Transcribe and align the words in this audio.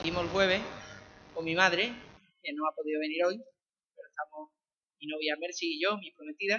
Hicimos 0.00 0.24
el 0.24 0.30
jueves 0.30 0.62
con 1.34 1.44
mi 1.44 1.54
madre, 1.54 1.92
que 2.42 2.52
no 2.54 2.66
ha 2.66 2.74
podido 2.74 3.00
venir 3.00 3.22
hoy, 3.22 3.36
pero 3.94 4.08
estamos 4.08 4.48
mi 4.98 5.06
novia 5.08 5.36
Mercy 5.38 5.74
y 5.74 5.82
yo, 5.82 5.98
mi 5.98 6.10
prometida, 6.12 6.58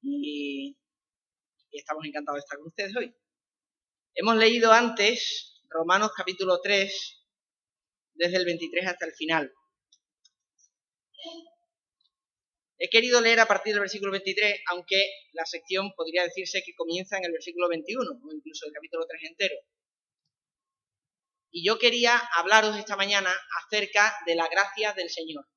y, 0.00 0.74
y 1.70 1.78
estamos 1.78 2.06
encantados 2.06 2.38
de 2.38 2.40
estar 2.40 2.56
con 2.56 2.68
ustedes 2.68 2.96
hoy. 2.96 3.14
Hemos 4.14 4.36
leído 4.36 4.72
antes 4.72 5.60
Romanos 5.68 6.12
capítulo 6.16 6.58
3, 6.62 7.26
desde 8.14 8.36
el 8.38 8.46
23 8.46 8.86
hasta 8.86 9.04
el 9.04 9.12
final. 9.12 9.52
He 12.78 12.88
querido 12.88 13.20
leer 13.20 13.40
a 13.40 13.46
partir 13.46 13.74
del 13.74 13.80
versículo 13.80 14.12
23, 14.12 14.62
aunque 14.70 15.04
la 15.34 15.44
sección 15.44 15.92
podría 15.94 16.22
decirse 16.22 16.62
que 16.64 16.74
comienza 16.74 17.18
en 17.18 17.26
el 17.26 17.32
versículo 17.32 17.68
21, 17.68 18.02
o 18.02 18.32
incluso 18.32 18.66
el 18.66 18.72
capítulo 18.72 19.04
3 19.06 19.24
entero. 19.24 19.56
Y 21.56 21.64
yo 21.64 21.78
quería 21.78 22.20
hablaros 22.36 22.76
esta 22.76 22.96
mañana 22.96 23.34
acerca 23.64 24.14
de 24.26 24.34
la 24.34 24.46
gracia 24.46 24.92
del 24.92 25.08
Señor. 25.08 25.48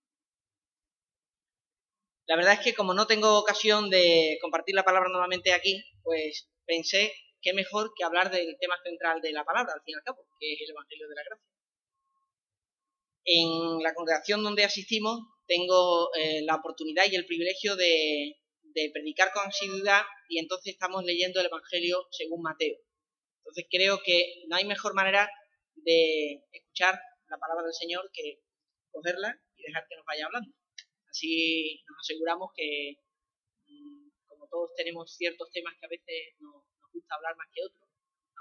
La 2.26 2.38
verdad 2.38 2.54
es 2.54 2.62
que 2.62 2.74
como 2.74 2.94
no 2.94 3.06
tengo 3.06 3.38
ocasión 3.38 3.90
de 3.90 4.38
compartir 4.40 4.76
la 4.76 4.86
palabra 4.86 5.10
nuevamente 5.10 5.52
aquí, 5.52 5.84
pues 6.02 6.48
pensé 6.66 7.12
que 7.42 7.52
mejor 7.52 7.92
que 7.98 8.06
hablar 8.06 8.32
del 8.32 8.56
tema 8.62 8.76
central 8.82 9.20
de 9.20 9.34
la 9.34 9.44
palabra, 9.44 9.74
al 9.74 9.82
fin 9.82 9.92
y 9.92 9.96
al 9.96 10.04
cabo, 10.04 10.26
que 10.40 10.54
es 10.54 10.62
el 10.62 10.70
Evangelio 10.70 11.10
de 11.10 11.16
la 11.16 11.24
Gracia. 11.26 11.48
En 13.26 13.84
la 13.84 13.94
congregación 13.94 14.42
donde 14.42 14.64
asistimos 14.64 15.20
tengo 15.48 16.16
eh, 16.16 16.44
la 16.44 16.56
oportunidad 16.56 17.12
y 17.12 17.16
el 17.18 17.26
privilegio 17.26 17.76
de, 17.76 18.38
predicar 18.94 19.34
con 19.34 19.46
asiduidad 19.46 20.04
y 20.30 20.40
entonces 20.40 20.72
estamos 20.72 21.04
leyendo 21.04 21.42
el 21.42 21.48
Evangelio 21.48 22.08
según 22.12 22.42
Mateo. 22.42 22.78
Entonces 23.40 23.66
creo 23.70 24.02
que 24.02 24.46
no 24.48 24.56
hay 24.56 24.64
mejor 24.64 24.94
manera 24.94 25.30
de 25.84 26.44
escuchar 26.52 27.00
la 27.30 27.38
palabra 27.38 27.64
del 27.64 27.74
Señor 27.74 28.10
que 28.14 28.42
cogerla 28.92 29.40
y 29.56 29.64
dejar 29.64 29.88
que 29.88 29.96
nos 29.96 30.06
vaya 30.06 30.26
hablando. 30.26 30.52
Así 31.10 31.84
nos 31.88 31.98
aseguramos 32.00 32.52
que, 32.56 32.98
mm, 33.68 34.10
como 34.28 34.48
todos 34.48 34.72
tenemos 34.76 35.14
ciertos 35.16 35.50
temas 35.52 35.74
que 35.80 35.86
a 35.86 35.90
veces 35.90 36.36
nos, 36.40 36.54
nos 36.82 36.92
gusta 36.94 37.16
hablar 37.16 37.36
más 37.38 37.48
que 37.54 37.64
otros, 37.64 37.90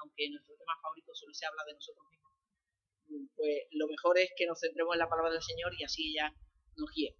aunque 0.02 0.30
nuestro 0.30 0.56
tema 0.56 0.78
favorito 0.82 1.14
solo 1.14 1.34
se 1.34 1.46
habla 1.46 1.64
de 1.66 1.74
nosotros 1.74 2.06
mismos, 2.10 2.32
mm, 3.06 3.26
pues 3.36 3.56
lo 3.72 3.86
mejor 3.88 4.18
es 4.18 4.30
que 4.36 4.46
nos 4.46 4.60
centremos 4.60 4.94
en 4.94 5.00
la 5.00 5.08
palabra 5.08 5.32
del 5.32 5.42
Señor 5.42 5.72
y 5.78 5.84
así 5.84 6.10
ella 6.10 6.32
nos 6.76 6.90
guíe. 6.94 7.16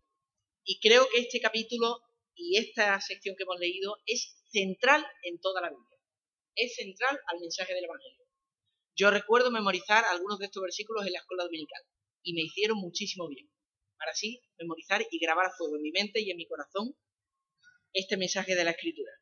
Y 0.65 0.79
creo 0.81 1.09
que 1.11 1.21
este 1.21 1.41
capítulo 1.41 2.03
y 2.35 2.57
esta 2.57 3.01
sección 3.01 3.35
que 3.37 3.43
hemos 3.43 3.59
leído 3.59 3.97
es 4.07 4.37
central 4.51 5.05
en 5.23 5.41
toda 5.41 5.61
la 5.61 5.71
Biblia. 5.71 5.99
Es 6.55 6.75
central 6.77 7.19
al 7.27 7.41
mensaje 7.41 7.75
del 7.75 7.85
Evangelio. 7.85 8.18
Yo 8.99 9.13
recuerdo 9.13 9.53
memorizar 9.53 10.05
algunos 10.07 10.41
de 10.41 10.47
estos 10.47 10.61
versículos 10.61 11.07
en 11.07 11.13
la 11.13 11.21
escuela 11.21 11.45
dominical 11.45 11.81
y 12.21 12.35
me 12.35 12.43
hicieron 12.43 12.79
muchísimo 12.79 13.29
bien. 13.29 13.49
Para 13.97 14.11
así 14.11 14.43
memorizar 14.59 15.07
y 15.09 15.19
grabar 15.21 15.47
a 15.47 15.53
fuego 15.57 15.77
en 15.77 15.83
mi 15.83 15.93
mente 15.93 16.21
y 16.21 16.33
en 16.33 16.37
mi 16.37 16.49
corazón 16.49 16.97
este 17.93 18.17
mensaje 18.17 18.57
de 18.57 18.65
la 18.65 18.73
Escritura. 18.73 19.13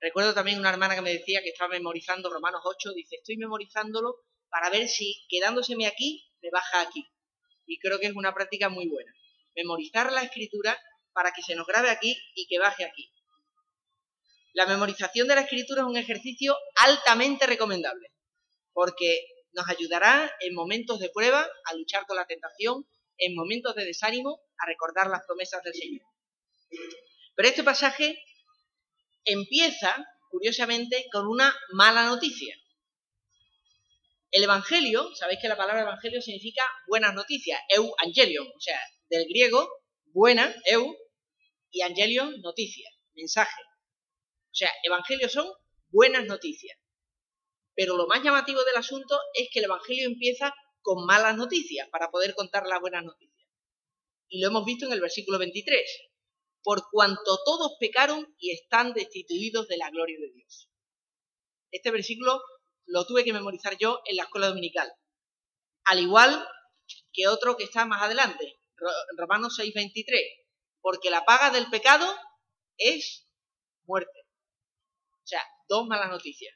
Recuerdo 0.00 0.34
también 0.34 0.58
una 0.58 0.68
hermana 0.68 0.94
que 0.94 1.00
me 1.00 1.14
decía 1.14 1.40
que 1.40 1.48
estaba 1.48 1.70
memorizando 1.70 2.28
Romanos 2.28 2.60
8, 2.62 2.92
dice, 2.94 3.16
estoy 3.16 3.38
memorizándolo 3.38 4.16
para 4.50 4.68
ver 4.68 4.86
si 4.86 5.24
quedándoseme 5.30 5.86
aquí 5.86 6.30
me 6.42 6.50
baja 6.50 6.82
aquí. 6.82 7.08
Y 7.64 7.78
creo 7.78 7.98
que 7.98 8.08
es 8.08 8.14
una 8.14 8.34
práctica 8.34 8.68
muy 8.68 8.86
buena. 8.86 9.14
Memorizar 9.56 10.12
la 10.12 10.24
Escritura 10.24 10.78
para 11.14 11.32
que 11.32 11.40
se 11.40 11.54
nos 11.54 11.66
grabe 11.66 11.88
aquí 11.88 12.14
y 12.34 12.46
que 12.46 12.58
baje 12.58 12.84
aquí. 12.84 13.10
La 14.52 14.66
memorización 14.66 15.26
de 15.26 15.36
la 15.36 15.40
Escritura 15.40 15.80
es 15.80 15.86
un 15.86 15.96
ejercicio 15.96 16.54
altamente 16.74 17.46
recomendable 17.46 18.13
porque 18.74 19.24
nos 19.52 19.68
ayudará 19.68 20.30
en 20.40 20.54
momentos 20.54 20.98
de 20.98 21.08
prueba 21.08 21.48
a 21.64 21.74
luchar 21.74 22.04
con 22.06 22.16
la 22.16 22.26
tentación, 22.26 22.86
en 23.16 23.34
momentos 23.34 23.74
de 23.74 23.84
desánimo 23.84 24.40
a 24.58 24.66
recordar 24.66 25.08
las 25.08 25.24
promesas 25.24 25.62
del 25.62 25.74
Señor. 25.74 26.02
Pero 27.34 27.48
este 27.48 27.64
pasaje 27.64 28.18
empieza, 29.24 30.06
curiosamente, 30.30 31.06
con 31.10 31.26
una 31.26 31.54
mala 31.72 32.04
noticia. 32.04 32.56
El 34.30 34.42
Evangelio, 34.42 35.14
sabéis 35.14 35.38
que 35.40 35.48
la 35.48 35.56
palabra 35.56 35.82
Evangelio 35.82 36.20
significa 36.20 36.62
buenas 36.88 37.14
noticias, 37.14 37.60
eu 37.68 37.94
angelion, 37.98 38.46
o 38.48 38.60
sea, 38.60 38.80
del 39.08 39.26
griego 39.28 39.68
buena, 40.12 40.52
eu, 40.66 40.96
y 41.70 41.82
angelion, 41.82 42.40
noticia, 42.40 42.90
mensaje. 43.14 43.62
O 44.50 44.54
sea, 44.54 44.72
Evangelio 44.82 45.28
son 45.28 45.46
buenas 45.88 46.24
noticias. 46.26 46.76
Pero 47.74 47.96
lo 47.96 48.06
más 48.06 48.22
llamativo 48.22 48.62
del 48.64 48.76
asunto 48.76 49.18
es 49.34 49.48
que 49.52 49.58
el 49.58 49.66
Evangelio 49.66 50.06
empieza 50.06 50.54
con 50.80 51.06
malas 51.06 51.36
noticias 51.36 51.88
para 51.90 52.10
poder 52.10 52.34
contar 52.34 52.66
las 52.66 52.80
buenas 52.80 53.04
noticias. 53.04 53.48
Y 54.28 54.40
lo 54.40 54.48
hemos 54.48 54.64
visto 54.64 54.86
en 54.86 54.92
el 54.92 55.00
versículo 55.00 55.38
23. 55.38 55.80
Por 56.62 56.84
cuanto 56.90 57.38
todos 57.44 57.76
pecaron 57.80 58.34
y 58.38 58.52
están 58.52 58.94
destituidos 58.94 59.68
de 59.68 59.76
la 59.76 59.90
gloria 59.90 60.18
de 60.18 60.32
Dios. 60.32 60.70
Este 61.70 61.90
versículo 61.90 62.40
lo 62.86 63.06
tuve 63.06 63.24
que 63.24 63.32
memorizar 63.32 63.76
yo 63.78 64.00
en 64.06 64.16
la 64.16 64.24
escuela 64.24 64.48
dominical. 64.48 64.90
Al 65.84 66.00
igual 66.00 66.46
que 67.12 67.28
otro 67.28 67.56
que 67.56 67.64
está 67.64 67.84
más 67.86 68.02
adelante, 68.02 68.60
Romanos 69.16 69.56
6:23. 69.58 70.20
Porque 70.80 71.10
la 71.10 71.24
paga 71.24 71.50
del 71.50 71.70
pecado 71.70 72.06
es 72.76 73.26
muerte. 73.86 74.26
O 75.22 75.26
sea, 75.26 75.42
dos 75.68 75.86
malas 75.86 76.10
noticias. 76.10 76.54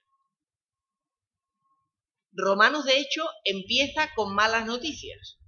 Romanos, 2.40 2.84
de 2.84 3.00
hecho, 3.00 3.28
empieza 3.42 4.14
con 4.14 4.32
malas 4.32 4.64
noticias. 4.64 5.40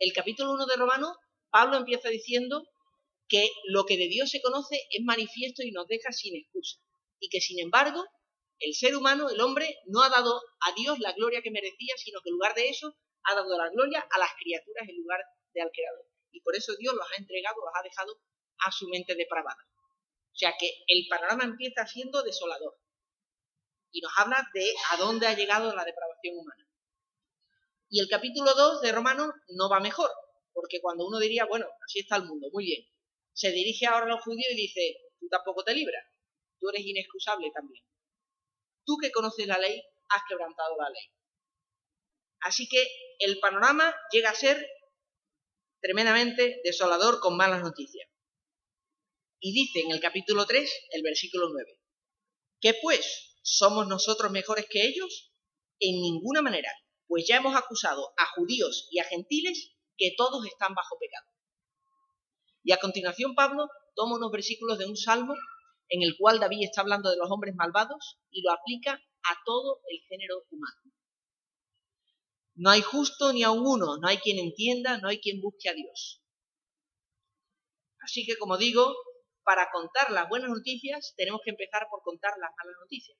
El 0.00 0.12
capítulo 0.12 0.50
1 0.54 0.66
de 0.66 0.74
Romanos, 0.74 1.16
Pablo 1.48 1.76
empieza 1.76 2.08
diciendo 2.08 2.66
que 3.28 3.48
lo 3.66 3.86
que 3.86 3.96
de 3.96 4.08
Dios 4.08 4.30
se 4.30 4.42
conoce 4.42 4.88
es 4.90 5.04
manifiesto 5.04 5.62
y 5.62 5.70
nos 5.70 5.86
deja 5.86 6.10
sin 6.10 6.34
excusa. 6.34 6.80
Y 7.20 7.28
que, 7.28 7.40
sin 7.40 7.60
embargo, 7.60 8.04
el 8.58 8.74
ser 8.74 8.96
humano, 8.96 9.30
el 9.30 9.40
hombre, 9.40 9.78
no 9.86 10.02
ha 10.02 10.08
dado 10.08 10.42
a 10.60 10.72
Dios 10.74 10.98
la 10.98 11.12
gloria 11.12 11.40
que 11.40 11.52
merecía, 11.52 11.94
sino 11.98 12.20
que 12.20 12.30
en 12.30 12.34
lugar 12.34 12.56
de 12.56 12.70
eso 12.70 12.96
ha 13.22 13.36
dado 13.36 13.56
la 13.56 13.70
gloria 13.70 14.04
a 14.10 14.18
las 14.18 14.30
criaturas 14.40 14.88
en 14.88 14.96
lugar 14.96 15.20
de 15.54 15.62
al 15.62 15.70
Creador. 15.70 16.04
Y 16.32 16.40
por 16.40 16.56
eso 16.56 16.74
Dios 16.80 16.94
los 16.94 17.06
ha 17.12 17.16
entregado, 17.16 17.60
los 17.64 17.74
ha 17.78 17.84
dejado 17.84 18.12
a 18.66 18.72
su 18.72 18.88
mente 18.88 19.14
depravada. 19.14 19.62
O 20.32 20.36
sea 20.36 20.54
que 20.58 20.68
el 20.88 21.06
panorama 21.08 21.44
empieza 21.44 21.86
siendo 21.86 22.24
desolador 22.24 22.76
y 23.92 24.00
nos 24.00 24.12
habla 24.16 24.46
de 24.54 24.72
a 24.92 24.96
dónde 24.96 25.26
ha 25.26 25.34
llegado 25.34 25.74
la 25.74 25.84
depravación 25.84 26.38
humana. 26.38 26.66
Y 27.90 28.00
el 28.00 28.08
capítulo 28.08 28.54
2 28.54 28.82
de 28.82 28.92
Romanos 28.92 29.30
no 29.48 29.68
va 29.70 29.80
mejor, 29.80 30.10
porque 30.52 30.80
cuando 30.80 31.06
uno 31.06 31.18
diría, 31.18 31.46
bueno, 31.46 31.66
así 31.86 32.00
está 32.00 32.16
el 32.16 32.24
mundo, 32.24 32.48
muy 32.52 32.64
bien, 32.64 32.86
se 33.32 33.50
dirige 33.50 33.86
ahora 33.86 34.06
a 34.06 34.08
los 34.08 34.22
judíos 34.22 34.52
y 34.52 34.56
dice, 34.56 34.96
tú 35.18 35.28
tampoco 35.28 35.64
te 35.64 35.74
libras, 35.74 36.04
tú 36.58 36.68
eres 36.68 36.84
inexcusable 36.84 37.50
también. 37.52 37.84
Tú 38.84 38.96
que 39.00 39.10
conoces 39.10 39.46
la 39.46 39.58
ley, 39.58 39.82
has 40.08 40.22
quebrantado 40.28 40.76
la 40.76 40.90
ley. 40.90 41.04
Así 42.40 42.68
que 42.68 42.86
el 43.18 43.38
panorama 43.40 43.94
llega 44.10 44.30
a 44.30 44.34
ser 44.34 44.66
tremendamente 45.80 46.60
desolador 46.64 47.20
con 47.20 47.36
malas 47.36 47.62
noticias. 47.62 48.08
Y 49.40 49.52
dice 49.52 49.80
en 49.80 49.92
el 49.92 50.00
capítulo 50.00 50.46
3, 50.46 50.88
el 50.90 51.02
versículo 51.02 51.48
9, 51.50 51.80
que 52.60 52.74
pues 52.82 53.27
¿Somos 53.42 53.86
nosotros 53.86 54.30
mejores 54.30 54.66
que 54.68 54.86
ellos? 54.86 55.32
En 55.80 56.00
ninguna 56.00 56.42
manera, 56.42 56.70
pues 57.06 57.26
ya 57.26 57.36
hemos 57.36 57.56
acusado 57.56 58.12
a 58.16 58.26
judíos 58.34 58.88
y 58.90 58.98
a 58.98 59.04
gentiles 59.04 59.72
que 59.96 60.14
todos 60.16 60.44
están 60.46 60.74
bajo 60.74 60.98
pecado. 60.98 61.26
Y 62.62 62.72
a 62.72 62.78
continuación 62.78 63.34
Pablo 63.34 63.68
toma 63.94 64.16
unos 64.16 64.30
versículos 64.30 64.78
de 64.78 64.86
un 64.86 64.96
salmo 64.96 65.34
en 65.88 66.02
el 66.02 66.16
cual 66.18 66.38
David 66.38 66.64
está 66.64 66.82
hablando 66.82 67.10
de 67.10 67.16
los 67.16 67.30
hombres 67.30 67.54
malvados 67.54 68.18
y 68.30 68.42
lo 68.42 68.52
aplica 68.52 68.92
a 68.92 69.38
todo 69.44 69.80
el 69.88 70.00
género 70.08 70.44
humano. 70.50 70.76
No 72.54 72.70
hay 72.70 72.82
justo 72.82 73.32
ni 73.32 73.42
a 73.42 73.50
uno, 73.50 73.98
no 73.98 74.08
hay 74.08 74.18
quien 74.18 74.38
entienda, 74.38 74.98
no 74.98 75.08
hay 75.08 75.20
quien 75.20 75.40
busque 75.40 75.68
a 75.68 75.74
Dios. 75.74 76.22
Así 78.00 78.26
que, 78.26 78.36
como 78.36 78.56
digo, 78.56 78.94
para 79.48 79.70
contar 79.72 80.10
las 80.10 80.28
buenas 80.28 80.50
noticias 80.50 81.14
tenemos 81.16 81.40
que 81.42 81.48
empezar 81.56 81.88
por 81.88 82.02
contar 82.02 82.36
las 82.36 82.52
malas 82.52 82.76
noticias. 82.84 83.16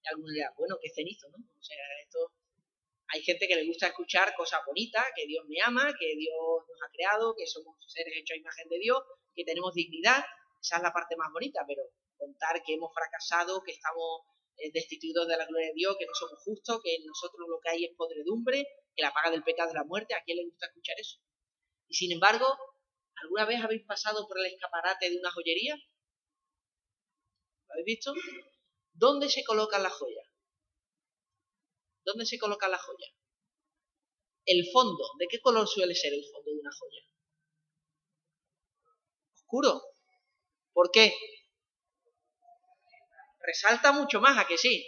Y 0.00 0.08
algunos 0.08 0.32
dirán, 0.32 0.54
bueno, 0.56 0.78
qué 0.80 0.88
cenizo, 0.88 1.28
¿no? 1.28 1.36
O 1.36 1.62
sea, 1.62 1.76
esto... 2.00 2.32
Hay 3.12 3.20
gente 3.20 3.46
que 3.46 3.56
le 3.56 3.66
gusta 3.66 3.88
escuchar 3.88 4.34
cosas 4.34 4.60
bonitas, 4.66 5.04
que 5.14 5.26
Dios 5.26 5.44
me 5.46 5.60
ama, 5.60 5.92
que 5.92 6.16
Dios 6.16 6.64
nos 6.66 6.80
ha 6.80 6.90
creado, 6.90 7.34
que 7.36 7.46
somos 7.46 7.76
seres 7.86 8.14
hechos 8.16 8.34
a 8.34 8.40
imagen 8.40 8.66
de 8.70 8.78
Dios, 8.78 8.98
que 9.34 9.44
tenemos 9.44 9.74
dignidad. 9.74 10.24
Esa 10.58 10.76
es 10.78 10.82
la 10.82 10.90
parte 10.90 11.16
más 11.16 11.28
bonita, 11.30 11.60
pero 11.68 11.82
contar 12.16 12.62
que 12.64 12.72
hemos 12.72 12.90
fracasado, 12.94 13.62
que 13.62 13.72
estamos 13.72 14.22
eh, 14.56 14.70
destituidos 14.72 15.28
de 15.28 15.36
la 15.36 15.44
gloria 15.44 15.68
de 15.68 15.74
Dios, 15.74 15.96
que 15.98 16.06
no 16.06 16.14
somos 16.14 16.40
justos, 16.40 16.80
que 16.82 16.94
en 16.94 17.04
nosotros 17.04 17.46
lo 17.46 17.60
que 17.60 17.68
hay 17.68 17.84
es 17.84 17.92
podredumbre, 17.94 18.66
que 18.96 19.02
la 19.02 19.12
paga 19.12 19.30
del 19.30 19.44
pecado 19.44 19.68
es 19.68 19.74
la 19.74 19.84
muerte, 19.84 20.14
¿a 20.14 20.24
quién 20.24 20.38
le 20.38 20.44
gusta 20.46 20.68
escuchar 20.68 20.96
eso? 20.98 21.20
Y 21.88 21.94
sin 21.94 22.10
embargo, 22.10 22.46
¿alguna 23.22 23.44
vez 23.44 23.62
habéis 23.62 23.84
pasado 23.84 24.26
por 24.26 24.38
el 24.38 24.46
escaparate 24.46 25.10
de 25.10 25.16
una 25.16 25.30
joyería? 25.30 25.76
¿Lo 27.66 27.74
habéis 27.74 27.86
visto? 27.86 28.12
¿Dónde 28.92 29.28
se 29.28 29.44
colocan 29.44 29.82
las 29.82 29.92
joyas? 29.92 30.26
¿Dónde 32.04 32.26
se 32.26 32.38
coloca 32.38 32.68
la 32.68 32.78
joya? 32.78 33.06
El 34.44 34.68
fondo, 34.72 35.04
¿de 35.18 35.28
qué 35.28 35.40
color 35.40 35.68
suele 35.68 35.94
ser 35.94 36.12
el 36.12 36.24
fondo 36.32 36.50
de 36.50 36.58
una 36.58 36.70
joya? 36.72 37.02
Oscuro. 39.34 39.82
¿Por 40.72 40.90
qué? 40.90 41.14
Resalta 43.40 43.92
mucho 43.92 44.20
más, 44.20 44.38
¿a 44.38 44.46
que 44.46 44.58
sí? 44.58 44.84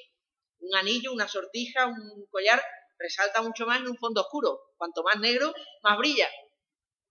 Un 0.61 0.75
anillo, 0.77 1.13
una 1.13 1.29
sortija, 1.29 1.87
un 1.87 2.27
collar, 2.31 2.63
resalta 2.99 3.43
mucho 3.43 3.67
más 3.67 3.81
en 3.81 3.89
un 3.89 3.97
fondo 3.97 4.23
oscuro. 4.23 4.73
Cuanto 4.77 5.03
más 5.03 5.21
negro, 5.21 5.55
más 5.83 5.99
brilla. 5.99 6.29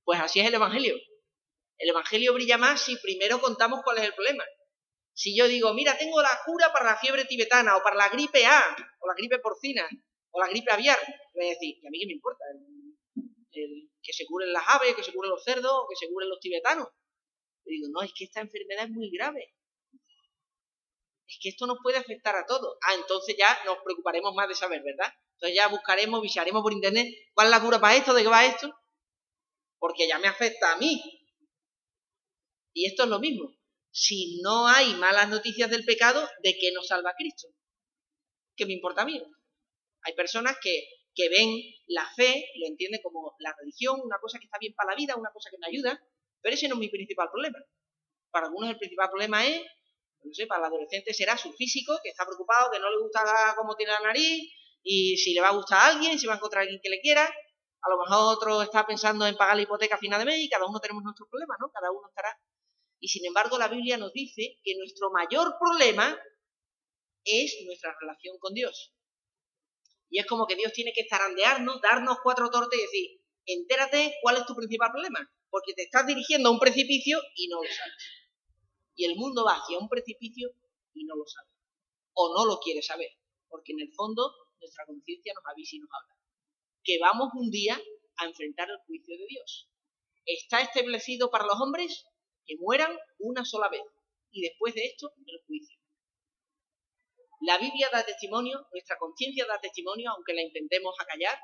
Pues 0.03 0.19
así 0.19 0.39
es 0.41 0.47
el 0.47 0.55
Evangelio. 0.55 0.95
El 1.77 1.89
Evangelio 1.89 2.33
brilla 2.33 2.57
más 2.57 2.81
si 2.81 2.95
primero 2.97 3.41
contamos 3.41 3.81
cuál 3.83 3.97
es 3.97 4.05
el 4.05 4.13
problema. 4.13 4.43
Si 5.13 5.37
yo 5.37 5.47
digo, 5.47 5.73
mira, 5.73 5.97
tengo 5.97 6.21
la 6.21 6.39
cura 6.45 6.73
para 6.73 6.85
la 6.85 6.97
fiebre 6.97 7.25
tibetana, 7.25 7.77
o 7.77 7.83
para 7.83 7.95
la 7.95 8.09
gripe 8.09 8.45
A, 8.45 8.75
o 8.99 9.07
la 9.07 9.13
gripe 9.13 9.39
porcina, 9.39 9.87
o 10.31 10.39
la 10.39 10.47
gripe 10.47 10.71
aviar, 10.71 10.97
voy 11.33 11.45
a 11.45 11.49
decir, 11.49 11.77
¿y 11.81 11.87
a 11.87 11.89
mí 11.91 11.99
qué 11.99 12.07
me 12.07 12.13
importa? 12.13 12.43
El, 13.51 13.89
que 14.01 14.11
se 14.11 14.25
curen 14.25 14.51
las 14.51 14.63
aves, 14.67 14.95
que 14.95 15.03
se 15.03 15.13
curen 15.13 15.29
los 15.29 15.43
cerdos, 15.43 15.71
o 15.71 15.87
que 15.87 15.95
se 15.95 16.11
curen 16.11 16.29
los 16.29 16.39
tibetanos. 16.39 16.87
Digo, 17.65 17.87
no, 17.91 18.01
es 18.01 18.11
que 18.13 18.25
esta 18.25 18.41
enfermedad 18.41 18.85
es 18.85 18.91
muy 18.91 19.09
grave. 19.11 19.53
Es 21.27 21.37
que 21.41 21.49
esto 21.49 21.65
nos 21.65 21.77
puede 21.81 21.97
afectar 21.97 22.35
a 22.35 22.45
todos. 22.45 22.77
Ah, 22.81 22.95
entonces 22.95 23.35
ya 23.37 23.63
nos 23.65 23.77
preocuparemos 23.83 24.33
más 24.35 24.49
de 24.49 24.55
saber, 24.55 24.81
¿verdad? 24.83 25.13
Entonces 25.35 25.55
ya 25.55 25.67
buscaremos, 25.67 26.21
visitaremos 26.21 26.61
por 26.61 26.73
internet 26.73 27.07
cuál 27.33 27.47
es 27.47 27.51
la 27.51 27.61
cura 27.61 27.79
para 27.79 27.95
esto, 27.95 28.13
de 28.13 28.23
qué 28.23 28.29
va 28.29 28.45
esto, 28.45 28.73
porque 29.79 30.07
ya 30.07 30.19
me 30.19 30.27
afecta 30.27 30.73
a 30.73 30.77
mí. 30.77 31.01
Y 32.73 32.87
esto 32.87 33.03
es 33.03 33.09
lo 33.09 33.19
mismo 33.19 33.53
si 33.93 34.41
no 34.41 34.67
hay 34.67 34.95
malas 34.95 35.29
noticias 35.29 35.69
del 35.69 35.85
pecado, 35.85 36.27
¿de 36.41 36.57
qué 36.59 36.71
nos 36.71 36.87
salva 36.87 37.13
Cristo? 37.15 37.47
¿Qué 38.55 38.65
me 38.65 38.73
importa 38.73 39.03
a 39.03 39.05
mí? 39.05 39.21
Hay 40.01 40.15
personas 40.15 40.57
que, 40.59 40.83
que 41.13 41.29
ven 41.29 41.61
la 41.87 42.03
fe, 42.15 42.43
lo 42.59 42.67
entienden 42.67 43.01
como 43.03 43.35
la 43.37 43.53
religión, 43.55 44.01
una 44.03 44.17
cosa 44.19 44.39
que 44.39 44.45
está 44.45 44.57
bien 44.57 44.73
para 44.73 44.91
la 44.91 44.95
vida, 44.95 45.15
una 45.15 45.29
cosa 45.31 45.51
que 45.51 45.59
me 45.59 45.67
ayuda, 45.67 46.03
pero 46.41 46.55
ese 46.55 46.67
no 46.67 46.73
es 46.73 46.79
mi 46.79 46.89
principal 46.89 47.29
problema. 47.29 47.59
Para 48.31 48.47
algunos 48.47 48.71
el 48.71 48.79
principal 48.79 49.09
problema 49.09 49.45
es, 49.45 49.61
no 50.23 50.33
sé, 50.33 50.47
para 50.47 50.61
el 50.61 50.73
adolescente 50.73 51.13
será 51.13 51.37
su 51.37 51.53
físico, 51.53 51.99
que 52.01 52.09
está 52.09 52.25
preocupado, 52.25 52.71
que 52.71 52.79
no 52.79 52.89
le 52.89 52.99
gusta 52.99 53.21
cómo 53.55 53.75
tiene 53.75 53.91
la 53.91 53.99
nariz, 53.99 54.51
y 54.81 55.17
si 55.17 55.35
le 55.35 55.41
va 55.41 55.49
a 55.49 55.55
gustar 55.55 55.77
a 55.77 55.85
alguien, 55.93 56.17
si 56.17 56.25
va 56.25 56.33
a 56.33 56.37
encontrar 56.37 56.61
a 56.61 56.63
alguien 56.63 56.81
que 56.81 56.89
le 56.89 56.99
quiera. 56.99 57.25
A 57.25 57.89
lo 57.89 57.97
mejor 57.99 58.35
otro 58.35 58.61
está 58.63 58.87
pensando 58.87 59.27
en 59.27 59.37
pagar 59.37 59.55
la 59.55 59.61
hipoteca 59.61 59.95
a 59.95 59.99
final 59.99 60.19
de 60.19 60.25
mes 60.25 60.39
y 60.39 60.49
cada 60.49 60.65
uno 60.65 60.79
tenemos 60.79 61.03
nuestros 61.03 61.29
problemas, 61.29 61.57
¿no? 61.59 61.69
Cada 61.69 61.91
uno 61.91 62.07
estará 62.07 62.35
y 63.03 63.09
sin 63.09 63.25
embargo 63.25 63.57
la 63.57 63.67
Biblia 63.67 63.97
nos 63.97 64.13
dice 64.13 64.61
que 64.63 64.77
nuestro 64.77 65.11
mayor 65.11 65.57
problema 65.59 66.17
es 67.25 67.53
nuestra 67.65 67.93
relación 67.99 68.37
con 68.39 68.53
Dios. 68.53 68.93
Y 70.09 70.19
es 70.19 70.25
como 70.25 70.47
que 70.47 70.55
Dios 70.55 70.71
tiene 70.71 70.93
que 70.93 71.05
zarandearnos, 71.09 71.81
darnos 71.81 72.19
cuatro 72.23 72.49
tortes 72.49 72.79
y 72.79 72.81
decir, 72.81 73.21
entérate 73.45 74.15
cuál 74.21 74.37
es 74.37 74.45
tu 74.45 74.55
principal 74.55 74.91
problema, 74.93 75.19
porque 75.49 75.73
te 75.73 75.83
estás 75.83 76.07
dirigiendo 76.07 76.47
a 76.47 76.53
un 76.53 76.59
precipicio 76.59 77.19
y 77.35 77.49
no 77.49 77.61
lo 77.61 77.67
sabes. 77.67 78.03
Y 78.95 79.03
el 79.03 79.17
mundo 79.17 79.43
va 79.43 79.57
hacia 79.57 79.79
un 79.79 79.89
precipicio 79.89 80.51
y 80.93 81.03
no 81.03 81.17
lo 81.17 81.25
sabe. 81.25 81.49
O 82.13 82.33
no 82.33 82.45
lo 82.45 82.61
quiere 82.61 82.81
saber, 82.81 83.09
porque 83.49 83.73
en 83.73 83.81
el 83.81 83.93
fondo 83.93 84.31
nuestra 84.61 84.85
conciencia 84.85 85.33
nos 85.33 85.43
avisa 85.51 85.75
y 85.75 85.79
nos 85.79 85.89
habla. 85.91 86.15
Que 86.81 86.99
vamos 87.01 87.31
un 87.35 87.51
día 87.51 87.77
a 88.15 88.25
enfrentar 88.27 88.69
el 88.69 88.77
juicio 88.87 89.17
de 89.17 89.25
Dios. 89.27 89.69
¿Está 90.25 90.61
establecido 90.61 91.29
para 91.29 91.47
los 91.47 91.59
hombres? 91.59 92.05
Que 92.45 92.55
mueran 92.57 92.97
una 93.19 93.45
sola 93.45 93.69
vez 93.69 93.81
y 94.31 94.41
después 94.41 94.73
de 94.73 94.85
esto 94.85 95.13
el 95.25 95.41
juicio. 95.45 95.77
La 97.41 97.57
Biblia 97.57 97.89
da 97.91 98.05
testimonio, 98.05 98.67
nuestra 98.71 98.97
conciencia 98.97 99.45
da 99.45 99.59
testimonio, 99.59 100.11
aunque 100.11 100.33
la 100.33 100.41
intentemos 100.41 100.95
acallar, 100.99 101.37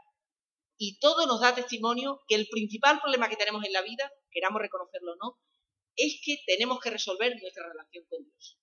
y 0.78 0.98
todo 1.00 1.28
nos 1.28 1.42
da 1.42 1.54
testimonio 1.54 2.22
que 2.28 2.36
el 2.36 2.48
principal 2.48 3.02
problema 3.02 3.28
que 3.28 3.36
tenemos 3.36 3.66
en 3.66 3.74
la 3.74 3.82
vida, 3.82 4.10
queramos 4.32 4.62
reconocerlo 4.62 5.12
o 5.12 5.16
no, 5.18 5.40
es 5.98 6.22
que 6.24 6.38
tenemos 6.48 6.80
que 6.80 6.90
resolver 6.90 7.36
nuestra 7.42 7.68
relación 7.68 8.06
con 8.10 8.24
Dios. 8.24 8.58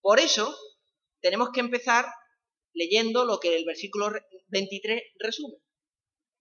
Por 0.00 0.20
eso, 0.20 0.56
tenemos 1.20 1.50
que 1.52 1.60
empezar 1.60 2.06
leyendo 2.72 3.24
lo 3.24 3.40
que 3.40 3.56
el 3.56 3.64
versículo 3.64 4.12
23 4.46 5.02
resume. 5.18 5.56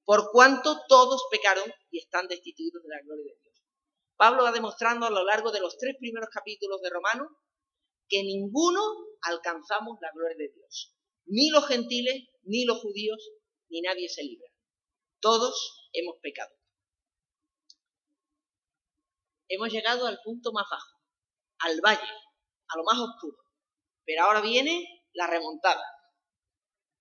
Por 0.05 0.29
cuanto 0.31 0.79
todos 0.87 1.25
pecaron 1.31 1.69
y 1.89 1.97
están 1.99 2.27
destituidos 2.27 2.83
de 2.83 2.89
la 2.89 3.01
gloria 3.01 3.33
de 3.33 3.39
Dios. 3.41 3.56
Pablo 4.17 4.43
va 4.43 4.51
demostrando 4.51 5.05
a 5.05 5.11
lo 5.11 5.23
largo 5.23 5.51
de 5.51 5.59
los 5.59 5.77
tres 5.77 5.95
primeros 5.99 6.29
capítulos 6.29 6.81
de 6.81 6.89
Romanos 6.89 7.27
que 8.09 8.23
ninguno 8.23 8.81
alcanzamos 9.21 9.99
la 10.01 10.11
gloria 10.13 10.37
de 10.37 10.53
Dios. 10.53 10.95
Ni 11.25 11.49
los 11.49 11.67
gentiles, 11.67 12.27
ni 12.43 12.65
los 12.65 12.79
judíos, 12.81 13.31
ni 13.69 13.81
nadie 13.81 14.09
se 14.09 14.23
libra. 14.23 14.47
Todos 15.19 15.87
hemos 15.93 16.15
pecado. 16.21 16.51
Hemos 19.49 19.69
llegado 19.69 20.07
al 20.07 20.19
punto 20.23 20.51
más 20.51 20.65
bajo, 20.69 20.99
al 21.59 21.79
valle, 21.81 22.11
a 22.69 22.77
lo 22.77 22.83
más 22.83 22.99
oscuro. 22.99 23.37
Pero 24.03 24.23
ahora 24.23 24.41
viene 24.41 25.05
la 25.13 25.27
remontada. 25.27 25.83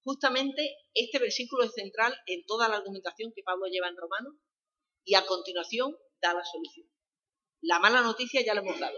Justamente 0.05 0.77
este 0.95 1.19
versículo 1.19 1.65
es 1.65 1.73
central 1.73 2.17
en 2.27 2.45
toda 2.47 2.69
la 2.69 2.77
argumentación 2.77 3.33
que 3.35 3.43
Pablo 3.43 3.67
lleva 3.67 3.89
en 3.89 3.97
Romanos 3.97 4.35
y 5.05 5.15
a 5.15 5.27
continuación 5.27 5.97
da 6.21 6.35
la 6.35 6.45
solución. 6.45 6.89
La 7.67 7.81
mala 7.81 8.01
noticia 8.01 8.45
ya 8.47 8.55
la 8.55 8.61
hemos 8.61 8.79
dado. 8.79 8.97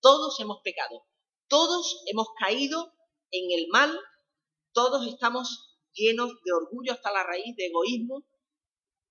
Todos 0.00 0.38
hemos 0.38 0.60
pecado. 0.62 1.06
Todos 1.48 2.04
hemos 2.10 2.28
caído 2.38 2.92
en 3.30 3.58
el 3.58 3.68
mal. 3.68 3.98
Todos 4.72 5.06
estamos 5.06 5.78
llenos 5.94 6.30
de 6.44 6.52
orgullo 6.52 6.92
hasta 6.92 7.10
la 7.10 7.22
raíz, 7.22 7.56
de 7.56 7.68
egoísmo. 7.68 8.26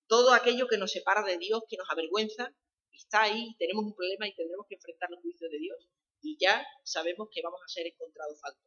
Todo 0.06 0.32
aquello 0.32 0.68
que 0.68 0.78
nos 0.78 0.92
separa 0.92 1.24
de 1.24 1.36
Dios, 1.36 1.64
que 1.68 1.76
nos 1.76 1.90
avergüenza, 1.90 2.54
está 2.92 3.22
ahí. 3.22 3.56
Tenemos 3.58 3.86
un 3.86 3.94
problema 3.94 4.28
y 4.28 4.36
tendremos 4.36 4.66
que 4.68 4.76
enfrentar 4.76 5.10
los 5.10 5.20
juicios 5.20 5.50
de 5.50 5.58
Dios. 5.58 5.78
Y 6.20 6.36
ya 6.40 6.64
sabemos 6.84 7.28
que 7.32 7.42
vamos 7.42 7.60
a 7.60 7.68
ser 7.68 7.88
encontrados 7.88 8.40
faltos. 8.40 8.62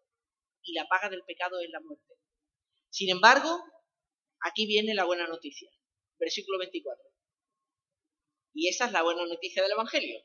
Y 0.64 0.74
la 0.74 0.86
paga 0.90 1.08
del 1.08 1.24
pecado 1.24 1.62
es 1.62 1.70
la 1.70 1.80
muerte. 1.80 2.14
Sin 2.90 3.10
embargo, 3.10 3.64
aquí 4.42 4.68
viene 4.68 4.94
la 4.96 5.06
buena 5.06 5.28
noticia. 5.28 5.72
Versículo 6.20 6.60
24. 6.60 7.15
Y 8.56 8.70
esa 8.70 8.86
es 8.86 8.94
la 8.94 9.04
buena 9.04 9.26
noticia 9.26 9.62
del 9.62 9.74
Evangelio. 9.74 10.18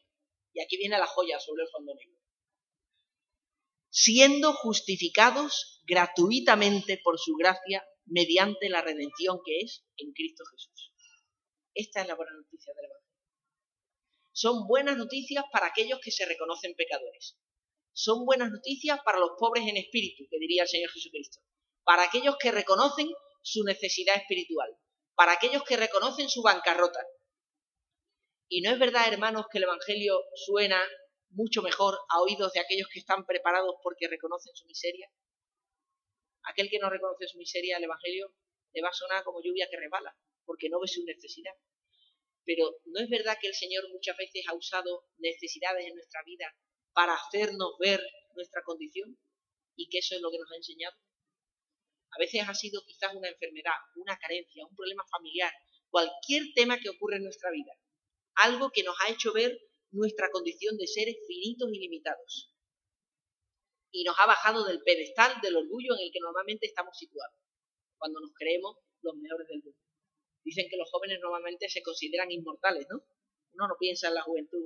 Y 0.54 0.62
aquí 0.62 0.76
viene 0.76 0.96
la 0.96 1.06
joya 1.06 1.40
sobre 1.40 1.64
el 1.64 1.68
fondo 1.68 1.94
negro. 1.96 2.16
Siendo 3.90 4.52
justificados 4.52 5.82
gratuitamente 5.84 7.00
por 7.02 7.18
su 7.18 7.34
gracia 7.34 7.84
mediante 8.06 8.68
la 8.68 8.82
redención 8.82 9.40
que 9.44 9.58
es 9.62 9.84
en 9.96 10.12
Cristo 10.12 10.44
Jesús. 10.52 10.92
Esta 11.74 12.02
es 12.02 12.06
la 12.06 12.14
buena 12.14 12.32
noticia 12.32 12.72
del 12.72 12.84
Evangelio. 12.84 13.10
Son 14.32 14.66
buenas 14.68 14.96
noticias 14.96 15.44
para 15.52 15.66
aquellos 15.66 15.98
que 16.00 16.12
se 16.12 16.24
reconocen 16.24 16.76
pecadores. 16.76 17.36
Son 17.92 18.24
buenas 18.24 18.52
noticias 18.52 19.00
para 19.04 19.18
los 19.18 19.32
pobres 19.38 19.66
en 19.66 19.76
espíritu, 19.76 20.24
que 20.30 20.38
diría 20.38 20.62
el 20.62 20.68
Señor 20.68 20.90
Jesucristo. 20.92 21.40
Para 21.82 22.04
aquellos 22.04 22.36
que 22.38 22.52
reconocen 22.52 23.10
su 23.42 23.64
necesidad 23.64 24.14
espiritual. 24.14 24.70
Para 25.16 25.32
aquellos 25.32 25.64
que 25.64 25.76
reconocen 25.76 26.28
su 26.28 26.42
bancarrota 26.42 27.00
y 28.52 28.62
no 28.62 28.72
es 28.72 28.80
verdad, 28.80 29.06
hermanos, 29.06 29.46
que 29.48 29.58
el 29.58 29.64
Evangelio 29.64 30.24
suena 30.34 30.82
mucho 31.28 31.62
mejor 31.62 31.96
a 32.08 32.20
oídos 32.20 32.52
de 32.52 32.58
aquellos 32.58 32.88
que 32.92 32.98
están 32.98 33.24
preparados 33.24 33.76
porque 33.80 34.08
reconocen 34.08 34.52
su 34.56 34.66
miseria. 34.66 35.08
Aquel 36.42 36.68
que 36.68 36.80
no 36.80 36.90
reconoce 36.90 37.28
su 37.28 37.38
miseria, 37.38 37.76
el 37.76 37.84
Evangelio 37.84 38.34
le 38.72 38.82
va 38.82 38.88
a 38.88 38.92
sonar 38.92 39.22
como 39.22 39.40
lluvia 39.40 39.68
que 39.70 39.76
rebala, 39.76 40.16
porque 40.44 40.68
no 40.68 40.80
ve 40.80 40.88
su 40.88 41.04
necesidad. 41.04 41.54
Pero 42.44 42.74
¿no 42.86 42.98
es 42.98 43.08
verdad 43.08 43.38
que 43.40 43.46
el 43.46 43.54
Señor 43.54 43.88
muchas 43.92 44.16
veces 44.16 44.42
ha 44.48 44.54
usado 44.54 45.06
necesidades 45.18 45.86
en 45.86 45.94
nuestra 45.94 46.20
vida 46.26 46.52
para 46.92 47.14
hacernos 47.14 47.78
ver 47.78 48.02
nuestra 48.34 48.62
condición? 48.64 49.16
Y 49.76 49.88
que 49.88 49.98
eso 49.98 50.16
es 50.16 50.20
lo 50.22 50.30
que 50.32 50.38
nos 50.38 50.50
ha 50.50 50.56
enseñado. 50.56 50.96
A 52.10 52.18
veces 52.18 52.42
ha 52.48 52.54
sido 52.54 52.82
quizás 52.84 53.14
una 53.14 53.28
enfermedad, 53.28 53.78
una 53.94 54.18
carencia, 54.18 54.66
un 54.66 54.74
problema 54.74 55.04
familiar, 55.08 55.52
cualquier 55.88 56.52
tema 56.56 56.80
que 56.80 56.90
ocurre 56.90 57.18
en 57.18 57.22
nuestra 57.22 57.52
vida 57.52 57.72
algo 58.34 58.70
que 58.70 58.82
nos 58.82 58.96
ha 59.00 59.10
hecho 59.10 59.32
ver 59.32 59.58
nuestra 59.92 60.30
condición 60.30 60.76
de 60.76 60.86
seres 60.86 61.16
finitos 61.26 61.68
y 61.72 61.78
limitados. 61.78 62.54
Y 63.92 64.04
nos 64.04 64.16
ha 64.18 64.26
bajado 64.26 64.64
del 64.64 64.82
pedestal 64.82 65.40
del 65.42 65.56
orgullo 65.56 65.94
en 65.98 66.06
el 66.06 66.12
que 66.12 66.20
normalmente 66.20 66.66
estamos 66.66 66.96
situados, 66.96 67.36
cuando 67.98 68.20
nos 68.20 68.30
creemos 68.34 68.76
los 69.02 69.16
mejores 69.16 69.48
del 69.48 69.62
mundo. 69.62 69.78
Dicen 70.44 70.66
que 70.70 70.76
los 70.76 70.90
jóvenes 70.90 71.18
normalmente 71.20 71.68
se 71.68 71.82
consideran 71.82 72.30
inmortales, 72.30 72.86
¿no? 72.88 73.02
Uno 73.52 73.68
no 73.68 73.76
piensa 73.78 74.08
en 74.08 74.14
la 74.14 74.22
juventud 74.22 74.62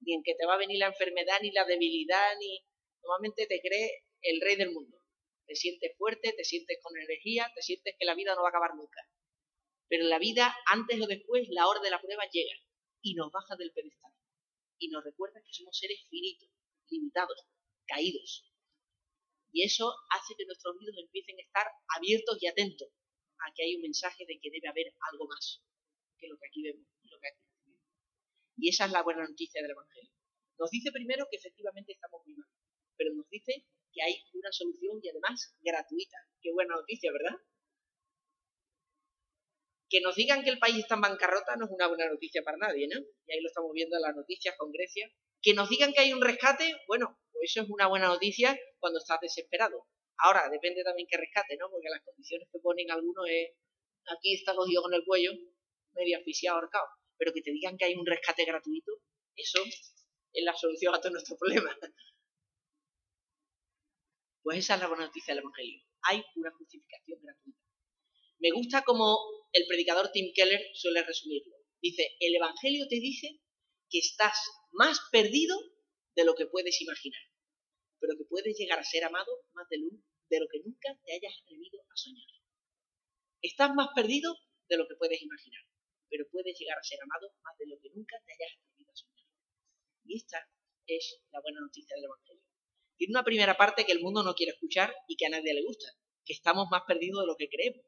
ni 0.00 0.14
en 0.14 0.22
que 0.22 0.34
te 0.34 0.46
va 0.46 0.54
a 0.54 0.58
venir 0.58 0.78
la 0.78 0.88
enfermedad, 0.88 1.38
ni 1.40 1.50
la 1.52 1.64
debilidad, 1.64 2.36
ni... 2.38 2.60
Normalmente 3.02 3.46
te 3.46 3.60
cree 3.60 4.04
el 4.20 4.40
rey 4.40 4.54
del 4.54 4.70
mundo. 4.70 4.96
Te 5.46 5.56
sientes 5.56 5.96
fuerte, 5.96 6.32
te 6.36 6.44
sientes 6.44 6.78
con 6.82 6.96
energía, 6.96 7.50
te 7.54 7.62
sientes 7.62 7.96
que 7.98 8.04
la 8.04 8.14
vida 8.14 8.34
no 8.34 8.42
va 8.42 8.48
a 8.48 8.50
acabar 8.50 8.76
nunca. 8.76 9.00
Pero 9.88 10.04
en 10.04 10.10
la 10.10 10.20
vida, 10.20 10.54
antes 10.66 11.00
o 11.00 11.06
después, 11.06 11.48
la 11.50 11.66
hora 11.66 11.80
de 11.80 11.90
la 11.90 12.00
prueba 12.00 12.22
llega 12.30 12.54
y 13.02 13.14
nos 13.14 13.30
baja 13.30 13.56
del 13.56 13.72
pedestal. 13.72 14.12
Y 14.78 14.88
nos 14.88 15.04
recuerda 15.04 15.42
que 15.42 15.52
somos 15.52 15.76
seres 15.76 16.06
finitos, 16.08 16.48
limitados, 16.88 17.46
caídos. 17.86 18.48
Y 19.52 19.64
eso 19.64 19.92
hace 20.10 20.34
que 20.36 20.46
nuestros 20.46 20.74
oídos 20.76 20.96
empiecen 20.98 21.38
a 21.38 21.42
estar 21.42 21.66
abiertos 21.94 22.38
y 22.40 22.46
atentos 22.46 22.88
a 23.38 23.50
aquí 23.50 23.62
hay 23.62 23.76
un 23.76 23.82
mensaje 23.82 24.24
de 24.26 24.38
que 24.40 24.50
debe 24.50 24.68
haber 24.68 24.94
algo 25.12 25.26
más 25.26 25.62
que 26.18 26.28
lo 26.28 26.38
que 26.38 26.46
aquí 26.46 26.62
vemos 26.62 26.86
y 27.02 27.08
lo 27.08 27.18
que 27.18 27.28
aquí 27.28 27.42
vemos. 27.66 27.82
Y 28.56 28.68
esa 28.68 28.86
es 28.86 28.92
la 28.92 29.02
buena 29.02 29.26
noticia 29.26 29.60
del 29.60 29.72
Evangelio. 29.72 30.10
Nos 30.58 30.70
dice 30.70 30.92
primero 30.92 31.26
que 31.30 31.36
efectivamente 31.36 31.92
estamos 31.92 32.22
mal, 32.26 32.46
pero 32.96 33.12
nos 33.14 33.28
dice 33.28 33.66
que 33.92 34.02
hay 34.02 34.24
una 34.32 34.52
solución 34.52 35.00
y 35.02 35.08
además 35.08 35.54
gratuita. 35.60 36.16
Qué 36.40 36.52
buena 36.52 36.76
noticia, 36.76 37.10
¿verdad? 37.12 37.36
Que 39.92 40.00
nos 40.00 40.16
digan 40.16 40.42
que 40.42 40.48
el 40.48 40.58
país 40.58 40.78
está 40.78 40.94
en 40.94 41.02
bancarrota 41.02 41.54
no 41.56 41.66
es 41.66 41.70
una 41.70 41.86
buena 41.86 42.08
noticia 42.08 42.42
para 42.42 42.56
nadie, 42.56 42.88
¿no? 42.88 42.98
Y 43.26 43.32
ahí 43.32 43.42
lo 43.42 43.48
estamos 43.48 43.70
viendo 43.74 43.96
en 43.96 44.02
las 44.02 44.16
noticias 44.16 44.56
con 44.56 44.72
Grecia. 44.72 45.12
Que 45.42 45.52
nos 45.52 45.68
digan 45.68 45.92
que 45.92 46.00
hay 46.00 46.14
un 46.14 46.22
rescate, 46.22 46.74
bueno, 46.88 47.20
pues 47.30 47.50
eso 47.50 47.60
es 47.60 47.68
una 47.68 47.88
buena 47.88 48.08
noticia 48.08 48.58
cuando 48.78 49.00
estás 49.00 49.20
desesperado. 49.20 49.84
Ahora, 50.16 50.48
depende 50.48 50.82
también 50.82 51.06
que 51.10 51.18
rescate, 51.18 51.58
¿no? 51.58 51.68
Porque 51.68 51.90
las 51.90 52.02
condiciones 52.02 52.48
que 52.50 52.58
ponen 52.60 52.90
algunos 52.90 53.26
es, 53.28 53.50
aquí 54.16 54.32
está 54.32 54.54
cogido 54.54 54.80
con 54.80 54.94
el 54.94 55.04
cuello, 55.04 55.32
medio 55.92 56.16
asfixiado, 56.16 56.56
ahorcado. 56.56 56.86
Pero 57.18 57.34
que 57.34 57.42
te 57.42 57.50
digan 57.50 57.76
que 57.76 57.84
hay 57.84 57.94
un 57.94 58.06
rescate 58.06 58.46
gratuito, 58.46 58.92
eso 59.36 59.60
es 59.62 60.42
la 60.42 60.54
solución 60.56 60.94
a 60.94 61.00
todos 61.00 61.12
nuestros 61.12 61.38
problemas. 61.38 61.76
Pues 64.42 64.58
esa 64.58 64.74
es 64.74 64.80
la 64.80 64.88
buena 64.88 65.04
noticia 65.04 65.34
del 65.34 65.44
Evangelio. 65.44 65.84
Hay 66.02 66.24
una 66.34 66.50
justificación 66.52 67.20
gratuita. 67.22 67.60
Me 68.40 68.50
gusta 68.50 68.82
como 68.82 69.41
el 69.52 69.66
predicador 69.66 70.10
Tim 70.12 70.32
Keller 70.34 70.60
suele 70.74 71.04
resumirlo. 71.04 71.56
Dice, 71.80 72.16
el 72.20 72.34
Evangelio 72.34 72.86
te 72.88 72.96
dice 72.96 73.40
que 73.90 73.98
estás 73.98 74.36
más 74.72 74.98
perdido 75.10 75.58
de 76.14 76.24
lo 76.24 76.34
que 76.34 76.46
puedes 76.46 76.80
imaginar, 76.80 77.20
pero 78.00 78.16
que 78.16 78.24
puedes 78.24 78.56
llegar 78.56 78.78
a 78.78 78.84
ser 78.84 79.04
amado 79.04 79.44
más 79.52 79.68
de, 79.68 79.78
de 80.30 80.40
lo 80.40 80.46
que 80.48 80.60
nunca 80.64 80.98
te 81.04 81.12
hayas 81.12 81.34
atrevido 81.42 81.80
a 81.82 81.96
soñar. 81.96 82.26
Estás 83.42 83.74
más 83.74 83.88
perdido 83.94 84.34
de 84.68 84.76
lo 84.76 84.88
que 84.88 84.96
puedes 84.96 85.20
imaginar, 85.20 85.62
pero 86.08 86.24
puedes 86.30 86.58
llegar 86.58 86.78
a 86.78 86.84
ser 86.84 86.98
amado 87.02 87.34
más 87.42 87.58
de 87.58 87.66
lo 87.66 87.78
que 87.80 87.90
nunca 87.90 88.16
te 88.24 88.32
hayas 88.32 88.56
atrevido 88.56 88.92
a 88.92 88.96
soñar. 88.96 89.26
Y 90.04 90.16
esta 90.16 90.48
es 90.86 91.20
la 91.30 91.40
buena 91.40 91.60
noticia 91.60 91.94
del 91.96 92.04
Evangelio. 92.04 92.44
Tiene 92.96 93.12
una 93.12 93.24
primera 93.24 93.56
parte 93.56 93.84
que 93.84 93.92
el 93.92 94.00
mundo 94.00 94.22
no 94.22 94.34
quiere 94.34 94.52
escuchar 94.52 94.94
y 95.08 95.16
que 95.16 95.26
a 95.26 95.30
nadie 95.30 95.52
le 95.52 95.64
gusta, 95.64 95.88
que 96.24 96.32
estamos 96.32 96.68
más 96.70 96.82
perdidos 96.86 97.22
de 97.22 97.26
lo 97.26 97.36
que 97.36 97.48
creemos. 97.48 97.84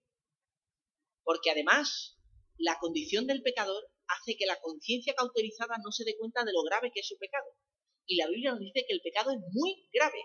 Porque 1.24 1.50
además, 1.50 2.18
la 2.58 2.78
condición 2.78 3.26
del 3.26 3.42
pecador 3.42 3.90
hace 4.06 4.36
que 4.36 4.46
la 4.46 4.60
conciencia 4.60 5.14
cauterizada 5.14 5.76
no 5.82 5.90
se 5.90 6.04
dé 6.04 6.16
cuenta 6.16 6.44
de 6.44 6.52
lo 6.52 6.62
grave 6.62 6.90
que 6.92 7.00
es 7.00 7.08
su 7.08 7.18
pecado. 7.18 7.46
Y 8.06 8.16
la 8.16 8.28
Biblia 8.28 8.52
nos 8.52 8.60
dice 8.60 8.84
que 8.86 8.92
el 8.94 9.00
pecado 9.00 9.30
es 9.32 9.38
muy 9.50 9.88
grave. 9.92 10.20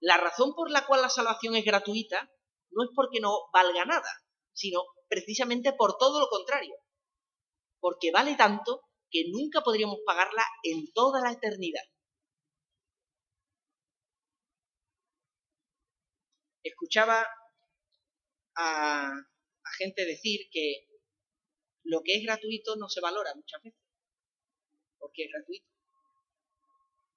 La 0.00 0.16
razón 0.16 0.54
por 0.54 0.70
la 0.70 0.86
cual 0.86 1.02
la 1.02 1.10
salvación 1.10 1.56
es 1.56 1.64
gratuita 1.64 2.30
no 2.70 2.84
es 2.84 2.90
porque 2.94 3.20
no 3.20 3.48
valga 3.52 3.84
nada, 3.84 4.08
sino 4.52 4.82
precisamente 5.08 5.72
por 5.72 5.96
todo 5.98 6.20
lo 6.20 6.28
contrario. 6.28 6.74
Porque 7.80 8.10
vale 8.12 8.36
tanto 8.36 8.82
que 9.10 9.24
nunca 9.30 9.62
podríamos 9.62 9.98
pagarla 10.04 10.44
en 10.62 10.92
toda 10.92 11.20
la 11.20 11.32
eternidad. 11.32 11.82
Escuchaba 16.62 17.26
a, 18.56 19.12
gente 19.76 20.04
decir 20.04 20.48
que 20.50 20.88
lo 21.84 22.02
que 22.02 22.16
es 22.16 22.22
gratuito 22.24 22.76
no 22.76 22.88
se 22.88 23.00
valora 23.00 23.34
muchas 23.34 23.62
veces, 23.62 23.80
porque 24.98 25.24
es 25.24 25.32
gratuito. 25.32 25.66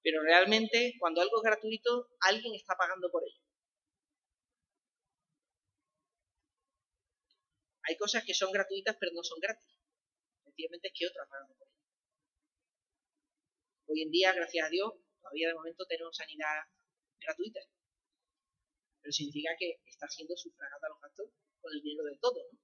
Pero 0.03 0.24
realmente 0.24 0.96
cuando 1.00 1.22
algo 1.22 1.38
es 1.38 1.43
gratuito, 1.43 2.10
alguien 2.22 2.55
está 2.55 2.75
pagando 2.75 3.12
por 3.12 3.24
ello. 3.24 3.41
Hay 7.84 7.98
cosas 7.98 8.24
que 8.25 8.34
son 8.34 8.51
gratuitas 8.51 8.96
pero 9.00 9.12
no 9.13 9.24
son 9.24 9.39
gratis. 9.39 9.67
Efectivamente 10.41 10.88
es 10.88 10.93
que 10.98 11.08
otras 11.08 11.27
pagan 11.27 11.48
por 11.48 11.67
ello. 11.67 11.77
Hoy 13.88 14.01
en 14.03 14.12
día, 14.12 14.34
gracias 14.34 14.67
a 14.67 14.70
Dios, 14.70 14.93
todavía 15.20 15.50
de 15.50 15.53
momento 15.53 15.86
tenemos 15.86 16.15
sanidad 16.15 16.63
gratuita. 17.20 17.60
Pero 19.01 19.12
significa 19.12 19.51
que 19.60 19.81
está 19.86 20.08
siendo 20.08 20.36
sufragada 20.38 20.89
los 20.89 21.01
gastos 21.01 21.27
con 21.61 21.73
el 21.73 21.81
dinero 21.81 22.03
de 22.05 22.17
todo, 22.17 22.41
¿no? 22.51 22.59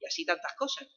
Y 0.00 0.06
así 0.06 0.24
tantas 0.24 0.54
cosas 0.56 0.88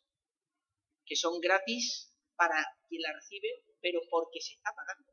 que 1.05 1.15
son 1.15 1.39
gratis 1.39 2.13
para 2.35 2.63
quien 2.87 3.01
la 3.01 3.13
recibe, 3.13 3.63
pero 3.81 4.01
porque 4.09 4.41
se 4.41 4.53
está 4.53 4.71
pagando. 4.75 5.11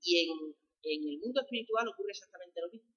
Y 0.00 0.20
en, 0.20 0.56
en 0.82 1.08
el 1.08 1.18
mundo 1.20 1.40
espiritual 1.42 1.88
ocurre 1.88 2.12
exactamente 2.12 2.60
lo 2.60 2.70
mismo. 2.70 2.94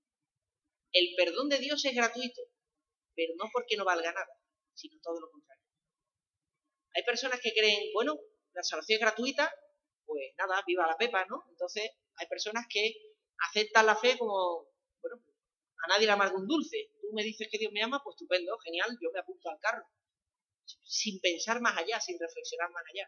El 0.91 1.13
perdón 1.15 1.50
de 1.50 1.60
Dios 1.60 1.84
es 1.86 1.93
gratuito, 1.93 2.41
pero 3.15 3.34
no 3.36 3.50
porque 3.51 3.75
no 3.75 3.86
valga 3.86 4.12
nada, 4.12 4.39
sino 4.74 5.00
todo 5.01 5.19
lo 5.19 5.29
contrario. 5.29 5.63
Hay 6.96 7.03
personas 7.03 7.39
que 7.41 7.53
creen, 7.53 7.91
bueno, 7.93 8.17
la 8.53 8.63
salvación 8.63 8.96
es 8.96 9.01
gratuita, 9.01 9.51
pues 10.05 10.34
nada, 10.38 10.63
viva 10.65 10.88
la 10.88 10.98
pepa, 10.98 11.25
¿no? 11.25 11.46
Entonces 11.50 11.91
hay 12.15 12.27
personas 12.27 12.65
que 12.69 12.93
aceptan 13.50 13.86
la 13.86 13.96
fe 13.96 14.17
como, 14.17 14.67
bueno, 15.01 15.22
a 15.84 15.88
nadie 15.89 16.07
le 16.07 16.13
amarga 16.13 16.38
un 16.38 16.48
dulce. 16.48 16.91
Tú 17.08 17.16
me 17.16 17.24
dices 17.24 17.48
que 17.50 17.58
Dios 17.58 17.72
me 17.72 17.82
ama, 17.82 18.04
pues 18.04 18.20
estupendo, 18.20 18.60
genial, 18.60 18.92
yo 19.00 19.08
me 19.14 19.20
apunto 19.24 19.48
al 19.48 19.58
carro. 19.64 19.88
Sin 20.84 21.22
pensar 21.22 21.62
más 21.62 21.78
allá, 21.80 22.02
sin 22.04 22.20
reflexionar 22.20 22.70
más 22.72 22.84
allá. 22.92 23.08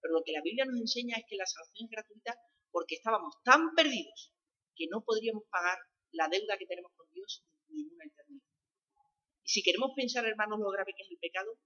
Pero 0.00 0.14
lo 0.14 0.24
que 0.24 0.32
la 0.32 0.40
Biblia 0.40 0.64
nos 0.64 0.80
enseña 0.80 1.20
es 1.20 1.24
que 1.28 1.36
la 1.36 1.44
salvación 1.44 1.84
es 1.84 1.90
gratuita 1.92 2.32
porque 2.72 2.96
estábamos 2.96 3.36
tan 3.44 3.74
perdidos 3.76 4.32
que 4.74 4.88
no 4.88 5.04
podríamos 5.04 5.44
pagar 5.52 5.76
la 6.12 6.28
deuda 6.32 6.56
que 6.56 6.64
tenemos 6.64 6.92
con 6.96 7.04
Dios 7.12 7.44
ni 7.68 7.84
en 7.84 7.92
una 7.92 8.08
eternidad. 8.08 8.48
Y 9.44 9.48
si 9.52 9.60
queremos 9.62 9.92
pensar, 9.94 10.24
hermanos, 10.24 10.56
lo 10.58 10.72
grave 10.72 10.96
que 10.96 11.04
es 11.04 11.10
el 11.12 11.20
pecado, 11.20 11.60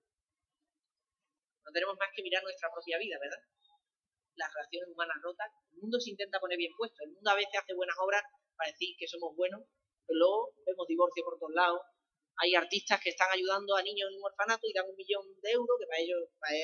no 1.63 1.71
tenemos 1.71 1.95
más 2.03 2.11
que 2.17 2.23
mirar 2.27 2.43
nuestra 2.43 2.67
propia 2.75 2.99
vida, 2.99 3.15
¿verdad? 3.23 3.47
Las 4.35 4.51
relaciones 4.51 4.91
humanas 4.91 5.23
rotas. 5.23 5.55
El 5.71 5.87
mundo 5.87 6.01
se 6.01 6.11
intenta 6.11 6.41
poner 6.41 6.59
bien 6.59 6.75
puesto. 6.75 6.99
El 7.07 7.15
mundo 7.15 7.31
a 7.31 7.39
veces 7.39 7.55
hace 7.55 7.75
buenas 7.75 7.95
obras 8.03 8.27
para 8.57 8.75
decir 8.75 8.97
que 8.99 9.07
somos 9.07 9.37
buenos, 9.37 9.63
luego 10.15 10.55
vemos 10.67 10.87
divorcio 10.87 11.25
por 11.25 11.39
todos 11.39 11.55
lados. 11.55 11.81
Hay 12.37 12.55
artistas 12.55 13.01
que 13.03 13.11
están 13.11 13.29
ayudando 13.33 13.77
a 13.77 13.83
niños 13.83 14.09
en 14.11 14.17
un 14.17 14.25
orfanato 14.25 14.67
y 14.67 14.73
dan 14.73 14.89
un 14.89 14.97
millón 14.97 15.25
de 15.43 15.51
euros, 15.51 15.77
que 15.79 15.87
para 15.87 16.01
ellos, 16.01 16.23
para 16.39 16.55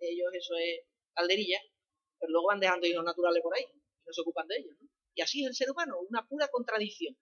ellos 0.00 0.28
eso 0.34 0.54
es 0.56 0.80
calderilla, 1.14 1.60
pero 2.18 2.32
luego 2.32 2.48
van 2.48 2.60
dejando 2.60 2.86
hijos 2.86 3.04
naturales 3.04 3.42
por 3.42 3.54
ahí 3.54 3.64
y 3.64 3.78
no 4.06 4.12
se 4.12 4.20
ocupan 4.20 4.46
de 4.48 4.56
ellos. 4.56 4.76
¿no? 4.80 4.88
Y 5.14 5.22
así 5.22 5.42
es 5.42 5.48
el 5.48 5.54
ser 5.54 5.70
humano, 5.70 5.98
una 6.08 6.26
pura 6.26 6.48
contradicción. 6.48 7.16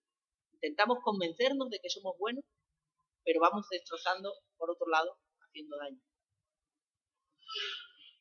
Intentamos 0.52 0.98
convencernos 1.02 1.68
de 1.70 1.78
que 1.80 1.90
somos 1.90 2.16
buenos, 2.18 2.44
pero 3.24 3.40
vamos 3.40 3.66
destrozando, 3.70 4.32
por 4.56 4.70
otro 4.70 4.88
lado, 4.88 5.18
haciendo 5.40 5.76
daño. 5.76 6.00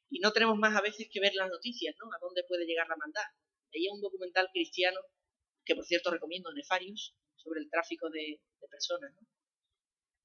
Y 0.09 0.19
no 0.19 0.31
tenemos 0.31 0.57
más 0.57 0.75
a 0.75 0.81
veces 0.81 1.07
que 1.11 1.19
ver 1.19 1.33
las 1.35 1.49
noticias, 1.49 1.95
¿no? 1.99 2.07
A 2.13 2.19
dónde 2.21 2.43
puede 2.47 2.65
llegar 2.65 2.87
la 2.87 2.95
maldad. 2.95 3.25
Veía 3.73 3.91
un 3.91 4.01
documental 4.01 4.49
cristiano, 4.51 4.99
que 5.65 5.75
por 5.75 5.85
cierto 5.85 6.11
recomiendo, 6.11 6.51
Nefarius, 6.53 7.15
sobre 7.47 7.61
el 7.61 7.69
tráfico 7.69 8.09
de, 8.09 8.41
personas, 8.69 9.13
¿no? 9.13 9.27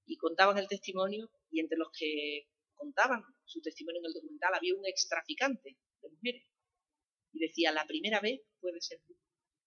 Y 0.05 0.17
contaban 0.17 0.59
el 0.59 0.67
testimonio, 0.67 1.31
y 1.51 1.61
entre 1.61 1.79
los 1.79 1.89
que 1.97 2.49
contaban 2.75 3.23
su 3.45 3.61
testimonio 3.61 4.01
en 4.01 4.07
el 4.07 4.15
documental 4.15 4.53
había 4.55 4.75
un 4.75 4.85
extraficante 4.85 5.79
de 6.03 6.09
mujeres. 6.11 6.49
Y 7.33 7.39
decía, 7.39 7.71
la 7.71 7.87
primera 7.87 8.21
vez 8.21 8.41
puede 8.61 8.81
ser 8.81 9.01
tú, 9.07 9.17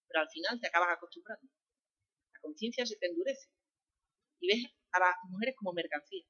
pero 0.08 0.22
al 0.22 0.30
final 0.30 0.60
te 0.60 0.68
acabas 0.68 0.90
acostumbrando. 0.98 1.48
La 2.34 2.40
conciencia 2.42 2.86
se 2.86 2.98
te 2.98 3.08
endurece. 3.08 3.50
Y 4.40 4.48
ves 4.48 4.72
a 4.92 5.00
las 5.00 5.16
mujeres 5.30 5.56
como 5.58 5.72
mercancía. 5.72 6.26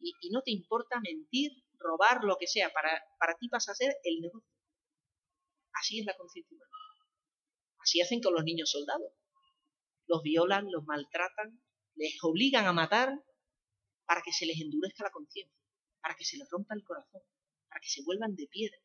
y 0.00 0.30
no 0.30 0.42
te 0.42 0.50
importa 0.50 1.00
mentir 1.00 1.52
robar, 1.78 2.24
lo 2.24 2.36
que 2.36 2.46
sea, 2.46 2.70
para, 2.72 2.90
para 3.18 3.36
ti 3.38 3.48
pasa 3.48 3.72
a 3.72 3.74
ser 3.76 3.94
el 4.02 4.20
negocio. 4.20 4.50
Así 5.72 6.00
es 6.00 6.06
la 6.06 6.16
conciencia 6.16 6.54
humana. 6.54 6.72
Así 7.78 8.00
hacen 8.00 8.20
con 8.20 8.34
los 8.34 8.44
niños 8.44 8.70
soldados. 8.70 9.12
Los 10.06 10.22
violan, 10.22 10.70
los 10.70 10.84
maltratan, 10.84 11.62
les 11.94 12.16
obligan 12.22 12.66
a 12.66 12.72
matar 12.72 13.24
para 14.06 14.22
que 14.22 14.32
se 14.32 14.46
les 14.46 14.60
endurezca 14.60 15.04
la 15.04 15.10
conciencia, 15.10 15.58
para 16.00 16.14
que 16.14 16.24
se 16.24 16.36
les 16.36 16.48
rompa 16.50 16.74
el 16.74 16.84
corazón, 16.84 17.22
para 17.68 17.80
que 17.80 17.88
se 17.88 18.02
vuelvan 18.02 18.34
de 18.34 18.46
piedra. 18.46 18.78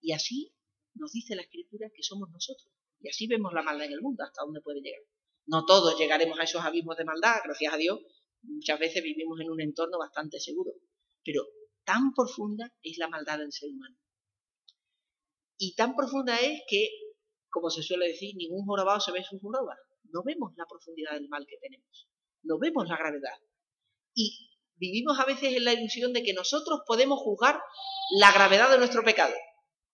Y 0.00 0.12
así 0.12 0.54
nos 0.94 1.12
dice 1.12 1.36
la 1.36 1.42
escritura 1.42 1.90
que 1.94 2.02
somos 2.02 2.30
nosotros. 2.30 2.68
Y 3.00 3.08
así 3.08 3.26
vemos 3.26 3.52
la 3.52 3.62
maldad 3.62 3.86
en 3.86 3.92
el 3.92 4.00
mundo, 4.00 4.24
hasta 4.24 4.42
dónde 4.42 4.60
puede 4.60 4.80
llegar. 4.80 5.02
No 5.46 5.64
todos 5.64 5.98
llegaremos 5.98 6.38
a 6.38 6.44
esos 6.44 6.62
abismos 6.62 6.96
de 6.96 7.04
maldad, 7.04 7.36
gracias 7.44 7.74
a 7.74 7.76
Dios. 7.76 8.00
Muchas 8.42 8.78
veces 8.78 9.02
vivimos 9.02 9.40
en 9.40 9.50
un 9.50 9.60
entorno 9.60 9.98
bastante 9.98 10.38
seguro. 10.38 10.72
Pero 11.24 11.42
tan 11.84 12.12
profunda 12.14 12.72
es 12.82 12.98
la 12.98 13.08
maldad 13.08 13.38
del 13.38 13.52
ser 13.52 13.70
humano. 13.70 13.96
Y 15.58 15.74
tan 15.74 15.94
profunda 15.94 16.38
es 16.40 16.62
que, 16.68 16.88
como 17.52 17.68
se 17.68 17.82
suele 17.82 18.08
decir, 18.08 18.34
ningún 18.34 18.64
jorobado 18.64 18.98
se 18.98 19.12
ve 19.12 19.22
su 19.22 19.38
joroba. 19.38 19.76
No 20.04 20.22
vemos 20.24 20.52
la 20.56 20.64
profundidad 20.66 21.12
del 21.12 21.28
mal 21.28 21.46
que 21.46 21.58
tenemos. 21.58 22.08
No 22.42 22.58
vemos 22.58 22.88
la 22.88 22.96
gravedad. 22.96 23.38
Y 24.14 24.50
vivimos 24.76 25.20
a 25.20 25.26
veces 25.26 25.54
en 25.54 25.64
la 25.64 25.74
ilusión 25.74 26.14
de 26.14 26.22
que 26.22 26.32
nosotros 26.32 26.80
podemos 26.86 27.20
juzgar 27.20 27.60
la 28.18 28.32
gravedad 28.32 28.70
de 28.70 28.78
nuestro 28.78 29.04
pecado. 29.04 29.34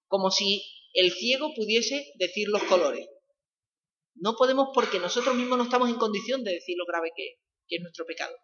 Como 0.06 0.30
si 0.30 0.62
el 0.94 1.10
ciego 1.10 1.52
pudiese 1.54 2.12
decir 2.14 2.48
los 2.48 2.62
colores. 2.62 3.08
No 4.14 4.36
podemos 4.36 4.68
porque 4.72 5.00
nosotros 5.00 5.34
mismos 5.34 5.58
no 5.58 5.64
estamos 5.64 5.88
en 5.88 5.96
condición 5.96 6.44
de 6.44 6.52
decir 6.52 6.76
lo 6.78 6.86
grave 6.86 7.10
que, 7.14 7.40
que 7.66 7.76
es 7.76 7.82
nuestro 7.82 8.06
pecado. 8.06 8.36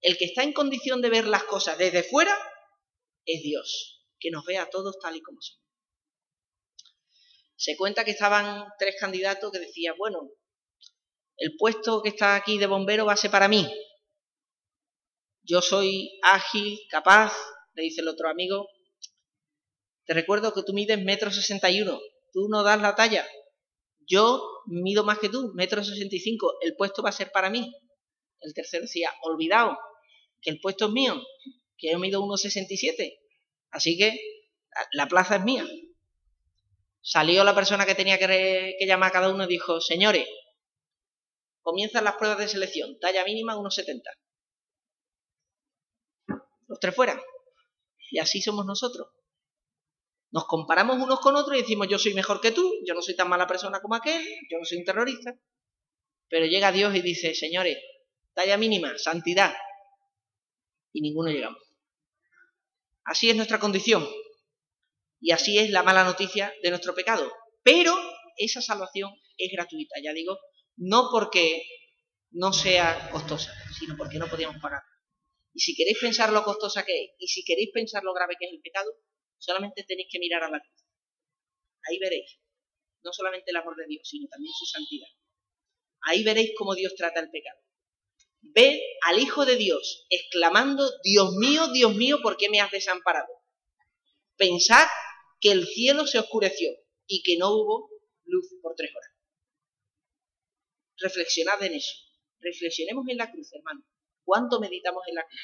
El 0.00 0.16
que 0.16 0.24
está 0.24 0.42
en 0.42 0.54
condición 0.54 1.02
de 1.02 1.10
ver 1.10 1.26
las 1.26 1.44
cosas 1.44 1.76
desde 1.76 2.02
fuera 2.02 2.36
es 3.26 3.42
Dios, 3.42 4.02
que 4.18 4.30
nos 4.30 4.44
ve 4.46 4.56
a 4.56 4.70
todos 4.70 4.98
tal 4.98 5.14
y 5.16 5.20
como 5.20 5.40
son. 5.42 5.61
Se 7.62 7.76
cuenta 7.76 8.04
que 8.04 8.10
estaban 8.10 8.66
tres 8.76 8.96
candidatos 8.98 9.52
que 9.52 9.60
decían, 9.60 9.94
bueno, 9.96 10.32
el 11.36 11.54
puesto 11.56 12.02
que 12.02 12.08
está 12.08 12.34
aquí 12.34 12.58
de 12.58 12.66
bombero 12.66 13.06
va 13.06 13.12
a 13.12 13.16
ser 13.16 13.30
para 13.30 13.46
mí. 13.46 13.72
Yo 15.44 15.62
soy 15.62 16.18
ágil, 16.24 16.80
capaz, 16.90 17.32
le 17.74 17.84
dice 17.84 18.00
el 18.00 18.08
otro 18.08 18.28
amigo. 18.28 18.66
Te 20.06 20.12
recuerdo 20.12 20.52
que 20.52 20.64
tú 20.64 20.72
mides 20.72 21.00
metro 21.04 21.30
sesenta 21.30 21.70
y 21.70 21.82
uno, 21.82 22.00
tú 22.32 22.48
no 22.48 22.64
das 22.64 22.80
la 22.80 22.96
talla. 22.96 23.24
Yo 24.08 24.42
mido 24.66 25.04
más 25.04 25.20
que 25.20 25.28
tú, 25.28 25.52
metro 25.54 25.84
sesenta 25.84 26.16
y 26.16 26.18
cinco, 26.18 26.54
el 26.62 26.74
puesto 26.74 27.00
va 27.00 27.10
a 27.10 27.12
ser 27.12 27.30
para 27.30 27.48
mí. 27.48 27.72
El 28.40 28.54
tercero 28.54 28.82
decía, 28.82 29.14
olvidado, 29.22 29.78
que 30.40 30.50
el 30.50 30.58
puesto 30.58 30.86
es 30.86 30.90
mío, 30.90 31.22
que 31.78 31.92
yo 31.92 32.00
mido 32.00 32.22
1,67. 32.22 33.20
Así 33.70 33.96
que 33.96 34.18
la 34.90 35.06
plaza 35.06 35.36
es 35.36 35.44
mía. 35.44 35.64
Salió 37.02 37.42
la 37.42 37.54
persona 37.54 37.84
que 37.84 37.96
tenía 37.96 38.16
que, 38.16 38.76
llamar 38.86 39.10
a 39.10 39.12
cada 39.12 39.28
uno 39.28 39.44
y 39.44 39.48
dijo, 39.48 39.80
señores, 39.80 40.26
comienzan 41.60 42.04
las 42.04 42.14
pruebas 42.14 42.38
de 42.38 42.48
selección, 42.48 42.98
talla 43.00 43.24
mínima 43.24 43.56
1,70. 43.56 44.02
Los 46.68 46.78
tres 46.78 46.94
fuera. 46.94 47.20
Y 48.10 48.20
así 48.20 48.40
somos 48.40 48.64
nosotros. 48.64 49.08
Nos 50.30 50.46
comparamos 50.46 50.96
unos 50.98 51.20
con 51.20 51.34
otros 51.34 51.58
y 51.58 51.62
decimos, 51.62 51.88
yo 51.88 51.98
soy 51.98 52.14
mejor 52.14 52.40
que 52.40 52.52
tú, 52.52 52.72
yo 52.86 52.94
no 52.94 53.02
soy 53.02 53.16
tan 53.16 53.28
mala 53.28 53.48
persona 53.48 53.80
como 53.80 53.96
aquel, 53.96 54.24
yo 54.48 54.58
no 54.58 54.64
soy 54.64 54.78
un 54.78 54.84
terrorista. 54.84 55.34
Pero 56.28 56.46
llega 56.46 56.72
Dios 56.72 56.94
y 56.94 57.02
dice, 57.02 57.34
señores, 57.34 57.78
talla 58.32 58.56
mínima, 58.56 58.96
santidad. 58.96 59.54
Y 60.92 61.02
ninguno 61.02 61.30
llegamos. 61.30 61.60
Así 63.04 63.28
es 63.28 63.36
nuestra 63.36 63.58
condición. 63.58 64.08
Y 65.22 65.30
así 65.30 65.56
es 65.56 65.70
la 65.70 65.84
mala 65.84 66.02
noticia 66.02 66.52
de 66.62 66.70
nuestro 66.70 66.96
pecado. 66.96 67.32
Pero 67.62 67.96
esa 68.36 68.60
salvación 68.60 69.14
es 69.38 69.52
gratuita, 69.52 69.94
ya 70.02 70.12
digo, 70.12 70.36
no 70.76 71.08
porque 71.12 71.62
no 72.32 72.52
sea 72.52 73.08
costosa, 73.12 73.54
sino 73.78 73.96
porque 73.96 74.18
no 74.18 74.26
podíamos 74.26 74.60
pagar. 74.60 74.82
Y 75.54 75.60
si 75.60 75.76
queréis 75.76 75.98
pensar 76.00 76.32
lo 76.32 76.42
costosa 76.42 76.84
que 76.84 77.04
es, 77.04 77.10
y 77.18 77.28
si 77.28 77.44
queréis 77.44 77.70
pensar 77.72 78.02
lo 78.02 78.12
grave 78.12 78.34
que 78.36 78.46
es 78.46 78.52
el 78.52 78.60
pecado, 78.60 78.90
solamente 79.38 79.84
tenéis 79.84 80.08
que 80.10 80.18
mirar 80.18 80.42
a 80.42 80.50
la 80.50 80.58
cruz. 80.58 80.84
Ahí 81.88 81.98
veréis, 82.00 82.40
no 83.04 83.12
solamente 83.12 83.52
el 83.52 83.56
amor 83.56 83.76
de 83.76 83.86
Dios, 83.86 84.08
sino 84.08 84.26
también 84.28 84.52
su 84.58 84.66
santidad. 84.66 85.08
Ahí 86.02 86.24
veréis 86.24 86.50
cómo 86.58 86.74
Dios 86.74 86.94
trata 86.96 87.20
el 87.20 87.30
pecado. 87.30 87.60
Ve 88.40 88.82
al 89.06 89.20
Hijo 89.20 89.46
de 89.46 89.54
Dios 89.54 90.04
exclamando, 90.10 90.90
Dios 91.04 91.32
mío, 91.36 91.68
Dios 91.68 91.94
mío, 91.94 92.18
¿por 92.22 92.36
qué 92.36 92.50
me 92.50 92.60
has 92.60 92.72
desamparado? 92.72 93.28
Pensad 94.36 94.88
que 95.42 95.50
el 95.50 95.66
cielo 95.66 96.06
se 96.06 96.20
oscureció 96.20 96.70
y 97.06 97.22
que 97.22 97.36
no 97.36 97.50
hubo 97.50 97.90
luz 98.24 98.46
por 98.62 98.74
tres 98.76 98.90
horas. 98.94 99.10
Reflexionad 100.98 101.60
en 101.64 101.74
eso. 101.74 101.92
Reflexionemos 102.38 103.04
en 103.08 103.16
la 103.16 103.30
cruz, 103.30 103.52
hermano. 103.52 103.84
¿Cuánto 104.24 104.60
meditamos 104.60 105.02
en 105.08 105.16
la 105.16 105.26
cruz? 105.26 105.40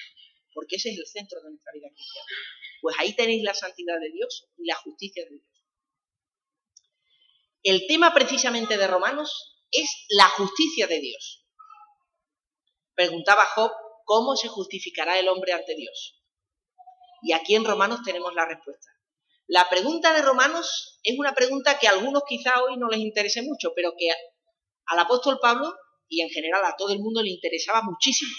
Porque 0.55 0.77
ese 0.77 0.91
es 0.91 0.99
el 0.99 1.07
centro 1.07 1.43
de 1.43 1.51
nuestra 1.51 1.73
vida 1.75 1.89
cristiana. 1.89 2.29
Pues 2.81 2.97
ahí 2.99 3.15
tenéis 3.15 3.43
la 3.43 3.55
santidad 3.55 3.99
de 4.01 4.11
Dios 4.11 4.49
y 4.57 4.67
la 4.67 4.77
justicia 4.77 5.25
de 5.25 5.31
Dios. 5.31 5.47
El 7.65 7.87
tema 7.89 8.15
precisamente 8.15 8.79
de 8.79 8.87
Romanos 8.87 9.59
es 9.73 9.91
la 10.11 10.29
justicia 10.29 10.87
de 10.87 11.01
Dios. 11.01 11.45
Preguntaba 12.95 13.45
Job, 13.47 13.73
¿cómo 14.05 14.37
se 14.37 14.47
justificará 14.47 15.19
el 15.19 15.29
hombre 15.29 15.53
ante 15.53 15.75
Dios? 15.75 16.23
Y 17.23 17.33
aquí 17.33 17.57
en 17.57 17.65
Romanos 17.65 18.01
tenemos 18.05 18.33
la 18.35 18.47
respuesta. 18.47 18.98
La 19.49 19.67
pregunta 19.71 20.13
de 20.13 20.21
Romanos 20.21 21.01
es 21.03 21.19
una 21.19 21.35
pregunta 21.35 21.79
que 21.79 21.89
a 21.89 21.93
algunos 21.93 22.23
quizá 22.29 22.63
hoy 22.63 22.77
no 22.77 22.89
les 22.89 23.01
interese 23.01 23.41
mucho, 23.41 23.73
pero 23.75 23.95
que 23.99 24.11
al 24.85 24.99
apóstol 24.99 25.39
Pablo 25.41 25.75
y 26.07 26.21
en 26.21 26.29
general 26.29 26.63
a 26.67 26.77
todo 26.77 26.93
el 26.93 26.99
mundo 26.99 27.23
le 27.23 27.31
interesaba 27.31 27.81
muchísimo. 27.81 28.31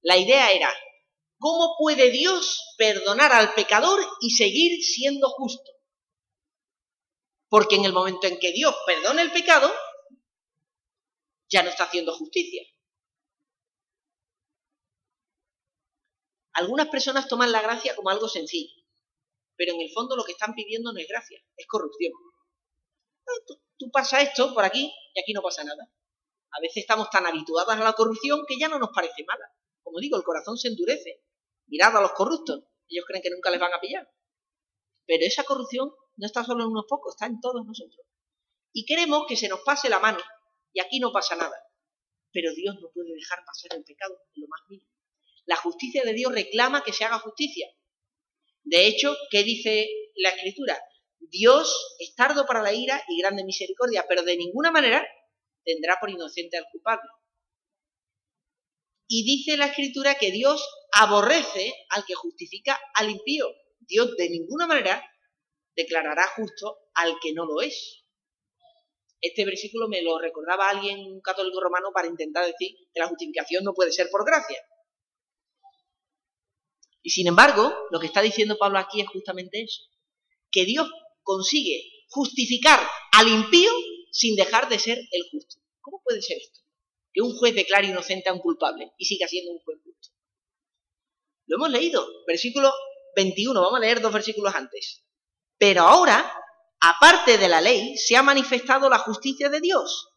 La 0.00 0.16
idea 0.16 0.50
era, 0.50 0.74
¿cómo 1.38 1.76
puede 1.78 2.10
Dios 2.10 2.74
perdonar 2.76 3.32
al 3.32 3.54
pecador 3.54 4.00
y 4.20 4.30
seguir 4.30 4.82
siendo 4.82 5.28
justo? 5.30 5.70
Porque 7.48 7.76
en 7.76 7.84
el 7.84 7.92
momento 7.92 8.26
en 8.26 8.40
que 8.40 8.50
Dios 8.50 8.74
perdona 8.86 9.22
el 9.22 9.30
pecado, 9.30 9.72
ya 11.48 11.62
no 11.62 11.70
está 11.70 11.84
haciendo 11.84 12.12
justicia. 12.12 12.64
Algunas 16.54 16.88
personas 16.88 17.28
toman 17.28 17.52
la 17.52 17.62
gracia 17.62 17.94
como 17.94 18.10
algo 18.10 18.28
sencillo 18.28 18.87
pero 19.58 19.74
en 19.74 19.80
el 19.80 19.90
fondo 19.90 20.14
lo 20.14 20.24
que 20.24 20.32
están 20.32 20.54
pidiendo 20.54 20.92
no 20.92 21.00
es 21.00 21.08
gracia, 21.08 21.42
es 21.56 21.66
corrupción. 21.66 22.12
Ah, 23.26 23.54
tú, 23.76 23.90
pasas 23.90 24.22
esto 24.22 24.54
por 24.54 24.64
aquí 24.64 24.90
y 25.14 25.20
aquí 25.20 25.32
no 25.32 25.42
pasa 25.42 25.64
nada. 25.64 25.92
A 26.52 26.60
veces 26.60 26.78
estamos 26.78 27.10
tan 27.10 27.26
habituados 27.26 27.74
a 27.74 27.76
la 27.76 27.92
corrupción 27.92 28.44
que 28.46 28.56
ya 28.56 28.68
no 28.68 28.78
nos 28.78 28.90
parece 28.94 29.24
mala. 29.26 29.52
Como 29.82 29.98
digo, 29.98 30.16
el 30.16 30.22
corazón 30.22 30.56
se 30.56 30.68
endurece. 30.68 31.24
Mirad 31.66 31.96
a 31.96 32.00
los 32.00 32.12
corruptos, 32.12 32.64
ellos 32.88 33.04
creen 33.06 33.20
que 33.20 33.30
nunca 33.30 33.50
les 33.50 33.58
van 33.58 33.74
a 33.74 33.80
pillar. 33.80 34.08
Pero 35.04 35.26
esa 35.26 35.42
corrupción 35.42 35.92
no 36.16 36.26
está 36.26 36.44
solo 36.44 36.62
en 36.62 36.70
unos 36.70 36.86
pocos, 36.88 37.14
está 37.14 37.26
en 37.26 37.40
todos 37.40 37.66
nosotros. 37.66 38.06
Y 38.72 38.86
queremos 38.86 39.24
que 39.26 39.36
se 39.36 39.48
nos 39.48 39.60
pase 39.60 39.88
la 39.88 39.98
mano 39.98 40.20
y 40.72 40.80
aquí 40.80 41.00
no 41.00 41.10
pasa 41.10 41.34
nada. 41.34 41.56
Pero 42.30 42.52
Dios 42.54 42.76
no 42.80 42.90
puede 42.94 43.12
dejar 43.12 43.44
pasar 43.44 43.76
el 43.76 43.84
pecado 43.84 44.20
lo 44.34 44.46
más 44.46 44.60
mínimo. 44.68 44.92
La 45.46 45.56
justicia 45.56 46.04
de 46.04 46.12
Dios 46.12 46.32
reclama 46.32 46.84
que 46.84 46.92
se 46.92 47.04
haga 47.04 47.18
justicia, 47.18 47.66
de 48.64 48.86
hecho, 48.86 49.16
¿qué 49.30 49.42
dice 49.42 49.88
la 50.16 50.30
Escritura? 50.30 50.78
Dios 51.18 51.96
es 51.98 52.14
tardo 52.14 52.46
para 52.46 52.62
la 52.62 52.72
ira 52.72 53.02
y 53.08 53.20
grande 53.20 53.44
misericordia, 53.44 54.06
pero 54.08 54.22
de 54.22 54.36
ninguna 54.36 54.70
manera 54.70 55.06
tendrá 55.64 55.98
por 56.00 56.10
inocente 56.10 56.56
al 56.56 56.66
culpable. 56.70 57.08
Y 59.06 59.24
dice 59.24 59.56
la 59.56 59.66
Escritura 59.66 60.16
que 60.16 60.30
Dios 60.30 60.66
aborrece 60.92 61.72
al 61.90 62.04
que 62.04 62.14
justifica 62.14 62.78
al 62.94 63.10
impío. 63.10 63.46
Dios 63.80 64.16
de 64.16 64.28
ninguna 64.28 64.66
manera 64.66 65.02
declarará 65.74 66.26
justo 66.36 66.78
al 66.94 67.18
que 67.20 67.32
no 67.32 67.46
lo 67.46 67.62
es. 67.62 68.04
Este 69.20 69.44
versículo 69.44 69.88
me 69.88 70.02
lo 70.02 70.18
recordaba 70.18 70.68
alguien, 70.68 70.98
un 71.00 71.20
católico 71.20 71.60
romano, 71.60 71.90
para 71.92 72.08
intentar 72.08 72.46
decir 72.46 72.76
que 72.92 73.00
la 73.00 73.08
justificación 73.08 73.64
no 73.64 73.74
puede 73.74 73.92
ser 73.92 74.08
por 74.10 74.24
gracia. 74.24 74.60
Y 77.02 77.10
sin 77.10 77.26
embargo, 77.26 77.72
lo 77.90 78.00
que 78.00 78.06
está 78.06 78.20
diciendo 78.20 78.58
Pablo 78.58 78.78
aquí 78.78 79.00
es 79.00 79.08
justamente 79.08 79.62
eso, 79.62 79.82
que 80.50 80.64
Dios 80.64 80.88
consigue 81.22 81.82
justificar 82.08 82.80
al 83.12 83.28
impío 83.28 83.70
sin 84.10 84.34
dejar 84.34 84.68
de 84.68 84.78
ser 84.78 84.98
el 84.98 85.22
justo. 85.30 85.56
¿Cómo 85.80 86.02
puede 86.02 86.22
ser 86.22 86.38
esto? 86.38 86.60
Que 87.12 87.22
un 87.22 87.36
juez 87.36 87.54
declare 87.54 87.88
inocente 87.88 88.28
a 88.28 88.32
un 88.32 88.40
culpable 88.40 88.92
y 88.98 89.04
siga 89.04 89.28
siendo 89.28 89.52
un 89.52 89.60
juez 89.60 89.78
justo. 89.84 90.08
Lo 91.46 91.56
hemos 91.56 91.70
leído, 91.70 92.06
versículo 92.26 92.72
21, 93.16 93.60
vamos 93.60 93.78
a 93.78 93.80
leer 93.80 94.00
dos 94.00 94.12
versículos 94.12 94.54
antes. 94.54 95.04
Pero 95.58 95.82
ahora, 95.82 96.32
aparte 96.80 97.38
de 97.38 97.48
la 97.48 97.60
ley, 97.60 97.96
se 97.96 98.16
ha 98.16 98.22
manifestado 98.22 98.88
la 98.88 98.98
justicia 98.98 99.48
de 99.48 99.60
Dios, 99.60 100.08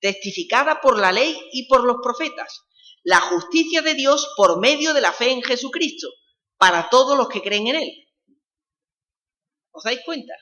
testificada 0.00 0.80
por 0.80 0.98
la 0.98 1.12
ley 1.12 1.38
y 1.52 1.68
por 1.68 1.84
los 1.84 1.96
profetas, 2.02 2.62
la 3.02 3.20
justicia 3.20 3.82
de 3.82 3.94
Dios 3.94 4.32
por 4.36 4.58
medio 4.58 4.92
de 4.94 5.00
la 5.00 5.12
fe 5.12 5.30
en 5.30 5.42
Jesucristo, 5.42 6.08
para 6.60 6.90
todos 6.90 7.16
los 7.16 7.30
que 7.30 7.40
creen 7.40 7.68
en 7.68 7.76
Él. 7.76 7.90
¿Os 9.72 9.82
dais 9.82 10.02
cuenta? 10.04 10.34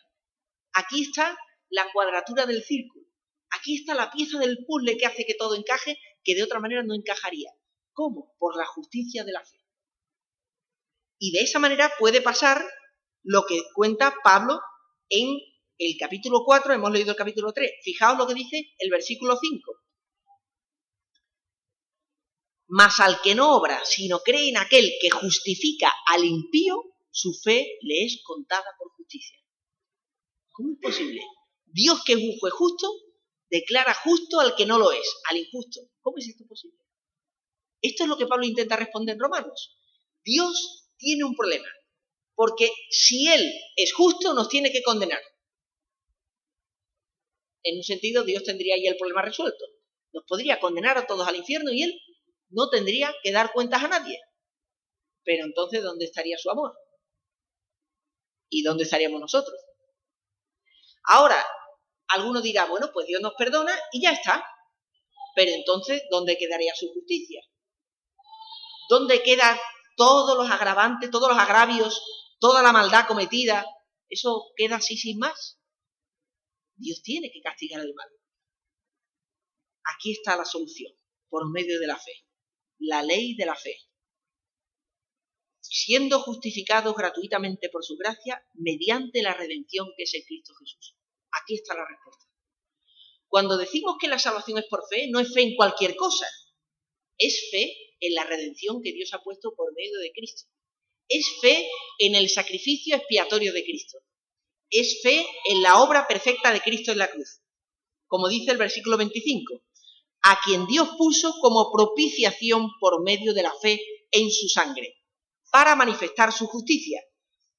Aquí 0.73 1.03
está 1.03 1.39
la 1.71 1.87
cuadratura 1.93 2.45
del 2.45 2.65
círculo. 2.65 3.07
Aquí 3.51 3.77
está 3.77 3.95
la 3.95 4.11
pieza 4.11 4.37
del 4.41 4.59
puzzle 4.67 4.97
que 4.97 5.07
hace 5.07 5.25
que 5.25 5.37
todo 5.39 5.55
encaje, 5.55 5.97
que 6.25 6.35
de 6.35 6.43
otra 6.43 6.59
manera 6.59 6.83
no 6.83 6.95
encajaría. 6.95 7.51
¿Cómo? 7.93 8.35
Por 8.39 8.57
la 8.57 8.67
justicia 8.67 9.23
de 9.23 9.31
la 9.31 9.45
fe. 9.45 9.65
Y 11.21 11.31
de 11.31 11.45
esa 11.45 11.61
manera 11.61 11.93
puede 12.01 12.21
pasar 12.21 12.65
lo 13.23 13.45
que 13.47 13.61
cuenta 13.73 14.17
Pablo 14.25 14.61
en 15.09 15.39
el 15.79 15.97
capítulo 16.01 16.43
4, 16.45 16.75
hemos 16.75 16.91
leído 16.91 17.13
el 17.13 17.17
capítulo 17.17 17.53
3. 17.53 17.71
Fijaos 17.85 18.19
lo 18.19 18.27
que 18.27 18.35
dice 18.35 18.75
el 18.79 18.91
versículo 18.91 19.37
5. 19.41 19.73
Mas 22.69 23.01
al 23.01 23.21
que 23.23 23.35
no 23.35 23.57
obra, 23.57 23.83
sino 23.85 24.21
cree 24.21 24.51
en 24.51 24.59
aquel 24.59 24.93
que 25.01 25.11
justifica 25.11 25.93
al 26.07 26.25
impío, 26.25 26.85
su 27.11 27.33
fe 27.33 27.79
le 27.81 28.05
es 28.05 28.21
contada 28.23 28.75
por 28.79 28.91
justicia. 28.93 29.39
¿Cómo 30.53 30.73
es 30.73 30.79
posible? 30.81 31.21
Dios 31.65 32.03
que 32.05 32.13
es 32.13 32.19
un 32.19 32.39
juez 32.39 32.53
justo, 32.53 32.93
declara 33.49 33.95
justo 33.95 34.41
al 34.41 34.55
que 34.55 34.67
no 34.67 34.79
lo 34.79 34.93
es, 34.93 35.17
al 35.31 35.39
injusto. 35.39 35.81
¿Cómo 36.01 36.19
es 36.19 36.29
esto 36.29 36.45
posible? 36.47 36.79
Esto 37.81 38.05
es 38.05 38.09
lo 38.09 38.19
que 38.19 38.27
Pablo 38.27 38.45
intenta 38.45 38.77
responder 38.77 39.15
en 39.15 39.21
Romanos. 39.21 39.79
Dios 40.23 40.91
tiene 40.99 41.25
un 41.25 41.35
problema, 41.35 41.69
porque 42.35 42.71
si 42.91 43.29
Él 43.29 43.51
es 43.77 43.95
justo, 43.95 44.35
nos 44.35 44.49
tiene 44.49 44.71
que 44.71 44.83
condenar. 44.83 45.23
En 47.63 47.77
un 47.77 47.83
sentido, 47.83 48.25
Dios 48.25 48.45
tendría 48.45 48.75
ahí 48.75 48.87
el 48.87 48.97
problema 48.97 49.23
resuelto. 49.23 49.65
Nos 50.13 50.25
podría 50.25 50.59
condenar 50.61 50.99
a 50.99 51.07
todos 51.07 51.27
al 51.27 51.37
infierno 51.37 51.73
y 51.73 51.83
Él 51.83 52.01
no 52.51 52.69
tendría 52.69 53.15
que 53.23 53.33
dar 53.33 53.53
cuentas 53.53 53.83
a 53.85 53.89
nadie. 53.89 54.21
Pero 55.25 55.45
entonces, 55.45 55.83
¿dónde 55.83 56.07
estaría 56.07 56.39
su 56.39 56.51
amor? 56.51 56.77
¿Y 58.49 58.63
dónde 58.63 58.85
estaríamos 58.85 59.21
nosotros? 59.21 59.57
Ahora, 61.05 61.45
alguno 62.09 62.41
dirá, 62.41 62.65
bueno, 62.67 62.91
pues 62.93 63.07
Dios 63.07 63.21
nos 63.21 63.35
perdona 63.35 63.79
y 63.93 64.03
ya 64.03 64.13
está. 64.13 64.45
Pero 65.35 65.53
entonces, 65.53 66.03
¿dónde 66.11 66.37
quedaría 66.39 66.75
su 66.75 66.93
justicia? 66.93 67.43
¿Dónde 68.89 69.23
quedan 69.23 69.59
todos 69.97 70.37
los 70.37 70.51
agravantes, 70.51 71.11
todos 71.11 71.29
los 71.29 71.39
agravios, 71.39 72.03
toda 72.41 72.63
la 72.63 72.73
maldad 72.73 73.07
cometida? 73.07 73.67
¿Eso 74.09 74.47
queda 74.57 74.77
así 74.77 74.97
sin 74.97 75.19
más? 75.19 75.61
Dios 76.77 77.03
tiene 77.03 77.31
que 77.31 77.41
castigar 77.43 77.81
el 77.81 77.93
mal. 77.95 78.09
Aquí 79.95 80.13
está 80.13 80.37
la 80.37 80.45
solución, 80.45 80.93
por 81.29 81.51
medio 81.51 81.79
de 81.79 81.87
la 81.87 81.97
fe. 81.97 82.28
La 82.79 83.03
ley 83.03 83.35
de 83.35 83.47
la 83.47 83.55
fe. 83.55 83.77
Siendo 85.61 86.21
justificados 86.21 86.95
gratuitamente 86.95 87.69
por 87.69 87.85
su 87.85 87.97
gracia 87.97 88.47
mediante 88.55 89.23
la 89.23 89.35
redención 89.35 89.89
que 89.97 90.05
es 90.05 90.15
en 90.15 90.23
Cristo 90.23 90.55
Jesús. 90.55 90.97
Aquí 91.31 91.55
está 91.55 91.75
la 91.75 91.87
respuesta. 91.87 92.25
Cuando 93.29 93.59
decimos 93.59 93.97
que 94.01 94.09
la 94.09 94.19
salvación 94.19 94.59
es 94.59 94.67
por 94.67 94.83
fe, 94.89 95.09
no 95.11 95.21
es 95.21 95.33
fe 95.33 95.43
en 95.43 95.57
cualquier 95.57 95.97
cosa. 95.97 96.27
Es 97.19 97.49
fe 97.51 97.77
en 98.01 98.15
la 98.15 98.25
redención 98.25 98.81
que 98.83 98.93
Dios 98.93 99.13
ha 99.13 99.23
puesto 99.23 99.55
por 99.55 99.75
medio 99.75 99.99
de 99.99 100.13
Cristo. 100.13 100.49
Es 101.09 101.27
fe 101.41 101.69
en 101.99 102.15
el 102.15 102.29
sacrificio 102.29 102.97
expiatorio 102.97 103.53
de 103.53 103.65
Cristo. 103.65 103.99
Es 104.71 105.01
fe 105.03 105.27
en 105.47 105.63
la 105.63 105.83
obra 105.83 106.07
perfecta 106.07 106.53
de 106.53 106.61
Cristo 106.61 106.93
en 106.93 106.99
la 106.99 107.11
cruz. 107.11 107.41
Como 108.07 108.29
dice 108.29 108.53
el 108.53 108.59
versículo 108.59 108.97
25, 108.97 109.63
a 110.23 110.41
quien 110.45 110.67
Dios 110.67 110.91
puso 110.97 111.33
como 111.41 111.73
propiciación 111.73 112.71
por 112.81 113.03
medio 113.03 113.33
de 113.35 113.43
la 113.43 113.53
fe 113.61 113.81
en 114.11 114.31
su 114.31 114.49
sangre, 114.49 115.03
para 115.51 115.75
manifestar 115.75 116.33
su 116.33 116.47
justicia, 116.47 117.01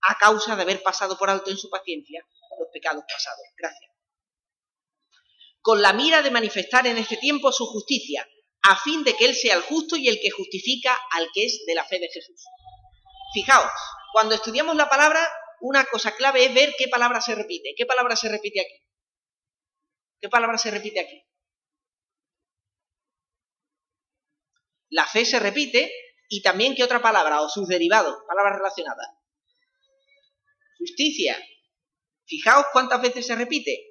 a 0.01 0.15
causa 0.17 0.55
de 0.55 0.61
haber 0.61 0.81
pasado 0.81 1.17
por 1.17 1.29
alto 1.29 1.51
en 1.51 1.57
su 1.57 1.69
paciencia 1.69 2.25
los 2.59 2.69
pecados 2.71 3.03
pasados. 3.07 3.45
Gracias. 3.57 3.91
Con 5.61 5.81
la 5.81 5.93
mira 5.93 6.21
de 6.21 6.31
manifestar 6.31 6.87
en 6.87 6.97
este 6.97 7.17
tiempo 7.17 7.51
su 7.51 7.65
justicia, 7.65 8.27
a 8.61 8.75
fin 8.75 9.03
de 9.03 9.15
que 9.15 9.25
Él 9.25 9.35
sea 9.35 9.55
el 9.55 9.61
justo 9.61 9.95
y 9.95 10.07
el 10.07 10.19
que 10.21 10.29
justifica 10.29 10.97
al 11.11 11.29
que 11.33 11.45
es 11.45 11.63
de 11.65 11.75
la 11.75 11.85
fe 11.85 11.99
de 11.99 12.09
Jesús. 12.09 12.43
Fijaos, 13.33 13.71
cuando 14.13 14.35
estudiamos 14.35 14.75
la 14.75 14.89
palabra, 14.89 15.27
una 15.61 15.85
cosa 15.85 16.15
clave 16.15 16.45
es 16.45 16.53
ver 16.53 16.73
qué 16.77 16.87
palabra 16.87 17.21
se 17.21 17.35
repite. 17.35 17.73
¿Qué 17.75 17.85
palabra 17.85 18.15
se 18.15 18.29
repite 18.29 18.61
aquí? 18.61 18.83
¿Qué 20.21 20.29
palabra 20.29 20.57
se 20.57 20.71
repite 20.71 20.99
aquí? 20.99 21.23
La 24.89 25.05
fe 25.05 25.25
se 25.25 25.39
repite 25.39 25.91
y 26.29 26.41
también 26.41 26.75
qué 26.75 26.83
otra 26.83 27.01
palabra 27.01 27.41
o 27.41 27.49
sus 27.49 27.67
derivados, 27.67 28.17
palabras 28.27 28.57
relacionadas. 28.57 29.07
Justicia. 30.77 31.37
Fijaos 32.25 32.67
cuántas 32.71 33.01
veces 33.01 33.25
se 33.25 33.35
repite. 33.35 33.89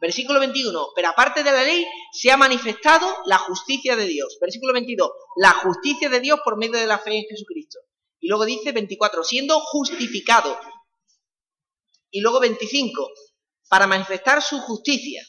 Versículo 0.00 0.38
21, 0.38 0.88
pero 0.94 1.08
aparte 1.08 1.42
de 1.42 1.50
la 1.50 1.64
ley 1.64 1.84
se 2.12 2.30
ha 2.30 2.36
manifestado 2.36 3.16
la 3.26 3.38
justicia 3.38 3.96
de 3.96 4.06
Dios. 4.06 4.38
Versículo 4.40 4.72
22, 4.72 5.10
la 5.36 5.52
justicia 5.52 6.08
de 6.08 6.20
Dios 6.20 6.38
por 6.44 6.56
medio 6.56 6.78
de 6.78 6.86
la 6.86 6.98
fe 6.98 7.16
en 7.16 7.24
Jesucristo. 7.24 7.80
Y 8.20 8.28
luego 8.28 8.44
dice 8.44 8.70
24, 8.70 9.24
siendo 9.24 9.58
justificado. 9.60 10.58
Y 12.10 12.20
luego 12.20 12.38
25, 12.38 13.10
para 13.68 13.88
manifestar 13.88 14.40
su 14.40 14.60
justicia. 14.60 15.26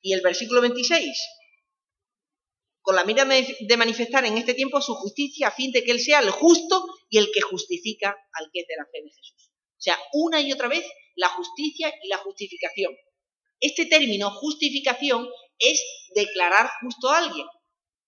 Y 0.00 0.14
el 0.14 0.22
versículo 0.22 0.62
26, 0.62 1.18
con 2.86 2.94
la 2.94 3.02
mira 3.02 3.24
de 3.24 3.76
manifestar 3.76 4.24
en 4.26 4.38
este 4.38 4.54
tiempo 4.54 4.80
su 4.80 4.94
justicia 4.94 5.48
a 5.48 5.50
fin 5.50 5.72
de 5.72 5.82
que 5.82 5.90
Él 5.90 5.98
sea 5.98 6.20
el 6.20 6.30
justo 6.30 6.86
y 7.10 7.18
el 7.18 7.32
que 7.32 7.40
justifica 7.40 8.16
al 8.32 8.48
que 8.52 8.60
es 8.60 8.66
de 8.68 8.76
la 8.76 8.84
fe 8.84 9.02
de 9.02 9.10
Jesús. 9.10 9.50
O 9.50 9.80
sea, 9.80 9.98
una 10.12 10.40
y 10.40 10.52
otra 10.52 10.68
vez 10.68 10.86
la 11.16 11.28
justicia 11.30 11.92
y 12.00 12.06
la 12.06 12.18
justificación. 12.18 12.94
Este 13.58 13.86
término 13.86 14.30
justificación 14.30 15.28
es 15.58 15.82
declarar 16.14 16.70
justo 16.80 17.10
a 17.10 17.18
alguien. 17.18 17.48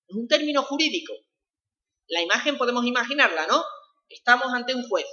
Es 0.06 0.14
un 0.14 0.28
término 0.28 0.62
jurídico. 0.62 1.12
La 2.06 2.22
imagen 2.22 2.56
podemos 2.56 2.86
imaginarla, 2.86 3.48
¿no? 3.48 3.64
Estamos 4.08 4.54
ante 4.54 4.76
un 4.76 4.88
juez. 4.88 5.08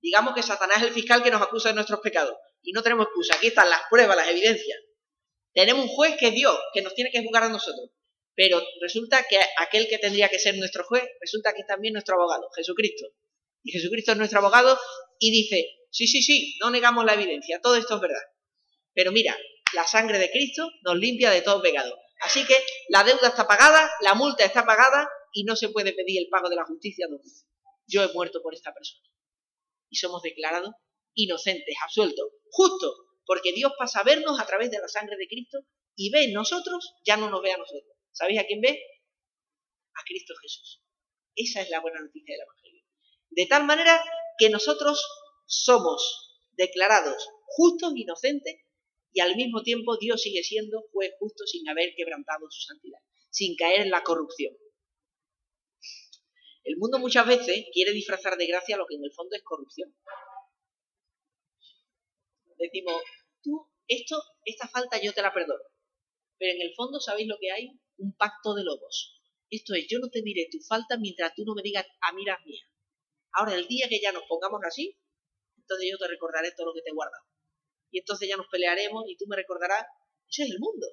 Digamos 0.00 0.32
que 0.32 0.44
Satanás 0.44 0.76
es 0.76 0.84
el 0.84 0.92
fiscal 0.92 1.24
que 1.24 1.32
nos 1.32 1.42
acusa 1.42 1.70
de 1.70 1.74
nuestros 1.74 1.98
pecados. 1.98 2.36
Y 2.62 2.70
no 2.70 2.84
tenemos 2.84 3.06
excusa. 3.06 3.34
Aquí 3.34 3.48
están 3.48 3.68
las 3.68 3.80
pruebas, 3.90 4.16
las 4.16 4.28
evidencias. 4.28 4.78
Tenemos 5.52 5.86
un 5.86 5.88
juez 5.88 6.16
que 6.20 6.28
es 6.28 6.34
Dios, 6.34 6.56
que 6.72 6.82
nos 6.82 6.94
tiene 6.94 7.10
que 7.10 7.24
juzgar 7.24 7.42
a 7.42 7.48
nosotros. 7.48 7.90
Pero 8.38 8.62
resulta 8.80 9.26
que 9.28 9.36
aquel 9.58 9.88
que 9.88 9.98
tendría 9.98 10.28
que 10.28 10.38
ser 10.38 10.56
nuestro 10.56 10.84
juez, 10.84 11.02
resulta 11.20 11.52
que 11.54 11.62
es 11.62 11.66
también 11.66 11.92
nuestro 11.94 12.14
abogado, 12.14 12.48
Jesucristo. 12.54 13.08
Y 13.64 13.72
Jesucristo 13.72 14.12
es 14.12 14.18
nuestro 14.18 14.38
abogado 14.38 14.78
y 15.18 15.32
dice, 15.32 15.66
sí, 15.90 16.06
sí, 16.06 16.22
sí, 16.22 16.56
no 16.60 16.70
negamos 16.70 17.04
la 17.04 17.14
evidencia, 17.14 17.60
todo 17.60 17.74
esto 17.74 17.96
es 17.96 18.00
verdad. 18.00 18.22
Pero 18.94 19.10
mira, 19.10 19.36
la 19.74 19.84
sangre 19.88 20.20
de 20.20 20.30
Cristo 20.30 20.70
nos 20.82 20.96
limpia 20.96 21.32
de 21.32 21.42
todo 21.42 21.60
pecado. 21.60 21.98
Así 22.20 22.46
que 22.46 22.54
la 22.90 23.02
deuda 23.02 23.26
está 23.26 23.48
pagada, 23.48 23.90
la 24.02 24.14
multa 24.14 24.44
está 24.44 24.64
pagada 24.64 25.08
y 25.32 25.42
no 25.42 25.56
se 25.56 25.70
puede 25.70 25.92
pedir 25.92 26.22
el 26.22 26.28
pago 26.28 26.48
de 26.48 26.54
la 26.54 26.64
justicia 26.64 27.08
Yo 27.88 28.04
he 28.04 28.12
muerto 28.12 28.40
por 28.40 28.54
esta 28.54 28.72
persona. 28.72 29.02
Y 29.90 29.96
somos 29.96 30.22
declarados 30.22 30.76
inocentes, 31.14 31.74
absueltos, 31.82 32.28
justos, 32.52 32.94
porque 33.26 33.52
Dios 33.52 33.72
pasa 33.76 33.98
a 33.98 34.04
vernos 34.04 34.38
a 34.38 34.46
través 34.46 34.70
de 34.70 34.78
la 34.78 34.86
sangre 34.86 35.16
de 35.16 35.26
Cristo 35.26 35.58
y 35.96 36.10
ve 36.10 36.26
en 36.26 36.34
nosotros, 36.34 36.94
ya 37.04 37.16
no 37.16 37.30
nos 37.30 37.42
ve 37.42 37.50
a 37.50 37.56
nosotros. 37.56 37.97
¿Sabéis 38.12 38.40
a 38.40 38.44
quién 38.44 38.60
ve? 38.60 38.80
A 39.94 40.04
Cristo 40.04 40.34
Jesús. 40.42 40.82
Esa 41.34 41.62
es 41.62 41.70
la 41.70 41.80
buena 41.80 42.00
noticia 42.00 42.34
del 42.34 42.42
Evangelio. 42.42 42.84
De 43.30 43.46
tal 43.46 43.64
manera 43.64 44.02
que 44.38 44.50
nosotros 44.50 45.04
somos 45.46 46.40
declarados 46.52 47.28
justos, 47.46 47.92
inocentes, 47.96 48.56
y 49.12 49.20
al 49.20 49.36
mismo 49.36 49.62
tiempo 49.62 49.96
Dios 49.96 50.22
sigue 50.22 50.42
siendo 50.42 50.82
juez 50.92 51.12
justo 51.18 51.44
sin 51.46 51.68
haber 51.68 51.94
quebrantado 51.96 52.46
su 52.50 52.60
santidad, 52.60 53.00
sin 53.30 53.56
caer 53.56 53.80
en 53.80 53.90
la 53.90 54.02
corrupción. 54.02 54.54
El 56.64 56.76
mundo 56.76 56.98
muchas 56.98 57.26
veces 57.26 57.64
quiere 57.72 57.92
disfrazar 57.92 58.36
de 58.36 58.46
gracia 58.46 58.76
lo 58.76 58.86
que 58.86 58.96
en 58.96 59.04
el 59.04 59.12
fondo 59.12 59.34
es 59.34 59.42
corrupción. 59.42 59.96
Decimos, 62.58 63.02
tú, 63.42 63.70
esto, 63.86 64.22
esta 64.44 64.68
falta 64.68 65.00
yo 65.00 65.14
te 65.14 65.22
la 65.22 65.32
perdono. 65.32 65.62
Pero 66.36 66.52
en 66.54 66.62
el 66.62 66.74
fondo, 66.74 67.00
¿sabéis 67.00 67.28
lo 67.28 67.38
que 67.40 67.50
hay? 67.50 67.70
Un 67.98 68.16
pacto 68.16 68.54
de 68.54 68.64
lobos. 68.64 69.20
Esto 69.50 69.74
es, 69.74 69.86
yo 69.88 69.98
no 69.98 70.08
te 70.08 70.22
diré 70.22 70.48
tu 70.50 70.58
falta 70.60 70.96
mientras 70.98 71.34
tú 71.34 71.44
no 71.44 71.54
me 71.54 71.62
digas, 71.62 71.86
a 72.00 72.12
mí 72.12 72.24
mía. 72.24 72.62
Ahora, 73.32 73.54
el 73.54 73.68
día 73.68 73.88
que 73.88 74.00
ya 74.00 74.12
nos 74.12 74.24
pongamos 74.28 74.60
así, 74.64 74.98
entonces 75.56 75.88
yo 75.90 75.98
te 75.98 76.08
recordaré 76.08 76.52
todo 76.52 76.66
lo 76.66 76.74
que 76.74 76.82
te 76.82 76.90
he 76.90 76.94
guardado 76.94 77.28
y 77.90 77.98
entonces 77.98 78.28
ya 78.28 78.36
nos 78.36 78.48
pelearemos 78.48 79.04
y 79.08 79.16
tú 79.16 79.26
me 79.26 79.36
recordarás. 79.36 79.84
Eso 80.28 80.42
es 80.42 80.50
el 80.50 80.58
mundo. 80.58 80.86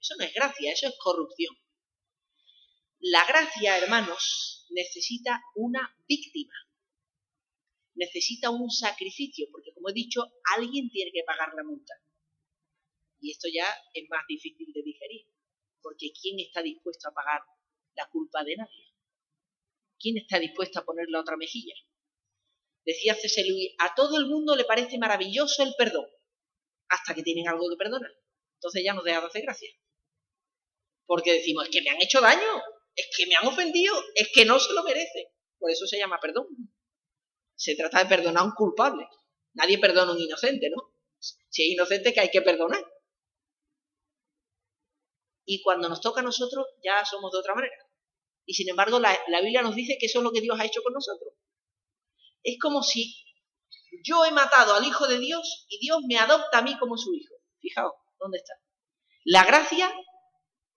Eso 0.00 0.14
no 0.18 0.24
es 0.24 0.34
gracia, 0.34 0.72
eso 0.72 0.88
es 0.88 0.94
corrupción. 0.98 1.56
La 3.00 3.24
gracia, 3.26 3.78
hermanos, 3.78 4.66
necesita 4.70 5.40
una 5.54 5.96
víctima. 6.08 6.54
Necesita 7.94 8.50
un 8.50 8.70
sacrificio, 8.70 9.46
porque 9.50 9.72
como 9.74 9.90
he 9.90 9.92
dicho, 9.92 10.22
alguien 10.56 10.88
tiene 10.90 11.10
que 11.12 11.24
pagar 11.24 11.52
la 11.54 11.64
multa. 11.64 11.94
Y 13.20 13.32
esto 13.32 13.48
ya 13.52 13.66
es 13.94 14.08
más 14.08 14.24
difícil 14.28 14.72
de 14.72 14.82
digerir, 14.82 15.26
porque 15.82 16.12
¿quién 16.12 16.38
está 16.40 16.62
dispuesto 16.62 17.08
a 17.08 17.12
pagar 17.12 17.42
la 17.94 18.08
culpa 18.10 18.44
de 18.44 18.56
nadie? 18.56 18.94
¿Quién 19.98 20.18
está 20.18 20.38
dispuesto 20.38 20.78
a 20.78 20.84
poner 20.84 21.06
la 21.08 21.20
otra 21.20 21.36
mejilla? 21.36 21.74
Decía 22.84 23.14
C.S. 23.14 23.44
Luis, 23.46 23.74
a 23.78 23.94
todo 23.94 24.18
el 24.18 24.26
mundo 24.26 24.56
le 24.56 24.64
parece 24.64 24.96
maravilloso 24.98 25.62
el 25.62 25.74
perdón, 25.76 26.06
hasta 26.88 27.14
que 27.14 27.22
tienen 27.22 27.48
algo 27.48 27.68
que 27.68 27.76
perdonar. 27.76 28.10
Entonces 28.54 28.82
ya 28.84 28.94
nos 28.94 29.04
deja 29.04 29.20
de 29.20 29.26
hacer 29.26 29.42
gracia. 29.42 29.70
Porque 31.06 31.32
decimos, 31.32 31.64
es 31.64 31.70
que 31.70 31.82
me 31.82 31.90
han 31.90 32.00
hecho 32.00 32.20
daño, 32.20 32.62
es 32.94 33.08
que 33.16 33.26
me 33.26 33.34
han 33.34 33.46
ofendido, 33.46 33.94
es 34.14 34.30
que 34.32 34.44
no 34.44 34.58
se 34.58 34.72
lo 34.72 34.82
merece. 34.82 35.32
Por 35.58 35.70
eso 35.70 35.86
se 35.86 35.98
llama 35.98 36.18
perdón. 36.20 36.46
Se 37.54 37.74
trata 37.74 38.02
de 38.02 38.08
perdonar 38.08 38.42
a 38.42 38.46
un 38.46 38.52
culpable. 38.52 39.06
Nadie 39.54 39.78
perdona 39.78 40.12
a 40.12 40.14
un 40.14 40.20
inocente, 40.20 40.70
¿no? 40.70 40.94
Si 41.18 41.62
es 41.64 41.72
inocente, 41.72 42.12
que 42.12 42.20
hay 42.20 42.30
que 42.30 42.42
perdonar. 42.42 42.84
Y 45.50 45.62
cuando 45.62 45.88
nos 45.88 46.02
toca 46.02 46.20
a 46.20 46.22
nosotros, 46.22 46.66
ya 46.84 47.02
somos 47.06 47.32
de 47.32 47.38
otra 47.38 47.54
manera. 47.54 47.74
Y 48.44 48.52
sin 48.52 48.68
embargo, 48.68 49.00
la, 49.00 49.18
la 49.28 49.40
Biblia 49.40 49.62
nos 49.62 49.74
dice 49.74 49.96
que 49.98 50.04
eso 50.04 50.18
es 50.18 50.22
lo 50.22 50.30
que 50.30 50.42
Dios 50.42 50.60
ha 50.60 50.66
hecho 50.66 50.82
con 50.82 50.92
nosotros. 50.92 51.32
Es 52.42 52.58
como 52.60 52.82
si 52.82 53.16
yo 54.04 54.26
he 54.26 54.30
matado 54.30 54.74
al 54.74 54.84
Hijo 54.84 55.08
de 55.08 55.18
Dios 55.18 55.64
y 55.70 55.78
Dios 55.78 56.00
me 56.06 56.18
adopta 56.18 56.58
a 56.58 56.62
mí 56.62 56.76
como 56.78 56.98
su 56.98 57.14
hijo. 57.14 57.34
Fijaos, 57.60 57.94
¿dónde 58.20 58.36
está? 58.36 58.52
La 59.24 59.42
gracia, 59.44 59.90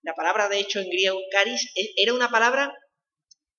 la 0.04 0.16
palabra 0.16 0.48
de 0.48 0.60
hecho 0.60 0.80
en 0.80 0.90
griego 0.90 1.20
caris, 1.34 1.70
e, 1.76 1.92
era 1.98 2.14
una 2.14 2.32
palabra 2.32 2.74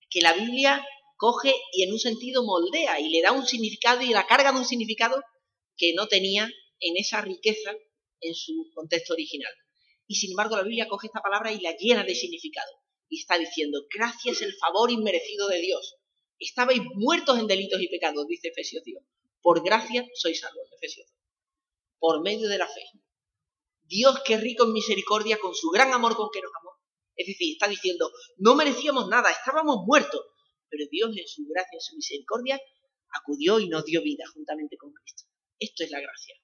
que 0.09 0.23
la 0.23 0.33
Biblia 0.33 0.83
coge 1.19 1.55
y 1.73 1.83
en 1.83 1.93
un 1.93 1.99
sentido 1.99 2.43
moldea 2.43 3.01
y 3.01 3.11
le 3.11 3.21
da 3.21 3.33
un 3.33 3.47
significado 3.47 4.01
y 4.01 4.15
la 4.15 4.27
carga 4.27 4.51
de 4.51 4.61
un 4.61 4.65
significado 4.65 5.23
que 5.77 5.93
no 5.93 6.09
tenía 6.09 6.49
en 6.81 6.97
esa 6.97 7.21
riqueza 7.21 7.75
en 8.23 8.35
su 8.35 8.71
contexto 8.75 9.13
original. 9.13 9.53
Y 10.13 10.15
sin 10.15 10.33
embargo 10.33 10.59
la 10.59 10.63
Biblia 10.63 10.89
coge 10.89 11.07
esta 11.07 11.23
palabra 11.23 11.51
y 11.53 11.61
la 11.63 11.75
llena 11.75 12.05
de 12.05 12.15
significado. 12.15 12.71
Y 13.09 13.21
está 13.21 13.39
diciendo, 13.39 13.87
gracias 13.89 14.43
el 14.43 14.55
favor 14.57 14.91
inmerecido 14.91 15.49
de 15.49 15.59
Dios. 15.59 15.97
Estabais 16.39 16.83
muertos 16.97 17.39
en 17.39 17.47
delitos 17.47 17.81
y 17.81 17.89
pecados, 17.89 18.27
dice 18.27 18.49
Efesios 18.49 18.83
2. 18.85 19.03
Por 19.41 19.65
gracia 19.65 20.07
sois 20.13 20.39
salvos, 20.39 20.69
Efesios 20.77 21.07
2. 21.09 21.17
Por 21.99 22.23
medio 22.23 22.47
de 22.51 22.59
la 22.59 22.67
fe. 22.67 22.85
Dios 23.85 24.21
que 24.23 24.35
es 24.35 24.43
rico 24.43 24.65
en 24.65 24.75
misericordia 24.75 25.39
con 25.39 25.55
su 25.55 25.71
gran 25.71 25.91
amor 25.95 26.15
con 26.15 26.29
que 26.31 26.43
nos 26.43 26.53
amó. 26.61 26.73
Es 27.17 27.29
decir, 27.29 27.55
está 27.55 27.67
diciendo, 27.67 28.13
no 28.37 28.55
merecíamos 28.55 29.09
nada, 29.09 29.31
estábamos 29.31 29.79
muertos, 29.87 30.27
pero 30.69 30.85
Dios 30.91 31.17
en 31.17 31.27
su 31.27 31.47
gracia, 31.49 31.77
en 31.77 31.81
su 31.81 31.97
misericordia, 31.97 32.61
acudió 33.09 33.61
y 33.61 33.71
nos 33.71 33.87
dio 33.87 34.03
vida 34.03 34.25
juntamente 34.35 34.77
con 34.77 34.93
Cristo. 34.93 35.23
Esto 35.59 35.85
es 35.85 35.91
la 35.91 36.01
gracia. 36.01 36.35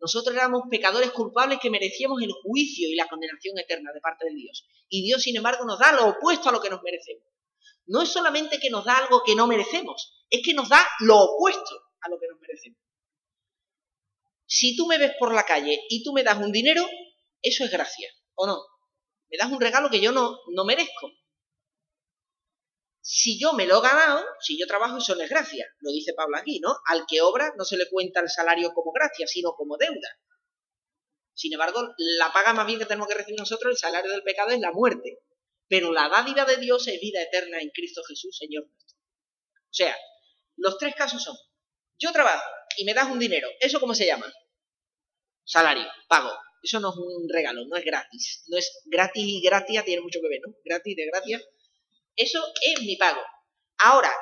Nosotros 0.00 0.34
éramos 0.34 0.62
pecadores 0.70 1.10
culpables 1.10 1.58
que 1.60 1.70
merecíamos 1.70 2.22
el 2.22 2.32
juicio 2.32 2.88
y 2.88 2.94
la 2.94 3.08
condenación 3.08 3.58
eterna 3.58 3.92
de 3.92 4.00
parte 4.00 4.26
de 4.26 4.34
Dios. 4.34 4.66
Y 4.88 5.02
Dios, 5.02 5.22
sin 5.22 5.36
embargo, 5.36 5.64
nos 5.64 5.78
da 5.78 5.92
lo 5.92 6.08
opuesto 6.08 6.48
a 6.48 6.52
lo 6.52 6.60
que 6.60 6.70
nos 6.70 6.82
merecemos. 6.82 7.24
No 7.86 8.02
es 8.02 8.10
solamente 8.10 8.58
que 8.60 8.70
nos 8.70 8.84
da 8.84 8.98
algo 8.98 9.22
que 9.24 9.34
no 9.34 9.46
merecemos, 9.46 10.26
es 10.30 10.42
que 10.44 10.54
nos 10.54 10.68
da 10.68 10.86
lo 11.00 11.18
opuesto 11.18 11.82
a 12.00 12.08
lo 12.10 12.18
que 12.20 12.28
nos 12.28 12.38
merecemos. 12.38 12.78
Si 14.46 14.76
tú 14.76 14.86
me 14.86 14.98
ves 14.98 15.12
por 15.18 15.34
la 15.34 15.44
calle 15.44 15.80
y 15.88 16.02
tú 16.02 16.12
me 16.12 16.22
das 16.22 16.38
un 16.38 16.52
dinero, 16.52 16.86
eso 17.42 17.64
es 17.64 17.70
gracia, 17.70 18.08
¿o 18.34 18.46
no? 18.46 18.58
Me 19.30 19.36
das 19.36 19.50
un 19.50 19.60
regalo 19.60 19.90
que 19.90 20.00
yo 20.00 20.12
no, 20.12 20.38
no 20.52 20.64
merezco. 20.64 21.10
Si 23.10 23.40
yo 23.40 23.54
me 23.54 23.64
lo 23.64 23.78
he 23.78 23.80
ganado, 23.80 24.22
si 24.38 24.58
yo 24.58 24.66
trabajo, 24.66 24.98
eso 24.98 25.14
no 25.14 25.22
es 25.22 25.30
gracia. 25.30 25.66
Lo 25.80 25.90
dice 25.92 26.12
Pablo 26.12 26.36
aquí, 26.36 26.60
¿no? 26.60 26.76
Al 26.88 27.06
que 27.08 27.22
obra 27.22 27.54
no 27.56 27.64
se 27.64 27.78
le 27.78 27.88
cuenta 27.88 28.20
el 28.20 28.28
salario 28.28 28.74
como 28.74 28.92
gracia, 28.92 29.26
sino 29.26 29.54
como 29.54 29.78
deuda. 29.78 30.20
Sin 31.32 31.50
embargo, 31.54 31.80
la 31.96 32.30
paga 32.34 32.52
más 32.52 32.66
bien 32.66 32.78
que 32.78 32.84
tenemos 32.84 33.08
que 33.08 33.14
recibir 33.14 33.40
nosotros, 33.40 33.70
el 33.70 33.78
salario 33.78 34.10
del 34.10 34.22
pecado 34.22 34.50
es 34.50 34.60
la 34.60 34.72
muerte. 34.72 35.20
Pero 35.68 35.90
la 35.90 36.10
dádiva 36.10 36.44
de 36.44 36.58
Dios 36.58 36.86
es 36.86 37.00
vida 37.00 37.22
eterna 37.22 37.62
en 37.62 37.70
Cristo 37.70 38.02
Jesús, 38.06 38.36
Señor 38.36 38.64
nuestro. 38.66 38.98
O 38.98 39.72
sea, 39.72 39.96
los 40.56 40.76
tres 40.76 40.94
casos 40.94 41.22
son, 41.24 41.36
yo 41.98 42.12
trabajo 42.12 42.44
y 42.76 42.84
me 42.84 42.92
das 42.92 43.10
un 43.10 43.18
dinero, 43.18 43.48
¿eso 43.60 43.80
cómo 43.80 43.94
se 43.94 44.04
llama? 44.04 44.30
Salario, 45.44 45.86
pago. 46.08 46.30
Eso 46.62 46.78
no 46.78 46.90
es 46.90 46.96
un 46.96 47.26
regalo, 47.32 47.64
no 47.64 47.76
es 47.76 47.84
gratis. 47.86 48.44
No 48.48 48.58
es 48.58 48.82
gratis 48.84 49.24
y 49.24 49.40
gratia, 49.40 49.82
tiene 49.82 50.02
mucho 50.02 50.20
que 50.20 50.28
ver, 50.28 50.40
¿no? 50.46 50.54
Gratis 50.62 50.94
de 50.94 51.06
gracia. 51.06 51.42
Eso 52.18 52.44
es 52.62 52.82
mi 52.82 52.96
pago. 52.96 53.20
Ahora, 53.78 54.12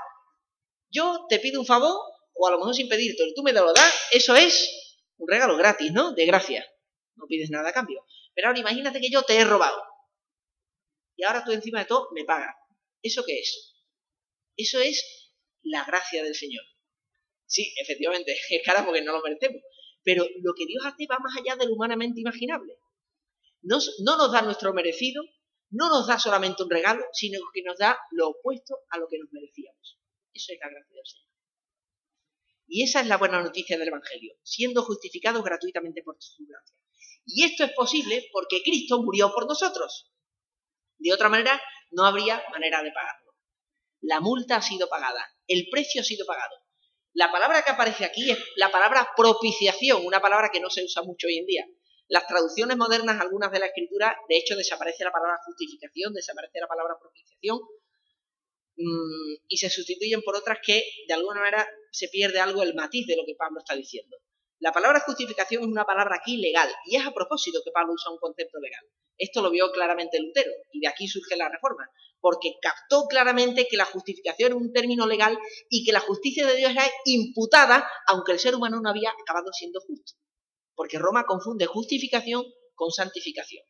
yo 0.91 1.27
te 1.31 1.39
pido 1.39 1.59
un 1.59 1.67
favor, 1.67 1.99
o 2.35 2.47
a 2.47 2.51
lo 2.51 2.59
mejor 2.59 2.75
sin 2.75 2.89
pedirte, 2.89 3.33
tú 3.35 3.43
me 3.43 3.55
lo 3.55 3.73
das, 3.73 3.95
eso 4.13 4.37
es 4.37 4.99
un 5.17 5.27
regalo 5.27 5.57
gratis, 5.57 5.91
¿no? 5.93 6.13
De 6.13 6.27
gracia. 6.27 6.65
No 7.15 7.27
pides 7.27 7.49
nada 7.51 7.71
a 7.71 7.73
cambio. 7.73 8.05
Pero 8.35 8.49
ahora 8.49 8.61
imagínate 8.61 9.01
que 9.01 9.11
yo 9.11 9.23
te 9.23 9.37
he 9.37 9.45
robado. 9.45 9.83
Y 11.17 11.25
ahora 11.25 11.43
tú 11.43 11.53
encima 11.53 11.79
de 11.79 11.87
todo 11.87 12.11
me 12.13 12.25
pagas. 12.25 12.55
¿Eso 13.03 13.25
qué 13.25 13.39
es? 13.39 13.75
Eso 14.57 14.79
es 14.81 15.33
la 15.63 15.85
gracia 15.85 16.23
del 16.23 16.35
Señor. 16.35 16.65
Sí, 17.47 17.73
efectivamente, 17.81 18.33
es 18.51 18.63
cara 18.63 18.85
porque 18.85 19.01
no 19.01 19.13
lo 19.13 19.23
merecemos. 19.23 19.63
Pero 20.03 20.25
lo 20.43 20.53
que 20.55 20.67
Dios 20.67 20.85
hace 20.85 21.07
va 21.11 21.19
más 21.19 21.35
allá 21.39 21.57
de 21.57 21.67
lo 21.67 21.73
humanamente 21.73 22.21
imaginable. 22.21 22.75
no 23.63 23.79
nos 24.19 24.33
da 24.33 24.43
nuestro 24.43 24.75
merecido, 24.75 25.25
no 25.71 25.89
nos 25.89 26.07
da 26.07 26.19
solamente 26.19 26.63
un 26.63 26.71
regalo, 26.71 27.05
sino 27.13 27.41
que 27.53 27.63
nos 27.63 27.79
da 27.79 27.99
lo 28.13 28.29
opuesto 28.29 28.81
a 28.91 28.99
lo 28.99 29.09
que 29.09 29.19
nos 29.19 29.33
merecíamos. 29.33 29.99
Eso 30.33 30.53
es 30.53 30.59
la 30.61 30.69
gracia 30.69 30.95
del 30.95 31.07
Señor. 31.07 31.27
Y 32.69 32.83
esa 32.83 33.01
es 33.01 33.07
la 33.07 33.17
buena 33.17 33.43
noticia 33.43 33.79
del 33.79 33.89
Evangelio, 33.89 34.35
siendo 34.43 34.83
justificados 34.83 35.43
gratuitamente 35.45 36.03
por 36.03 36.17
su 36.19 36.45
gracia. 36.47 36.77
Y 37.25 37.45
esto 37.45 37.65
es 37.65 37.73
posible 37.73 38.29
porque 38.33 38.63
Cristo 38.63 39.03
murió 39.03 39.33
por 39.33 39.47
nosotros. 39.47 40.13
De 40.99 41.13
otra 41.13 41.29
manera, 41.29 41.61
no 41.91 42.05
habría 42.05 42.43
manera 42.51 42.83
de 42.83 42.93
pagarlo. 42.93 43.35
La 44.01 44.21
multa 44.21 44.57
ha 44.57 44.63
sido 44.63 44.89
pagada, 44.89 45.25
el 45.47 45.69
precio 45.71 46.01
ha 46.01 46.05
sido 46.05 46.27
pagado. 46.27 46.57
La 47.13 47.33
palabra 47.33 47.63
que 47.63 47.71
aparece 47.71 48.05
aquí 48.05 48.31
es 48.31 48.39
la 48.57 48.71
palabra 48.71 49.09
propiciación, 49.17 50.05
una 50.05 50.21
palabra 50.21 50.51
que 50.53 50.61
no 50.61 50.71
se 50.71 50.85
usa 50.85 51.03
mucho 51.03 51.27
hoy 51.27 51.39
en 51.39 51.47
día. 51.47 51.67
Las 52.09 52.27
traducciones 52.29 52.77
modernas, 52.77 53.21
algunas 53.21 53.51
de 53.51 53.59
la 53.59 53.67
escritura, 53.67 54.17
de 54.29 54.37
hecho 54.37 54.55
desaparece 54.55 55.03
la 55.03 55.11
palabra 55.11 55.39
justificación, 55.45 56.15
desaparece 56.15 56.61
la 56.61 56.69
palabra 56.69 56.97
propiciación 57.01 57.59
mm, 58.77 59.35
y 59.49 59.57
se 59.57 59.69
sustituyen 59.71 60.23
por 60.23 60.37
otras 60.37 60.59
que 60.65 60.85
de 61.09 61.15
alguna 61.15 61.41
manera 61.41 61.67
se 61.91 62.07
pierde 62.09 62.39
algo 62.39 62.63
el 62.63 62.75
matiz 62.75 63.09
de 63.09 63.17
lo 63.17 63.25
que 63.27 63.35
Pablo 63.35 63.59
está 63.59 63.75
diciendo. 63.75 64.19
La 64.61 64.73
palabra 64.73 65.01
justificación 65.01 65.65
es 65.65 65.69
una 65.69 65.85
palabra 65.85 66.19
aquí 66.21 66.37
legal 66.37 66.73
y 66.85 66.95
es 66.95 67.05
a 67.05 67.11
propósito 67.13 67.61
que 67.65 67.73
Pablo 67.73 67.95
usa 67.95 68.13
un 68.13 68.19
concepto 68.19 68.61
legal. 68.61 68.85
Esto 69.19 69.43
lo 69.43 69.51
vio 69.51 69.73
claramente 69.73 70.21
Lutero 70.21 70.53
y 70.73 70.81
de 70.81 70.89
aquí 70.89 71.09
surge 71.09 71.37
la 71.37 71.49
reforma, 71.49 71.91
porque 72.21 72.55
captó 72.63 73.07
claramente 73.09 73.67
que 73.69 73.77
la 73.77 73.85
justificación 73.85 74.53
es 74.53 74.59
un 74.59 74.73
término 74.73 75.09
legal 75.09 75.37
y 75.71 75.85
que 75.85 75.93
la 75.93 76.01
justicia 76.01 76.47
de 76.47 76.55
Dios 76.55 76.71
era 76.71 76.89
imputada 77.05 77.91
aunque 78.07 78.31
el 78.31 78.39
ser 78.39 78.55
humano 78.55 78.81
no 78.81 78.89
había 78.89 79.11
acabado 79.11 79.53
siendo 79.53 79.81
justo 79.81 80.13
porque 80.77 80.99
Roma 80.99 81.25
confunde 81.25 81.67
justificación 81.67 82.45
con 82.75 82.93
santificación. 82.93 83.65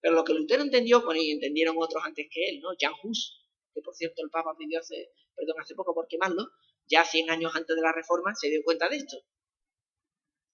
Pero 0.00 0.14
lo 0.14 0.24
que 0.24 0.32
Lutero 0.32 0.62
entendió, 0.62 1.04
bueno, 1.04 1.20
y 1.20 1.32
entendieron 1.32 1.76
otros 1.78 2.02
antes 2.04 2.26
que 2.30 2.48
él, 2.48 2.60
¿no? 2.60 2.70
Jan 2.78 2.92
Hus, 3.02 3.42
que 3.74 3.82
por 3.82 3.94
cierto 3.94 4.22
el 4.22 4.30
Papa 4.30 4.54
pidió 4.56 4.78
hace, 4.78 5.10
perdón, 5.34 5.56
hace 5.60 5.74
poco 5.74 5.94
por 5.94 6.06
quemarlo, 6.06 6.46
ya 6.86 7.04
100 7.04 7.30
años 7.30 7.52
antes 7.54 7.74
de 7.74 7.82
la 7.82 7.92
Reforma 7.92 8.34
se 8.34 8.48
dio 8.48 8.62
cuenta 8.64 8.88
de 8.88 8.96
esto. 8.96 9.16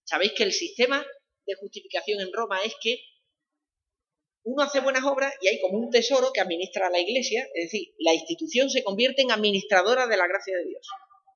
Sabéis 0.05 0.33
que 0.37 0.45
el 0.45 0.53
sistema 0.53 1.05
de 1.47 1.55
justificación 1.57 2.21
en 2.21 2.33
Roma 2.33 2.63
es 2.63 2.75
que 2.81 3.01
uno 4.43 4.63
hace 4.63 4.81
buenas 4.81 5.05
obras 5.05 5.35
y 5.43 5.49
hay 5.49 5.61
como 5.61 5.79
un 5.79 5.91
tesoro 5.91 6.33
que 6.33 6.41
administra 6.41 6.89
la 6.89 6.99
iglesia, 6.99 7.47
es 7.55 7.67
decir, 7.67 7.95
la 7.99 8.15
institución 8.15 8.71
se 8.71 8.83
convierte 8.83 9.23
en 9.23 9.33
administradora 9.33 10.07
de 10.07 10.17
la 10.17 10.27
gracia 10.27 10.57
de 10.57 10.65
Dios. 10.65 10.89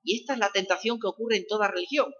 Y 0.02 0.20
esta 0.20 0.34
es 0.34 0.38
la 0.38 0.50
tentación 0.52 0.98
que 0.98 1.08
ocurre 1.08 1.36
en 1.36 1.46
toda 1.46 1.68
religión. 1.68 2.12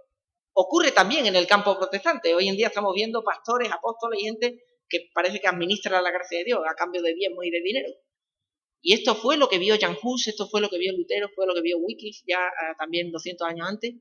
Ocurre 0.57 0.93
también 0.93 1.27
en 1.27 1.35
el 1.35 1.49
campo 1.49 1.77
protestante. 1.77 2.33
Hoy 2.33 2.49
en 2.49 2.57
día 2.57 2.69
estamos 2.69 2.95
viendo 2.95 3.25
pastores, 3.25 3.73
apóstoles 3.73 4.21
y 4.21 4.25
gente 4.25 4.65
que 4.89 5.11
parece 5.13 5.41
que 5.41 5.49
administra 5.49 6.01
la 6.01 6.13
gracia 6.13 6.39
de 6.39 6.45
Dios 6.45 6.61
a 6.65 6.77
cambio 6.77 7.03
de 7.03 7.13
bienes 7.13 7.39
y 7.43 7.51
de 7.51 7.61
dinero. 7.61 7.89
Y 8.81 8.93
esto 8.93 9.17
fue 9.17 9.37
lo 9.37 9.49
que 9.49 9.59
vio 9.59 9.77
Jan 9.81 9.97
Hus, 10.01 10.29
esto 10.29 10.47
fue 10.47 10.61
lo 10.61 10.69
que 10.69 10.79
vio 10.79 10.93
Lutero, 10.93 11.29
fue 11.35 11.47
lo 11.47 11.55
que 11.55 11.61
vio 11.61 11.79
Wycliffe 11.79 12.23
ya 12.29 12.39
ah, 12.39 12.77
también 12.79 13.11
200 13.11 13.49
años 13.49 13.67
antes. 13.67 13.95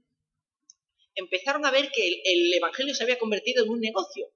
Empezaron 1.15 1.65
a 1.65 1.71
ver 1.71 1.89
que 1.91 2.07
el, 2.07 2.21
el 2.23 2.53
Evangelio 2.53 2.93
se 2.93 3.03
había 3.03 3.17
convertido 3.17 3.63
en 3.63 3.71
un 3.71 3.79
negocio. 3.79 4.31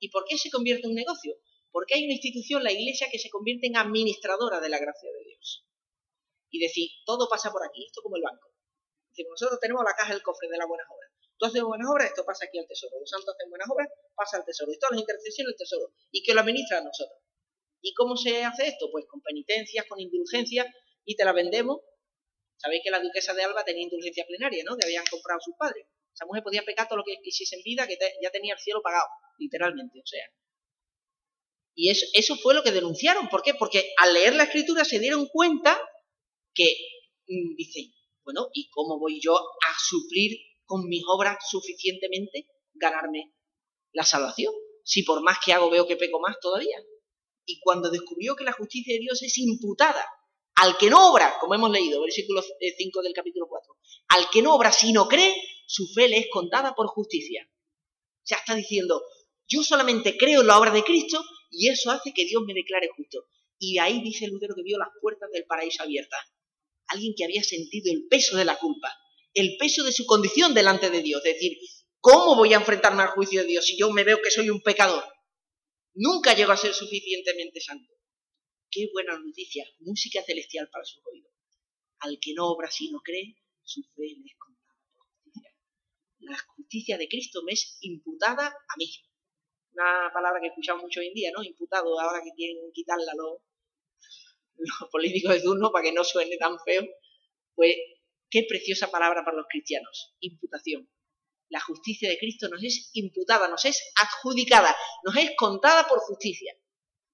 ¿Y 0.00 0.08
por 0.08 0.24
qué 0.28 0.38
se 0.38 0.50
convierte 0.50 0.86
en 0.86 0.90
un 0.90 0.96
negocio? 0.96 1.36
Porque 1.70 1.94
hay 1.94 2.04
una 2.04 2.14
institución, 2.14 2.64
la 2.64 2.72
Iglesia, 2.72 3.08
que 3.12 3.20
se 3.20 3.30
convierte 3.30 3.68
en 3.68 3.76
administradora 3.76 4.60
de 4.60 4.68
la 4.68 4.78
gracia 4.78 5.10
de 5.12 5.24
Dios. 5.28 5.64
Y 6.50 6.58
decir, 6.58 6.90
todo 7.04 7.28
pasa 7.28 7.52
por 7.52 7.64
aquí, 7.64 7.84
esto 7.86 8.02
como 8.02 8.16
el 8.16 8.22
banco. 8.22 8.50
nosotros 9.28 9.60
tenemos 9.60 9.84
la 9.84 9.94
caja 9.94 10.12
del 10.12 10.22
cofre 10.22 10.48
de 10.48 10.58
las 10.58 10.66
buenas 10.66 10.86
obras. 10.90 11.05
Tú 11.38 11.46
haces 11.46 11.62
buenas 11.62 11.88
obras, 11.90 12.08
esto 12.08 12.24
pasa 12.24 12.46
aquí 12.46 12.58
al 12.58 12.66
tesoro. 12.66 12.98
Los 12.98 13.10
santos 13.10 13.34
hacen 13.34 13.50
buenas 13.50 13.68
obras, 13.70 13.88
pasa 14.14 14.38
al 14.38 14.44
tesoro. 14.44 14.72
Y 14.72 14.78
todas 14.78 14.92
las 14.92 15.00
intercesiones 15.00 15.52
al 15.52 15.58
tesoro. 15.58 15.92
Y 16.10 16.22
que 16.22 16.32
lo 16.32 16.40
administra 16.40 16.78
a 16.78 16.84
nosotros. 16.84 17.18
¿Y 17.82 17.92
cómo 17.94 18.16
se 18.16 18.44
hace 18.44 18.68
esto? 18.68 18.88
Pues 18.90 19.04
con 19.06 19.20
penitencias, 19.20 19.84
con 19.86 20.00
indulgencias, 20.00 20.66
y 21.04 21.14
te 21.14 21.24
la 21.24 21.32
vendemos. 21.32 21.80
Sabéis 22.56 22.82
que 22.82 22.90
la 22.90 23.00
duquesa 23.00 23.34
de 23.34 23.44
Alba 23.44 23.64
tenía 23.64 23.82
indulgencia 23.82 24.24
plenaria, 24.26 24.64
¿no? 24.64 24.76
Que 24.76 24.86
habían 24.86 25.04
comprado 25.10 25.40
sus 25.40 25.54
padres. 25.56 25.86
Esa 26.14 26.24
mujer 26.24 26.42
podía 26.42 26.62
pecar 26.62 26.88
todo 26.88 26.98
lo 26.98 27.04
que 27.04 27.16
quisiese 27.22 27.56
en 27.56 27.62
vida, 27.62 27.86
que 27.86 27.98
ya 28.22 28.30
tenía 28.30 28.54
el 28.54 28.60
cielo 28.60 28.80
pagado, 28.82 29.06
literalmente, 29.38 30.00
o 30.00 30.06
sea. 30.06 30.24
Y 31.74 31.90
eso, 31.90 32.06
eso 32.14 32.36
fue 32.36 32.54
lo 32.54 32.62
que 32.62 32.72
denunciaron. 32.72 33.28
¿Por 33.28 33.42
qué? 33.42 33.52
Porque 33.52 33.92
al 33.98 34.14
leer 34.14 34.34
la 34.34 34.44
escritura 34.44 34.86
se 34.86 34.98
dieron 34.98 35.28
cuenta 35.28 35.78
que, 36.54 36.74
mm, 37.28 37.54
dice, 37.56 37.92
bueno, 38.24 38.48
¿y 38.54 38.70
cómo 38.70 38.98
voy 38.98 39.20
yo 39.20 39.36
a 39.36 39.74
suplir 39.78 40.38
con 40.66 40.86
mis 40.88 41.02
obras 41.06 41.38
suficientemente 41.48 42.46
ganarme 42.74 43.32
la 43.92 44.04
salvación. 44.04 44.52
Si 44.84 45.02
por 45.02 45.22
más 45.22 45.38
que 45.44 45.52
hago 45.52 45.70
veo 45.70 45.86
que 45.86 45.96
peco 45.96 46.20
más 46.20 46.36
todavía. 46.40 46.76
Y 47.44 47.60
cuando 47.60 47.90
descubrió 47.90 48.36
que 48.36 48.44
la 48.44 48.52
justicia 48.52 48.94
de 48.94 49.00
Dios 49.00 49.22
es 49.22 49.38
imputada 49.38 50.06
al 50.56 50.78
que 50.78 50.88
no 50.88 51.12
obra, 51.12 51.36
como 51.38 51.54
hemos 51.54 51.70
leído, 51.70 52.00
versículo 52.00 52.42
5 52.42 52.50
eh, 52.60 53.02
del 53.02 53.12
capítulo 53.12 53.46
4, 53.46 53.76
al 54.08 54.30
que 54.30 54.42
no 54.42 54.54
obra 54.54 54.72
si 54.72 54.92
no 54.92 55.06
cree, 55.06 55.34
su 55.66 55.86
fe 55.88 56.08
le 56.08 56.18
es 56.18 56.26
contada 56.30 56.74
por 56.74 56.86
justicia. 56.86 57.48
Ya 58.24 58.36
está 58.36 58.54
diciendo, 58.54 59.02
yo 59.46 59.62
solamente 59.62 60.16
creo 60.16 60.40
en 60.40 60.46
la 60.46 60.58
obra 60.58 60.72
de 60.72 60.82
Cristo 60.82 61.22
y 61.50 61.68
eso 61.68 61.90
hace 61.90 62.12
que 62.14 62.24
Dios 62.24 62.42
me 62.46 62.54
declare 62.54 62.88
justo. 62.96 63.26
Y 63.58 63.78
ahí 63.78 64.00
dice 64.02 64.26
Lutero 64.28 64.54
que 64.54 64.62
vio 64.62 64.78
las 64.78 64.88
puertas 65.00 65.30
del 65.30 65.44
paraíso 65.44 65.82
abiertas. 65.82 66.20
Alguien 66.88 67.14
que 67.16 67.24
había 67.24 67.42
sentido 67.42 67.92
el 67.92 68.06
peso 68.08 68.36
de 68.36 68.44
la 68.44 68.58
culpa, 68.58 68.92
el 69.36 69.58
peso 69.58 69.84
de 69.84 69.92
su 69.92 70.06
condición 70.06 70.54
delante 70.54 70.88
de 70.88 71.02
Dios. 71.02 71.24
Es 71.24 71.34
decir, 71.34 71.58
¿cómo 72.00 72.34
voy 72.34 72.54
a 72.54 72.56
enfrentarme 72.56 73.02
al 73.02 73.10
juicio 73.10 73.42
de 73.42 73.46
Dios 73.46 73.66
si 73.66 73.78
yo 73.78 73.90
me 73.92 74.02
veo 74.02 74.18
que 74.22 74.30
soy 74.30 74.48
un 74.48 74.62
pecador? 74.62 75.04
Nunca 75.94 76.34
llego 76.34 76.52
a 76.52 76.56
ser 76.56 76.72
suficientemente 76.72 77.60
santo. 77.60 77.92
Qué 78.70 78.88
buena 78.92 79.18
noticia, 79.18 79.66
música 79.80 80.22
celestial 80.22 80.70
para 80.72 80.84
sus 80.84 81.02
oídos. 81.06 81.30
Al 81.98 82.18
que 82.18 82.32
no 82.34 82.48
obra 82.48 82.70
si 82.70 82.90
no 82.90 83.00
cree, 83.00 83.36
su 83.62 83.82
fe 83.94 84.08
le 84.16 84.24
es 84.24 84.38
contada 84.38 84.74
por 84.94 85.06
justicia. 85.06 85.50
la 86.20 86.38
justicia 86.56 86.98
de 86.98 87.08
Cristo 87.08 87.42
me 87.44 87.52
es 87.52 87.76
imputada 87.82 88.46
a 88.46 88.76
mí. 88.78 88.90
Una 89.72 90.10
palabra 90.14 90.40
que 90.40 90.48
escuchamos 90.48 90.82
mucho 90.82 91.00
hoy 91.00 91.08
en 91.08 91.14
día, 91.14 91.30
¿no? 91.36 91.44
Imputado, 91.44 92.00
ahora 92.00 92.22
que 92.24 92.30
quieren 92.34 92.56
quitarla 92.72 93.12
los, 93.14 93.42
los 94.56 94.90
políticos 94.90 95.34
de 95.34 95.42
turno 95.42 95.70
para 95.70 95.84
que 95.84 95.92
no 95.92 96.04
suene 96.04 96.38
tan 96.38 96.58
feo. 96.64 96.86
Pues 97.54 97.76
qué 98.36 98.44
preciosa 98.46 98.90
palabra 98.90 99.24
para 99.24 99.38
los 99.38 99.46
cristianos, 99.48 100.14
imputación. 100.20 100.86
La 101.48 101.60
justicia 101.60 102.06
de 102.06 102.18
Cristo 102.18 102.48
nos 102.50 102.62
es 102.62 102.90
imputada, 102.92 103.48
nos 103.48 103.64
es 103.64 103.80
adjudicada, 103.96 104.76
nos 105.04 105.16
es 105.16 105.30
contada 105.38 105.88
por 105.88 106.00
justicia. 106.00 106.54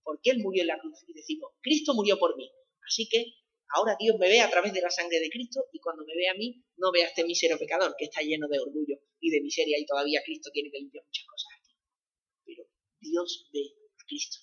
Porque 0.03 0.31
Él 0.31 0.39
murió 0.41 0.63
en 0.63 0.69
la 0.69 0.81
cruz 0.81 0.99
y 1.07 1.13
decimos, 1.13 1.53
Cristo 1.61 1.95
murió 1.95 2.19
por 2.19 2.37
mí. 2.37 2.51
Así 2.89 3.09
que 3.09 3.25
ahora 3.69 3.95
Dios 4.01 4.17
me 4.19 4.27
ve 4.27 4.41
a 4.41 4.51
través 4.51 4.73
de 4.73 4.81
la 4.81 4.91
sangre 4.91 5.21
de 5.21 5.31
Cristo 5.31 5.61
y 5.73 5.79
cuando 5.79 6.05
me 6.05 6.17
ve 6.17 6.29
a 6.29 6.35
mí, 6.35 6.65
no 6.77 6.91
ve 6.91 7.05
a 7.05 7.07
este 7.07 7.23
mísero 7.23 7.57
pecador 7.57 7.95
que 7.97 8.07
está 8.07 8.21
lleno 8.23 8.49
de 8.49 8.59
orgullo 8.59 8.97
y 9.21 9.31
de 9.31 9.41
miseria 9.43 9.79
y 9.79 9.87
todavía 9.87 10.23
Cristo 10.25 10.51
tiene 10.53 10.73
que 10.73 10.79
limpiar 10.79 11.05
muchas 11.05 11.25
cosas 11.25 11.51
aquí. 11.61 11.73
Pero 12.47 12.65
Dios 12.99 13.49
ve 13.53 13.61
a 13.97 14.05
Cristo. 14.09 14.39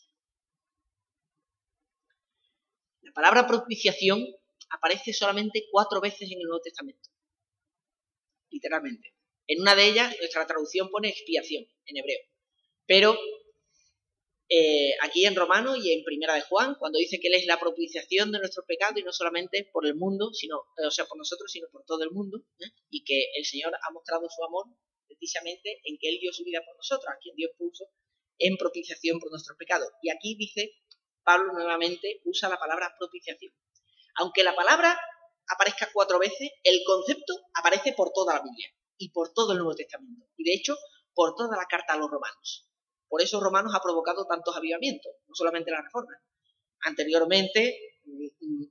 La 3.01 3.11
palabra 3.11 3.45
propiciación 3.47 4.25
aparece 4.69 5.13
solamente 5.13 5.65
cuatro 5.71 6.01
veces 6.01 6.32
en 6.32 6.39
el 6.39 6.47
Nuevo 6.47 6.62
Testamento. 6.62 7.10
Literalmente. 8.49 9.13
En 9.47 9.62
una 9.62 9.75
de 9.75 9.88
ellas, 9.88 10.15
nuestra 10.19 10.45
traducción 10.45 10.89
pone 10.89 11.10
expiación 11.10 11.65
en 11.86 11.97
hebreo. 11.97 12.19
Pero 12.86 13.17
eh, 14.51 14.95
aquí 15.01 15.25
en 15.25 15.36
Romano 15.36 15.75
y 15.75 15.93
en 15.93 16.03
Primera 16.03 16.34
de 16.34 16.41
Juan, 16.41 16.75
cuando 16.79 16.97
dice 16.97 17.19
que 17.19 17.27
Él 17.27 17.36
es 17.36 17.45
la 17.45 17.60
propiciación 17.60 18.32
de 18.32 18.39
nuestros 18.39 18.65
pecados 18.65 18.99
y 18.99 19.03
no 19.03 19.13
solamente 19.13 19.69
por 19.71 19.86
el 19.86 19.93
mundo, 19.93 20.34
sino, 20.34 20.58
eh, 20.77 20.88
o 20.88 20.91
sea, 20.91 21.05
por 21.05 21.19
nosotros, 21.19 21.51
sino 21.51 21.67
por 21.71 21.86
todo 21.86 22.03
el 22.03 22.10
mundo, 22.10 22.43
¿eh? 22.60 22.71
y 22.89 23.03
que 23.03 23.25
el 23.36 23.45
Señor 23.45 23.75
ha 23.75 23.91
mostrado 23.93 24.27
su 24.27 24.43
amor 24.43 24.65
precisamente 25.08 25.82
en 25.84 25.97
que 25.99 26.10
Él 26.10 26.17
dio 26.19 26.34
su 26.34 26.43
vida 26.43 26.63
por 26.65 26.75
nosotros, 26.75 27.13
a 27.13 27.19
quien 27.19 27.36
Dios 27.36 27.51
puso 27.58 27.86
en 28.39 28.58
propiciación 28.58 29.19
por 29.19 29.29
nuestros 29.29 29.55
pecados. 29.58 29.89
Y 30.01 30.10
aquí 30.10 30.36
dice, 30.36 30.73
Pablo 31.23 31.53
nuevamente 31.53 32.21
usa 32.25 32.49
la 32.49 32.58
palabra 32.58 32.95
propiciación. 32.97 33.53
Aunque 34.19 34.43
la 34.43 34.55
palabra 34.55 34.99
aparezca 35.47 35.89
cuatro 35.93 36.19
veces, 36.19 36.51
el 36.63 36.82
concepto 36.86 37.34
aparece 37.55 37.93
por 37.93 38.12
toda 38.13 38.36
la 38.36 38.41
Biblia 38.41 38.69
y 38.97 39.12
por 39.12 39.34
todo 39.34 39.53
el 39.53 39.60
Nuevo 39.60 39.75
Testamento. 39.75 40.25
Y 40.38 40.43
de 40.43 40.53
hecho, 40.53 40.75
por 41.13 41.36
toda 41.36 41.58
la 41.58 41.65
carta 41.65 41.93
a 41.93 41.97
los 41.97 42.10
romanos. 42.12 42.69
Por 43.08 43.21
eso 43.21 43.41
Romanos 43.41 43.73
ha 43.75 43.82
provocado 43.82 44.25
tantos 44.25 44.55
avivamientos, 44.55 45.12
no 45.27 45.34
solamente 45.34 45.71
la 45.71 45.82
reforma. 45.82 46.12
Anteriormente, 46.82 47.77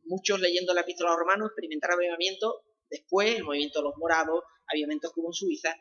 muchos 0.05 0.41
leyendo 0.41 0.73
la 0.73 0.83
epístola 0.83 1.11
a 1.11 1.13
los 1.15 1.21
romanos 1.21 1.49
experimentaron 1.49 1.99
avivamientos, 1.99 2.63
después 2.89 3.35
el 3.35 3.45
movimiento 3.45 3.81
de 3.81 3.85
los 3.85 3.97
morados, 3.97 4.45
avivamientos 4.67 5.13
como 5.13 5.29
en 5.29 5.33
Suiza, 5.33 5.75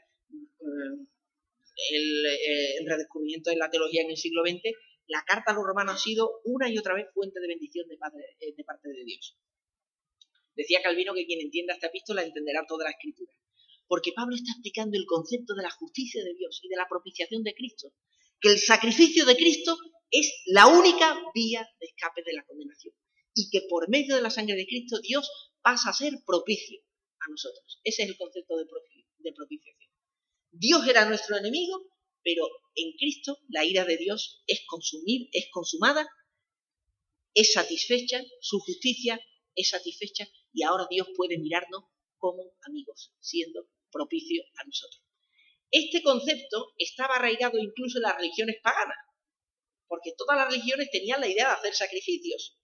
el, 1.91 2.25
eh, 2.25 2.77
el, 2.79 2.87
redescubrimiento 2.89 3.51
de 3.51 3.57
la 3.57 3.69
teología 3.69 4.01
en 4.01 4.09
el 4.09 4.17
siglo 4.17 4.41
XX, 4.41 4.73
la 5.07 5.23
carta 5.23 5.51
a 5.51 5.53
los 5.53 5.63
romanos 5.63 5.95
ha 5.95 5.97
sido 5.99 6.41
una 6.45 6.67
y 6.69 6.77
otra 6.77 6.95
vez 6.95 7.05
fuente 7.13 7.39
de 7.39 7.47
bendición 7.47 7.87
de, 7.87 7.95
eh, 7.95 8.53
de 8.57 8.63
parte 8.63 8.89
de 8.89 9.03
Dios. 9.05 9.37
Decía 10.57 10.81
Calvino 10.81 11.13
que 11.13 11.25
quien 11.25 11.39
entienda 11.39 11.73
esta 11.73 11.87
epístola 11.87 12.23
entenderá 12.23 12.65
toda 12.67 12.83
la 12.83 12.91
escritura 12.91 13.31
porque 13.87 14.11
Pablo 14.13 14.35
está 14.35 14.51
explicando 14.51 14.97
el 14.97 15.05
concepto 15.05 15.55
de 15.55 15.63
la 15.63 15.71
justicia 15.71 16.23
de 16.23 16.33
Dios 16.35 16.59
y 16.61 16.67
de 16.67 16.75
la 16.75 16.87
propiciación 16.89 17.43
de 17.43 17.53
Cristo, 17.53 17.93
que 18.39 18.49
el 18.49 18.59
sacrificio 18.59 19.25
de 19.25 19.35
Cristo 19.35 19.77
es 20.11 20.31
la 20.45 20.67
única 20.67 21.17
vía 21.33 21.67
de 21.79 21.87
escape 21.87 22.21
de 22.25 22.33
la 22.33 22.45
condenación 22.45 22.93
y 23.33 23.49
que 23.49 23.61
por 23.69 23.89
medio 23.89 24.15
de 24.15 24.21
la 24.21 24.29
sangre 24.29 24.55
de 24.55 24.67
Cristo 24.67 24.99
Dios 24.99 25.29
pasa 25.61 25.89
a 25.89 25.93
ser 25.93 26.13
propicio 26.25 26.81
a 27.19 27.29
nosotros. 27.29 27.79
Ese 27.83 28.03
es 28.03 28.09
el 28.09 28.17
concepto 28.17 28.57
de, 28.57 28.65
propiciación. 29.33 29.91
Dios 30.51 30.87
era 30.87 31.05
nuestro 31.05 31.37
enemigo, 31.37 31.81
pero 32.23 32.47
en 32.75 32.93
Cristo 32.97 33.37
la 33.49 33.65
ira 33.65 33.85
de 33.85 33.97
Dios 33.97 34.43
es 34.47 34.61
consumir, 34.67 35.29
es 35.31 35.47
consumada, 35.51 36.07
es 37.33 37.53
satisfecha, 37.53 38.23
su 38.41 38.59
justicia 38.59 39.19
es 39.55 39.69
satisfecha 39.69 40.27
y 40.57 40.63
ahora 40.63 40.87
Dios 40.89 41.07
puede 41.15 41.37
mirarnos 41.37 41.83
como 42.17 42.41
amigos, 42.67 43.13
siendo 43.19 43.67
propicio 43.91 44.41
a 44.57 44.65
nosotros. 44.65 45.03
Este 45.69 46.01
concepto 46.01 46.73
estaba 46.79 47.17
arraigado 47.17 47.59
incluso 47.59 47.99
en 47.99 48.03
las 48.03 48.17
religiones 48.17 48.55
paganas, 48.63 48.97
porque 49.87 50.13
todas 50.17 50.35
las 50.35 50.49
religiones 50.49 50.89
tenían 50.91 51.21
la 51.21 51.27
idea 51.27 51.47
de 51.47 51.53
hacer 51.53 51.75
sacrificios 51.75 52.57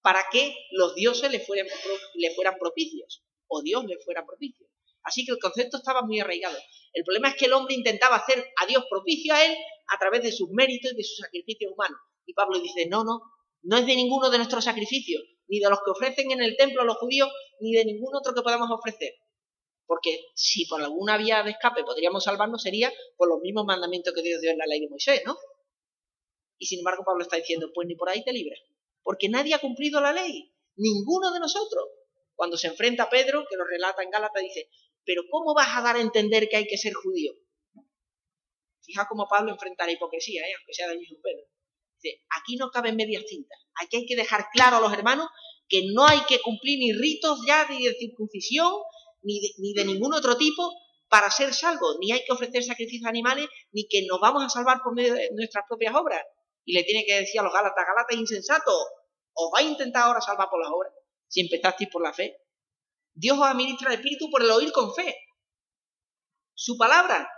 para 0.00 0.24
que 0.32 0.54
los 0.70 0.94
dioses 0.94 1.30
le 1.30 1.40
fueran, 1.40 1.66
le 2.14 2.34
fueran 2.34 2.54
propicios, 2.58 3.22
o 3.46 3.60
Dios 3.60 3.84
le 3.84 3.98
fuera 3.98 4.24
propicio. 4.24 4.66
Así 5.02 5.26
que 5.26 5.32
el 5.32 5.38
concepto 5.38 5.76
estaba 5.76 6.00
muy 6.00 6.20
arraigado. 6.20 6.56
El 6.94 7.04
problema 7.04 7.28
es 7.28 7.36
que 7.36 7.44
el 7.44 7.52
hombre 7.52 7.74
intentaba 7.74 8.16
hacer 8.16 8.42
a 8.56 8.64
Dios 8.64 8.84
propicio 8.88 9.34
a 9.34 9.44
él 9.44 9.54
a 9.94 9.98
través 9.98 10.22
de 10.22 10.32
sus 10.32 10.48
méritos 10.50 10.92
y 10.92 10.96
de 10.96 11.04
sus 11.04 11.18
sacrificios 11.18 11.72
humanos. 11.74 12.00
Y 12.24 12.32
Pablo 12.32 12.58
dice, 12.58 12.86
no, 12.86 13.04
no, 13.04 13.20
no 13.64 13.76
es 13.76 13.86
de 13.86 13.96
ninguno 13.96 14.30
de 14.30 14.38
nuestros 14.38 14.64
sacrificios, 14.64 15.22
ni 15.48 15.58
de 15.58 15.70
los 15.70 15.80
que 15.84 15.90
ofrecen 15.90 16.30
en 16.30 16.42
el 16.42 16.56
templo 16.56 16.82
a 16.82 16.84
los 16.84 16.96
judíos, 16.96 17.28
ni 17.60 17.72
de 17.72 17.84
ningún 17.84 18.14
otro 18.14 18.34
que 18.34 18.42
podamos 18.42 18.70
ofrecer. 18.70 19.14
Porque 19.86 20.20
si 20.34 20.66
por 20.66 20.82
alguna 20.82 21.16
vía 21.16 21.42
de 21.42 21.50
escape 21.50 21.82
podríamos 21.82 22.24
salvarnos, 22.24 22.62
sería 22.62 22.92
por 23.16 23.28
los 23.28 23.40
mismos 23.40 23.64
mandamientos 23.64 24.12
que 24.14 24.22
Dios 24.22 24.40
dio 24.40 24.50
en 24.50 24.58
la 24.58 24.66
ley 24.66 24.80
de 24.80 24.88
Moisés, 24.88 25.22
¿no? 25.24 25.36
Y 26.58 26.66
sin 26.66 26.80
embargo 26.80 27.04
Pablo 27.04 27.22
está 27.22 27.36
diciendo, 27.36 27.70
pues 27.74 27.88
ni 27.88 27.94
por 27.94 28.10
ahí 28.10 28.22
te 28.22 28.32
libras. 28.32 28.58
Porque 29.02 29.28
nadie 29.28 29.54
ha 29.54 29.60
cumplido 29.60 30.00
la 30.00 30.12
ley, 30.12 30.52
ninguno 30.76 31.32
de 31.32 31.40
nosotros. 31.40 31.84
Cuando 32.34 32.56
se 32.56 32.68
enfrenta 32.68 33.04
a 33.04 33.10
Pedro, 33.10 33.46
que 33.48 33.56
lo 33.56 33.64
relata 33.64 34.02
en 34.02 34.10
Gálatas, 34.10 34.42
dice, 34.42 34.68
pero 35.04 35.22
¿cómo 35.30 35.54
vas 35.54 35.68
a 35.74 35.82
dar 35.82 35.96
a 35.96 36.00
entender 36.00 36.48
que 36.48 36.56
hay 36.56 36.66
que 36.66 36.76
ser 36.76 36.92
judío? 36.92 37.32
Fija 38.82 39.06
cómo 39.08 39.26
Pablo 39.28 39.52
enfrenta 39.52 39.86
la 39.86 39.92
hipocresía, 39.92 40.42
¿eh? 40.42 40.52
aunque 40.58 40.74
sea 40.74 40.88
del 40.88 40.98
mismo 40.98 41.18
Pedro. 41.22 41.46
Aquí 42.40 42.56
no 42.56 42.70
caben 42.70 42.96
medias 42.96 43.24
tintas. 43.26 43.58
Aquí 43.82 43.98
hay 43.98 44.06
que 44.06 44.16
dejar 44.16 44.46
claro 44.52 44.76
a 44.76 44.80
los 44.80 44.92
hermanos 44.92 45.28
que 45.68 45.82
no 45.92 46.06
hay 46.06 46.20
que 46.28 46.40
cumplir 46.40 46.78
ni 46.78 46.92
ritos 46.92 47.40
ya 47.46 47.66
ni 47.68 47.84
de 47.84 47.94
circuncisión, 47.94 48.72
ni 49.22 49.40
de, 49.40 49.48
ni 49.58 49.74
de 49.74 49.84
ningún 49.84 50.14
otro 50.14 50.36
tipo 50.36 50.72
para 51.08 51.30
ser 51.30 51.54
salvos, 51.54 51.96
ni 52.00 52.12
hay 52.12 52.24
que 52.24 52.32
ofrecer 52.32 52.62
sacrificios 52.62 53.08
animales, 53.08 53.48
ni 53.72 53.88
que 53.88 54.06
nos 54.06 54.20
vamos 54.20 54.44
a 54.44 54.48
salvar 54.48 54.80
por 54.82 54.94
medio 54.94 55.14
de 55.14 55.30
nuestras 55.34 55.64
propias 55.66 55.94
obras. 55.94 56.22
Y 56.64 56.74
le 56.74 56.84
tiene 56.84 57.04
que 57.06 57.20
decir 57.20 57.40
a 57.40 57.44
los 57.44 57.52
Gálatas, 57.52 57.84
Gálatas 57.86 58.16
insensato, 58.16 58.72
os 59.32 59.50
vais 59.52 59.66
a 59.66 59.70
intentar 59.70 60.02
ahora 60.04 60.20
salvar 60.20 60.48
por 60.50 60.60
las 60.60 60.70
obras, 60.70 60.92
si 61.28 61.40
empezasteis 61.40 61.88
por 61.90 62.02
la 62.02 62.12
fe. 62.12 62.36
Dios 63.14 63.38
os 63.38 63.44
administra 63.44 63.88
el 63.88 63.96
Espíritu 63.96 64.30
por 64.30 64.42
el 64.42 64.50
oír 64.50 64.70
con 64.72 64.94
fe. 64.94 65.16
Su 66.54 66.76
palabra, 66.76 67.28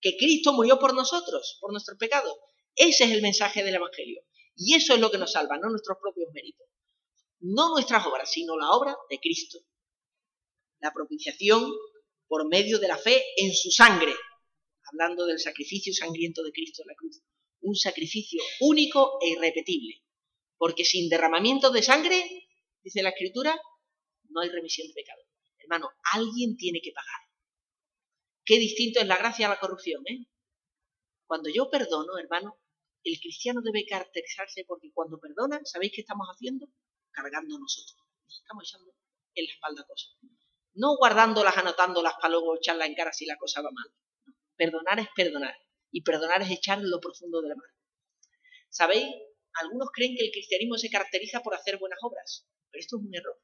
que 0.00 0.16
Cristo 0.16 0.52
murió 0.52 0.78
por 0.78 0.94
nosotros, 0.94 1.58
por 1.60 1.72
nuestros 1.72 1.98
pecados. 1.98 2.34
Ese 2.76 3.04
es 3.04 3.10
el 3.12 3.22
mensaje 3.22 3.62
del 3.62 3.76
Evangelio. 3.76 4.22
Y 4.56 4.74
eso 4.74 4.94
es 4.94 5.00
lo 5.00 5.10
que 5.10 5.18
nos 5.18 5.32
salva, 5.32 5.58
no 5.58 5.70
nuestros 5.70 5.98
propios 6.00 6.30
méritos. 6.32 6.66
No 7.40 7.70
nuestras 7.70 8.06
obras, 8.06 8.30
sino 8.30 8.56
la 8.56 8.70
obra 8.70 8.96
de 9.10 9.18
Cristo. 9.18 9.58
La 10.80 10.92
propiciación 10.92 11.72
por 12.26 12.48
medio 12.48 12.78
de 12.78 12.88
la 12.88 12.98
fe 12.98 13.22
en 13.36 13.52
su 13.52 13.70
sangre. 13.70 14.14
Hablando 14.84 15.26
del 15.26 15.38
sacrificio 15.38 15.92
sangriento 15.92 16.42
de 16.42 16.52
Cristo 16.52 16.82
en 16.82 16.88
la 16.88 16.94
cruz. 16.94 17.22
Un 17.60 17.74
sacrificio 17.74 18.42
único 18.60 19.18
e 19.22 19.30
irrepetible. 19.30 20.02
Porque 20.56 20.84
sin 20.84 21.08
derramamiento 21.08 21.70
de 21.70 21.82
sangre, 21.82 22.48
dice 22.82 23.02
la 23.02 23.10
Escritura, 23.10 23.60
no 24.30 24.40
hay 24.40 24.48
remisión 24.48 24.88
de 24.88 24.94
pecado. 24.94 25.22
Hermano, 25.58 25.90
alguien 26.12 26.56
tiene 26.56 26.80
que 26.82 26.92
pagar. 26.92 27.20
Qué 28.44 28.58
distinto 28.58 29.00
es 29.00 29.06
la 29.06 29.16
gracia 29.16 29.46
a 29.46 29.50
la 29.50 29.58
corrupción, 29.58 30.02
¿eh? 30.06 30.26
Cuando 31.26 31.48
yo 31.48 31.70
perdono, 31.70 32.18
hermano, 32.18 32.58
el 33.04 33.20
cristiano 33.20 33.60
debe 33.62 33.84
caracterizarse 33.86 34.64
porque 34.66 34.90
cuando 34.92 35.18
perdona, 35.20 35.60
¿sabéis 35.64 35.92
qué 35.94 36.00
estamos 36.00 36.26
haciendo? 36.26 36.66
Cargando 37.10 37.58
nosotros. 37.58 37.98
Nos 38.24 38.38
estamos 38.40 38.64
echando 38.64 38.94
en 39.34 39.44
la 39.44 39.52
espalda 39.52 39.86
cosas. 39.86 40.16
No 40.72 40.96
guardándolas, 40.96 41.56
anotándolas 41.56 42.14
para 42.14 42.30
luego 42.30 42.56
echarlas 42.56 42.88
en 42.88 42.94
cara 42.94 43.12
si 43.12 43.26
la 43.26 43.36
cosa 43.36 43.60
va 43.60 43.70
mal. 43.70 43.92
Perdonar 44.56 44.98
es 45.00 45.08
perdonar. 45.14 45.54
Y 45.90 46.02
perdonar 46.02 46.42
es 46.42 46.50
echar 46.50 46.80
lo 46.80 46.98
profundo 46.98 47.42
de 47.42 47.50
la 47.50 47.56
mano. 47.56 47.72
¿Sabéis? 48.70 49.06
Algunos 49.60 49.90
creen 49.92 50.16
que 50.16 50.24
el 50.24 50.32
cristianismo 50.32 50.78
se 50.78 50.90
caracteriza 50.90 51.40
por 51.42 51.54
hacer 51.54 51.78
buenas 51.78 51.98
obras. 52.02 52.48
Pero 52.70 52.80
esto 52.80 52.96
es 52.96 53.04
un 53.04 53.14
error. 53.14 53.40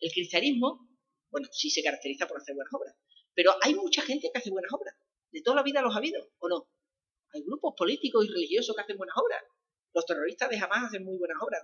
El 0.00 0.10
cristianismo, 0.12 0.90
bueno, 1.30 1.48
sí 1.52 1.70
se 1.70 1.82
caracteriza 1.82 2.26
por 2.26 2.38
hacer 2.38 2.54
buenas 2.56 2.74
obras. 2.74 2.96
Pero 3.34 3.54
hay 3.62 3.74
mucha 3.74 4.02
gente 4.02 4.30
que 4.32 4.38
hace 4.38 4.50
buenas 4.50 4.72
obras. 4.72 4.94
De 5.30 5.40
toda 5.40 5.56
la 5.56 5.62
vida 5.62 5.80
los 5.80 5.94
ha 5.94 5.98
habido, 5.98 6.28
¿o 6.40 6.48
no? 6.48 6.68
Hay 7.32 7.42
grupos 7.42 7.74
políticos 7.76 8.24
y 8.26 8.28
religiosos 8.28 8.74
que 8.74 8.82
hacen 8.82 8.96
buenas 8.96 9.16
obras. 9.16 9.42
Los 9.94 10.06
terroristas 10.06 10.48
de 10.48 10.58
jamás 10.58 10.88
hacen 10.88 11.04
muy 11.04 11.18
buenas 11.18 11.36
obras. 11.40 11.62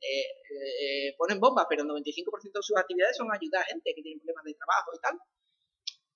Eh, 0.00 0.20
eh, 0.20 1.14
ponen 1.16 1.40
bombas, 1.40 1.66
pero 1.68 1.82
el 1.82 1.88
95% 1.88 2.52
de 2.52 2.62
sus 2.62 2.76
actividades 2.76 3.16
son 3.16 3.28
ayudar 3.32 3.62
a 3.62 3.66
gente 3.66 3.92
que 3.94 4.02
tiene 4.02 4.20
problemas 4.20 4.44
de 4.44 4.54
trabajo 4.54 4.90
y 4.94 5.00
tal. 5.00 5.18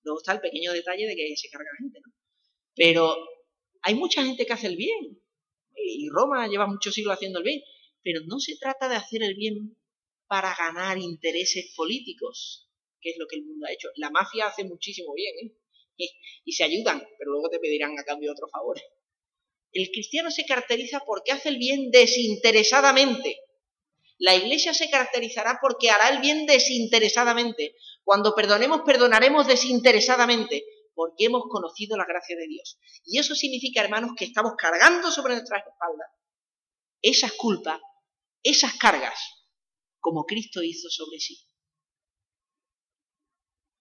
Luego 0.03 0.19
está 0.19 0.33
el 0.33 0.41
pequeño 0.41 0.73
detalle 0.73 1.07
de 1.07 1.15
que 1.15 1.35
se 1.35 1.49
carga 1.49 1.69
gente, 1.79 1.99
¿no? 2.05 2.13
Pero 2.75 3.15
hay 3.81 3.95
mucha 3.95 4.23
gente 4.23 4.45
que 4.45 4.53
hace 4.53 4.67
el 4.67 4.77
bien. 4.77 5.21
Y 5.75 6.09
Roma 6.09 6.47
lleva 6.47 6.67
muchos 6.67 6.93
siglos 6.93 7.15
haciendo 7.15 7.39
el 7.39 7.45
bien. 7.45 7.61
Pero 8.03 8.21
no 8.25 8.39
se 8.39 8.57
trata 8.57 8.87
de 8.87 8.95
hacer 8.95 9.23
el 9.23 9.35
bien 9.35 9.75
para 10.27 10.55
ganar 10.55 10.97
intereses 10.97 11.73
políticos. 11.75 12.67
qué 13.01 13.11
es 13.11 13.17
lo 13.17 13.27
que 13.27 13.37
el 13.37 13.45
mundo 13.45 13.65
ha 13.65 13.71
hecho. 13.71 13.89
La 13.95 14.09
mafia 14.11 14.47
hace 14.47 14.65
muchísimo 14.65 15.13
bien, 15.13 15.33
¿eh? 15.43 15.55
Y, 16.45 16.51
se 16.53 16.63
ayudan, 16.63 17.03
pero 17.17 17.31
luego 17.31 17.49
te 17.49 17.59
pedirán 17.59 17.97
a 17.99 18.03
cambio 18.03 18.31
otros 18.31 18.49
favores. 18.51 18.83
El 19.71 19.89
cristiano 19.91 20.31
se 20.31 20.45
caracteriza 20.45 21.01
porque 21.05 21.31
hace 21.31 21.49
el 21.49 21.57
bien 21.57 21.91
desinteresadamente. 21.91 23.37
La 24.17 24.35
iglesia 24.35 24.73
se 24.73 24.89
caracterizará 24.89 25.59
porque 25.61 25.89
hará 25.89 26.09
el 26.09 26.19
bien 26.19 26.45
desinteresadamente. 26.45 27.75
Cuando 28.03 28.33
perdonemos, 28.33 28.81
perdonaremos 28.85 29.47
desinteresadamente, 29.47 30.65
porque 30.95 31.25
hemos 31.25 31.43
conocido 31.49 31.95
la 31.95 32.05
gracia 32.05 32.35
de 32.35 32.47
Dios. 32.47 32.79
Y 33.05 33.19
eso 33.19 33.35
significa, 33.35 33.81
hermanos, 33.81 34.11
que 34.17 34.25
estamos 34.25 34.53
cargando 34.57 35.11
sobre 35.11 35.33
nuestras 35.35 35.65
espaldas 35.65 36.09
esas 37.01 37.33
culpas, 37.33 37.79
esas 38.43 38.77
cargas, 38.77 39.19
como 39.99 40.25
Cristo 40.25 40.61
hizo 40.63 40.89
sobre 40.89 41.19
sí. 41.19 41.37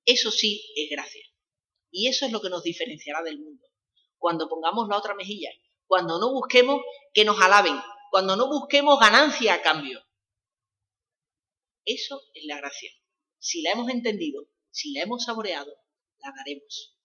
Eso 0.04 0.30
sí 0.30 0.72
es 0.76 0.90
gracia. 0.90 1.24
Y 1.90 2.08
eso 2.08 2.26
es 2.26 2.32
lo 2.32 2.40
que 2.40 2.50
nos 2.50 2.62
diferenciará 2.62 3.22
del 3.22 3.38
mundo. 3.38 3.66
Cuando 4.18 4.48
pongamos 4.48 4.88
la 4.88 4.98
otra 4.98 5.14
mejilla, 5.14 5.50
cuando 5.86 6.18
no 6.18 6.32
busquemos 6.32 6.82
que 7.14 7.24
nos 7.24 7.40
alaben, 7.40 7.76
cuando 8.10 8.36
no 8.36 8.48
busquemos 8.48 8.98
ganancia 9.00 9.54
a 9.54 9.62
cambio. 9.62 10.02
Eso 11.84 12.20
es 12.34 12.44
la 12.44 12.58
gracia. 12.58 12.90
Si 13.38 13.62
la 13.62 13.72
hemos 13.72 13.88
entendido, 13.88 14.48
si 14.70 14.92
la 14.92 15.02
hemos 15.02 15.24
saboreado, 15.24 15.72
la 16.18 16.32
daremos. 16.36 16.96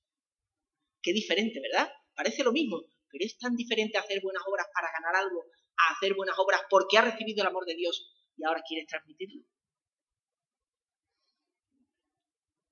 Qué 1.01 1.13
diferente, 1.13 1.61
¿verdad? 1.61 1.91
Parece 2.15 2.43
lo 2.43 2.51
mismo, 2.51 2.81
pero 3.09 3.25
es 3.25 3.37
tan 3.37 3.55
diferente 3.55 3.97
hacer 3.97 4.21
buenas 4.21 4.43
obras 4.45 4.67
para 4.73 4.91
ganar 4.91 5.15
algo, 5.15 5.45
a 5.77 5.93
hacer 5.93 6.13
buenas 6.15 6.37
obras 6.37 6.61
porque 6.69 6.97
ha 6.97 7.01
recibido 7.01 7.41
el 7.41 7.47
amor 7.47 7.65
de 7.65 7.75
Dios 7.75 8.11
y 8.35 8.43
ahora 8.43 8.63
quieres 8.67 8.87
transmitirlo. 8.87 9.43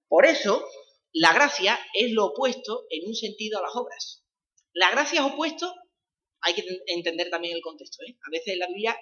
Por 0.07 0.25
eso, 0.25 0.65
la 1.13 1.33
gracia 1.33 1.79
es 1.93 2.11
lo 2.11 2.27
opuesto 2.27 2.85
en 2.89 3.07
un 3.07 3.15
sentido 3.15 3.59
a 3.59 3.63
las 3.63 3.75
obras. 3.75 4.23
La 4.73 4.91
gracia 4.91 5.19
es 5.19 5.25
opuesto, 5.25 5.73
hay 6.41 6.53
que 6.53 6.63
entender 6.87 7.29
también 7.29 7.55
el 7.55 7.61
contexto. 7.61 8.03
¿eh? 8.03 8.17
A 8.25 8.29
veces 8.31 8.53
en 8.53 8.59
la 8.59 8.67
Biblia 8.67 8.97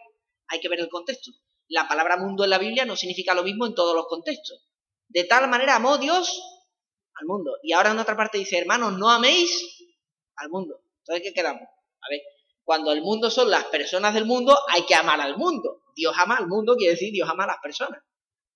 hay 0.47 0.59
que 0.59 0.69
ver 0.69 0.79
el 0.79 0.89
contexto. 0.89 1.31
La 1.67 1.87
palabra 1.87 2.17
mundo 2.17 2.43
en 2.43 2.49
la 2.49 2.57
Biblia 2.57 2.85
no 2.85 2.95
significa 2.95 3.33
lo 3.33 3.43
mismo 3.43 3.67
en 3.67 3.75
todos 3.75 3.95
los 3.95 4.07
contextos. 4.07 4.67
De 5.07 5.23
tal 5.23 5.47
manera 5.49 5.75
amó 5.75 5.97
Dios 5.97 6.41
al 7.13 7.27
mundo. 7.27 7.57
Y 7.61 7.73
ahora 7.73 7.91
en 7.91 7.99
otra 7.99 8.17
parte 8.17 8.39
dice, 8.39 8.57
hermanos, 8.57 8.97
no 8.97 9.09
améis 9.09 9.51
al 10.35 10.49
mundo. 10.49 10.81
Entonces, 10.99 11.23
¿qué 11.23 11.33
quedamos? 11.33 11.61
A 11.61 12.09
ver, 12.09 12.21
cuando 12.63 12.91
el 12.91 13.01
mundo 13.01 13.29
son 13.29 13.51
las 13.51 13.65
personas 13.65 14.13
del 14.13 14.25
mundo, 14.25 14.57
hay 14.67 14.83
que 14.85 14.95
amar 14.95 15.21
al 15.21 15.37
mundo. 15.37 15.83
Dios 15.95 16.13
ama 16.17 16.37
al 16.37 16.47
mundo, 16.47 16.75
quiere 16.75 16.93
decir 16.93 17.11
Dios 17.11 17.29
ama 17.29 17.43
a 17.43 17.47
las 17.47 17.57
personas. 17.61 18.01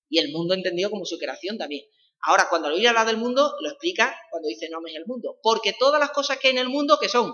Y 0.10 0.20
el 0.20 0.32
mundo 0.32 0.54
entendido 0.54 0.90
como 0.90 1.06
su 1.06 1.18
creación 1.18 1.58
también. 1.58 1.86
Ahora, 2.26 2.48
cuando 2.50 2.70
la 2.70 2.74
Biblia 2.74 2.92
habla 2.92 3.06
del 3.06 3.18
mundo, 3.18 3.56
lo 3.60 3.70
explica 3.70 4.18
cuando 4.32 4.48
dice 4.48 4.70
no 4.70 4.78
ames 4.78 4.96
el 4.96 5.06
mundo. 5.06 5.40
Porque 5.42 5.74
todas 5.78 6.00
las 6.00 6.12
cosas 6.12 6.40
que 6.40 6.48
hay 6.48 6.54
en 6.54 6.60
el 6.60 6.70
mundo, 6.70 6.98
que 7.00 7.10
son 7.10 7.34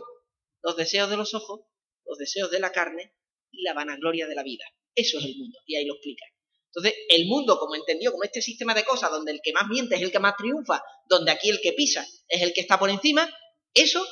los 0.61 0.75
deseos 0.75 1.09
de 1.09 1.17
los 1.17 1.33
ojos, 1.33 1.61
los 2.05 2.17
deseos 2.17 2.49
de 2.49 2.59
la 2.59 2.71
carne 2.71 3.13
y 3.51 3.61
la 3.61 3.73
vanagloria 3.73 4.27
de 4.27 4.35
la 4.35 4.43
vida. 4.43 4.65
Eso 4.95 5.19
es 5.19 5.25
el 5.25 5.35
mundo. 5.37 5.59
Y 5.65 5.75
ahí 5.75 5.85
lo 5.85 5.93
explica. 5.93 6.25
Entonces, 6.73 6.93
el 7.09 7.25
mundo, 7.27 7.57
como 7.59 7.75
entendió, 7.75 8.11
como 8.11 8.23
este 8.23 8.41
sistema 8.41 8.73
de 8.73 8.83
cosas, 8.83 9.11
donde 9.11 9.31
el 9.31 9.41
que 9.43 9.53
más 9.53 9.67
miente 9.67 9.95
es 9.95 10.01
el 10.01 10.11
que 10.11 10.19
más 10.19 10.35
triunfa, 10.37 10.81
donde 11.07 11.31
aquí 11.31 11.49
el 11.49 11.59
que 11.61 11.73
pisa 11.73 12.05
es 12.27 12.41
el 12.41 12.53
que 12.53 12.61
está 12.61 12.77
por 12.77 12.89
encima, 12.89 13.27
eso 13.73 14.05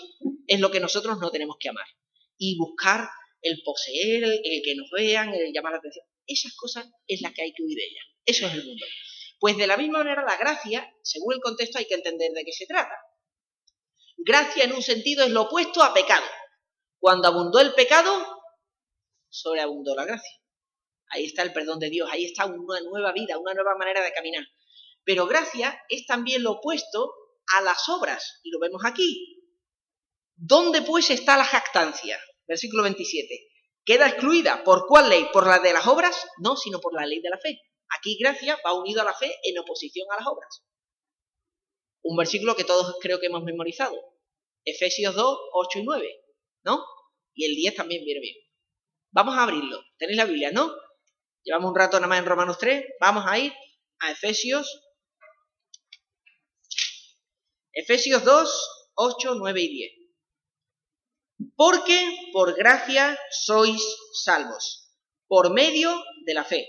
es 0.47 0.59
lo 0.59 0.71
que 0.71 0.79
nosotros 0.79 1.17
no 1.19 1.29
tenemos 1.29 1.57
que 1.59 1.69
amar. 1.69 1.85
Y 2.37 2.57
buscar 2.57 3.07
el 3.41 3.61
poseer, 3.63 4.23
el, 4.23 4.61
que 4.63 4.75
nos 4.75 4.89
vean, 4.91 5.33
el 5.33 5.53
llamar 5.53 5.73
la 5.73 5.79
atención. 5.79 6.05
Esas 6.25 6.53
cosas 6.55 6.87
es 7.07 7.21
las 7.21 7.33
que 7.33 7.43
hay 7.43 7.53
que 7.53 7.63
huir 7.63 7.77
de 7.77 7.83
ellas. 7.83 8.05
Eso 8.25 8.47
es 8.47 8.53
el 8.53 8.65
mundo. 8.65 8.85
Pues 9.39 9.57
de 9.57 9.67
la 9.67 9.77
misma 9.77 9.99
manera 9.99 10.23
la 10.23 10.37
gracia, 10.37 10.91
según 11.03 11.33
el 11.33 11.39
contexto, 11.41 11.77
hay 11.77 11.85
que 11.85 11.95
entender 11.95 12.31
de 12.31 12.43
qué 12.43 12.51
se 12.51 12.65
trata. 12.65 12.95
Gracia 14.17 14.63
en 14.63 14.73
un 14.73 14.81
sentido 14.81 15.23
es 15.23 15.29
lo 15.29 15.43
opuesto 15.43 15.83
a 15.83 15.93
pecado. 15.93 16.25
Cuando 16.99 17.27
abundó 17.27 17.59
el 17.59 17.73
pecado, 17.73 18.11
sobreabundó 19.29 19.95
la 19.95 20.05
gracia. 20.05 20.41
Ahí 21.09 21.25
está 21.25 21.43
el 21.43 21.53
perdón 21.53 21.79
de 21.79 21.89
Dios, 21.89 22.09
ahí 22.11 22.25
está 22.25 22.45
una 22.45 22.81
nueva 22.81 23.13
vida, 23.13 23.37
una 23.37 23.53
nueva 23.53 23.75
manera 23.77 24.03
de 24.03 24.11
caminar. 24.11 24.43
Pero 25.03 25.27
gracia 25.27 25.79
es 25.87 26.05
también 26.05 26.43
lo 26.43 26.53
opuesto 26.53 27.13
a 27.55 27.61
las 27.61 27.87
obras, 27.89 28.41
y 28.43 28.49
lo 28.49 28.59
vemos 28.59 28.81
aquí. 28.83 29.41
¿Dónde 30.35 30.81
pues 30.81 31.09
está 31.09 31.37
la 31.37 31.45
jactancia? 31.45 32.19
Versículo 32.45 32.83
27. 32.83 33.47
¿Queda 33.85 34.09
excluida? 34.09 34.63
¿Por 34.63 34.85
cuál 34.85 35.09
ley? 35.09 35.27
¿Por 35.31 35.47
la 35.47 35.59
de 35.59 35.71
las 35.71 35.87
obras? 35.87 36.27
No, 36.39 36.57
sino 36.57 36.81
por 36.81 36.93
la 36.93 37.05
ley 37.05 37.21
de 37.21 37.29
la 37.29 37.37
fe. 37.37 37.61
Aquí 37.95 38.17
gracia 38.19 38.59
va 38.65 38.73
unido 38.73 39.01
a 39.01 39.05
la 39.05 39.13
fe 39.13 39.33
en 39.43 39.57
oposición 39.59 40.07
a 40.11 40.17
las 40.17 40.27
obras. 40.27 40.63
Un 42.03 42.17
versículo 42.17 42.55
que 42.55 42.63
todos 42.63 42.97
creo 43.01 43.19
que 43.19 43.27
hemos 43.27 43.43
memorizado. 43.43 43.95
Efesios 44.65 45.15
2, 45.15 45.39
8 45.53 45.79
y 45.79 45.83
9, 45.83 46.25
¿no? 46.63 46.83
Y 47.33 47.45
el 47.45 47.55
10 47.55 47.75
también 47.75 48.03
viene 48.03 48.21
bien. 48.21 48.35
Vamos 49.11 49.35
a 49.35 49.43
abrirlo. 49.43 49.81
¿Tenéis 49.97 50.17
la 50.17 50.25
Biblia, 50.25 50.51
no? 50.51 50.71
Llevamos 51.43 51.69
un 51.69 51.75
rato 51.75 51.97
nada 51.97 52.07
más 52.07 52.19
en 52.19 52.25
Romanos 52.25 52.57
3. 52.57 52.85
Vamos 52.99 53.23
a 53.25 53.39
ir 53.39 53.53
a 53.99 54.11
Efesios. 54.11 54.83
Efesios 57.71 58.23
2, 58.23 58.91
8, 58.95 59.35
9 59.35 59.61
y 59.61 59.67
10. 59.67 59.91
Porque 61.55 62.29
por 62.33 62.55
gracia 62.55 63.17
sois 63.31 63.81
salvos, 64.13 64.91
por 65.27 65.53
medio 65.53 66.03
de 66.25 66.33
la 66.33 66.43
fe. 66.43 66.67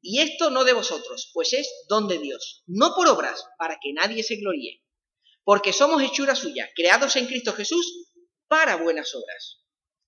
Y 0.00 0.20
esto 0.20 0.50
no 0.50 0.64
de 0.64 0.72
vosotros, 0.72 1.30
pues 1.34 1.52
es 1.52 1.68
don 1.88 2.06
de 2.08 2.18
Dios, 2.18 2.62
no 2.66 2.94
por 2.94 3.08
obras, 3.08 3.44
para 3.58 3.78
que 3.80 3.92
nadie 3.92 4.22
se 4.22 4.36
gloríe. 4.36 4.82
Porque 5.44 5.72
somos 5.72 6.02
hechura 6.02 6.34
suya, 6.34 6.70
creados 6.74 7.16
en 7.16 7.26
Cristo 7.26 7.52
Jesús 7.52 8.10
para 8.46 8.76
buenas 8.76 9.14
obras, 9.14 9.64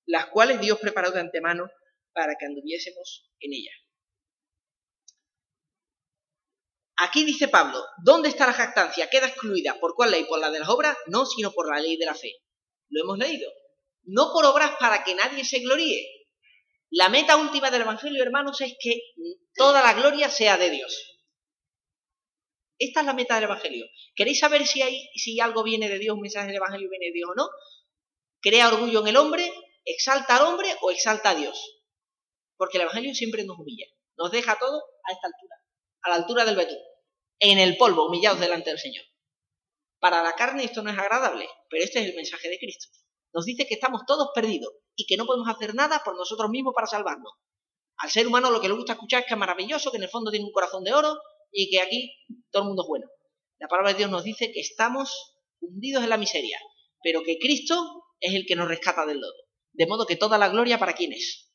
las 0.06 0.26
cuales 0.26 0.60
Dios 0.60 0.78
preparó 0.78 1.10
de 1.10 1.20
antemano 1.20 1.68
para 2.12 2.36
que 2.38 2.46
anduviésemos 2.46 3.30
en 3.40 3.52
ellas. 3.52 3.74
Aquí 7.02 7.24
dice 7.24 7.48
Pablo, 7.48 7.82
¿dónde 8.04 8.28
está 8.28 8.46
la 8.46 8.52
jactancia? 8.52 9.08
Queda 9.08 9.28
excluida. 9.28 9.80
¿Por 9.80 9.94
cuál 9.94 10.10
ley? 10.10 10.24
¿Por 10.24 10.38
la 10.38 10.50
de 10.50 10.58
las 10.58 10.68
obras? 10.68 10.98
No, 11.06 11.24
sino 11.24 11.50
por 11.50 11.66
la 11.66 11.80
ley 11.80 11.96
de 11.96 12.04
la 12.04 12.14
fe. 12.14 12.30
Lo 12.90 13.02
hemos 13.02 13.18
leído. 13.18 13.50
No 14.02 14.30
por 14.34 14.44
obras 14.44 14.72
para 14.78 15.02
que 15.02 15.14
nadie 15.14 15.44
se 15.44 15.60
gloríe, 15.60 16.19
la 16.90 17.08
meta 17.08 17.36
última 17.36 17.70
del 17.70 17.82
Evangelio, 17.82 18.22
hermanos, 18.22 18.60
es 18.60 18.74
que 18.80 19.00
toda 19.54 19.82
la 19.82 19.94
gloria 19.94 20.28
sea 20.28 20.56
de 20.56 20.70
Dios. 20.70 21.18
Esta 22.78 23.00
es 23.00 23.06
la 23.06 23.12
meta 23.12 23.36
del 23.36 23.44
Evangelio. 23.44 23.86
¿Queréis 24.14 24.40
saber 24.40 24.66
si, 24.66 24.82
hay, 24.82 25.08
si 25.14 25.38
algo 25.38 25.62
viene 25.62 25.88
de 25.88 25.98
Dios, 25.98 26.14
un 26.14 26.22
mensaje 26.22 26.48
del 26.48 26.56
Evangelio 26.56 26.88
viene 26.90 27.06
de 27.06 27.12
Dios 27.12 27.30
o 27.30 27.34
no? 27.34 27.48
¿Crea 28.40 28.68
orgullo 28.68 29.02
en 29.02 29.08
el 29.08 29.16
hombre? 29.16 29.52
¿Exalta 29.84 30.36
al 30.36 30.46
hombre 30.46 30.68
o 30.80 30.90
exalta 30.90 31.30
a 31.30 31.34
Dios? 31.34 31.82
Porque 32.56 32.78
el 32.78 32.82
Evangelio 32.82 33.14
siempre 33.14 33.44
nos 33.44 33.58
humilla. 33.58 33.86
Nos 34.16 34.32
deja 34.32 34.58
todo 34.58 34.82
a 35.04 35.12
esta 35.12 35.28
altura, 35.28 35.56
a 36.02 36.08
la 36.10 36.14
altura 36.16 36.44
del 36.44 36.56
betún, 36.56 36.78
en 37.38 37.58
el 37.58 37.76
polvo, 37.76 38.06
humillados 38.06 38.40
delante 38.40 38.70
del 38.70 38.78
Señor. 38.78 39.04
Para 40.00 40.22
la 40.22 40.34
carne 40.34 40.64
esto 40.64 40.82
no 40.82 40.90
es 40.90 40.98
agradable, 40.98 41.48
pero 41.68 41.84
este 41.84 42.00
es 42.00 42.06
el 42.06 42.16
mensaje 42.16 42.48
de 42.48 42.58
Cristo. 42.58 42.88
Nos 43.32 43.44
dice 43.44 43.66
que 43.66 43.74
estamos 43.74 44.02
todos 44.06 44.30
perdidos 44.34 44.72
y 45.00 45.06
que 45.06 45.16
no 45.16 45.24
podemos 45.24 45.48
hacer 45.48 45.74
nada 45.74 46.02
por 46.04 46.14
nosotros 46.14 46.50
mismos 46.50 46.74
para 46.74 46.86
salvarnos. 46.86 47.32
Al 47.96 48.10
ser 48.10 48.26
humano 48.26 48.50
lo 48.50 48.60
que 48.60 48.68
le 48.68 48.74
gusta 48.74 48.92
escuchar 48.92 49.22
es 49.22 49.26
que 49.26 49.34
es 49.34 49.40
maravilloso, 49.40 49.90
que 49.90 49.96
en 49.96 50.02
el 50.02 50.10
fondo 50.10 50.30
tiene 50.30 50.44
un 50.44 50.52
corazón 50.52 50.84
de 50.84 50.92
oro 50.92 51.18
y 51.50 51.70
que 51.70 51.80
aquí 51.80 52.12
todo 52.50 52.62
el 52.62 52.68
mundo 52.68 52.82
es 52.82 52.88
bueno. 52.88 53.06
La 53.58 53.68
palabra 53.68 53.92
de 53.92 53.98
Dios 53.98 54.10
nos 54.10 54.24
dice 54.24 54.52
que 54.52 54.60
estamos 54.60 55.34
hundidos 55.60 56.02
en 56.02 56.10
la 56.10 56.18
miseria, 56.18 56.58
pero 57.02 57.22
que 57.22 57.38
Cristo 57.38 58.04
es 58.20 58.34
el 58.34 58.44
que 58.46 58.56
nos 58.56 58.68
rescata 58.68 59.06
del 59.06 59.20
lodo. 59.20 59.34
De 59.72 59.86
modo 59.86 60.06
que 60.06 60.16
toda 60.16 60.36
la 60.36 60.48
gloria 60.48 60.78
para 60.78 60.92
quién 60.92 61.12
es? 61.12 61.50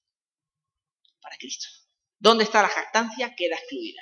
Para 1.21 1.37
Cristo. 1.37 1.67
¿Dónde 2.17 2.43
está 2.43 2.61
la 2.63 2.69
jactancia? 2.69 3.35
Queda 3.35 3.55
excluida. 3.55 4.01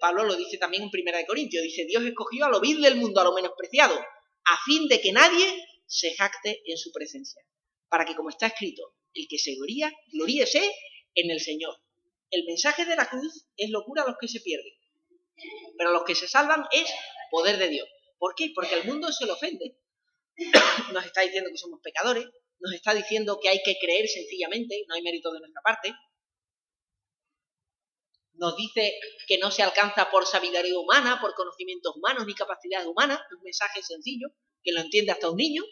Pablo 0.00 0.24
lo 0.24 0.34
dice 0.34 0.58
también 0.58 0.84
en 0.84 0.90
Primera 0.90 1.18
de 1.18 1.26
Corintios. 1.26 1.62
Dice, 1.62 1.84
Dios 1.84 2.04
escogió 2.04 2.46
a 2.46 2.48
lo 2.48 2.60
vil 2.60 2.80
del 2.80 2.96
mundo, 2.96 3.20
a 3.20 3.24
lo 3.24 3.32
menospreciado, 3.32 3.94
a 3.94 4.64
fin 4.64 4.88
de 4.88 5.00
que 5.00 5.12
nadie 5.12 5.46
se 5.86 6.14
jacte 6.14 6.62
en 6.64 6.76
su 6.76 6.90
presencia. 6.92 7.42
Para 7.90 8.06
que, 8.06 8.14
como 8.14 8.30
está 8.30 8.46
escrito, 8.46 8.94
el 9.12 9.26
que 9.28 9.38
se 9.38 9.54
gloría, 9.56 9.92
gloríese 10.12 10.62
en 11.14 11.30
el 11.30 11.40
Señor. 11.40 11.76
El 12.30 12.44
mensaje 12.46 12.84
de 12.84 12.96
la 12.96 13.10
cruz 13.10 13.46
es 13.56 13.70
locura 13.70 14.04
a 14.04 14.06
los 14.06 14.16
que 14.18 14.28
se 14.28 14.40
pierden, 14.40 14.72
pero 15.76 15.90
a 15.90 15.92
los 15.92 16.04
que 16.04 16.14
se 16.14 16.28
salvan 16.28 16.64
es 16.70 16.88
poder 17.30 17.58
de 17.58 17.68
Dios. 17.68 17.88
¿Por 18.18 18.34
qué? 18.34 18.52
Porque 18.54 18.76
al 18.76 18.84
mundo 18.84 19.10
se 19.12 19.26
le 19.26 19.32
ofende. 19.32 19.76
Nos 20.94 21.04
está 21.04 21.22
diciendo 21.22 21.50
que 21.50 21.58
somos 21.58 21.80
pecadores, 21.82 22.26
nos 22.60 22.72
está 22.74 22.94
diciendo 22.94 23.38
que 23.42 23.48
hay 23.48 23.60
que 23.64 23.76
creer 23.80 24.06
sencillamente, 24.06 24.84
no 24.86 24.94
hay 24.94 25.02
mérito 25.02 25.32
de 25.32 25.40
nuestra 25.40 25.62
parte. 25.62 25.94
Nos 28.34 28.56
dice 28.56 28.92
que 29.26 29.38
no 29.38 29.50
se 29.50 29.62
alcanza 29.62 30.10
por 30.10 30.26
sabiduría 30.26 30.78
humana, 30.78 31.18
por 31.20 31.34
conocimientos 31.34 31.96
humanos 31.96 32.26
ni 32.26 32.34
capacidades 32.34 32.86
humanas, 32.86 33.20
un 33.34 33.42
mensaje 33.42 33.82
sencillo 33.82 34.28
que 34.62 34.72
lo 34.72 34.80
entiende 34.80 35.12
hasta 35.12 35.30
un 35.30 35.36
niño 35.36 35.64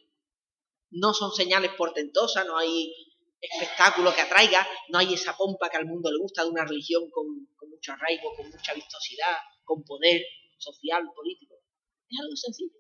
no 0.91 1.13
son 1.13 1.33
señales 1.33 1.73
portentosas, 1.73 2.47
no 2.47 2.57
hay 2.57 2.93
espectáculo 3.41 4.15
que 4.15 4.23
atraiga, 4.23 4.67
no 4.89 4.99
hay 4.99 5.15
esa 5.15 5.37
pompa 5.37 5.71
que 5.71 5.77
al 5.77 5.87
mundo 5.87 6.11
le 6.11 6.19
gusta 6.19 6.43
de 6.43 6.51
una 6.51 6.65
religión 6.65 7.11
con, 7.11 7.27
mucho 7.69 7.93
arraigo, 7.93 8.35
con 8.35 8.51
mucha 8.51 8.75
vistosidad, 8.75 9.37
con 9.65 9.85
poder. 9.85 10.23
social, 10.59 11.05
político. 11.15 11.55
Es 12.11 12.19
algo 12.21 12.35
sencillo. 12.35 12.79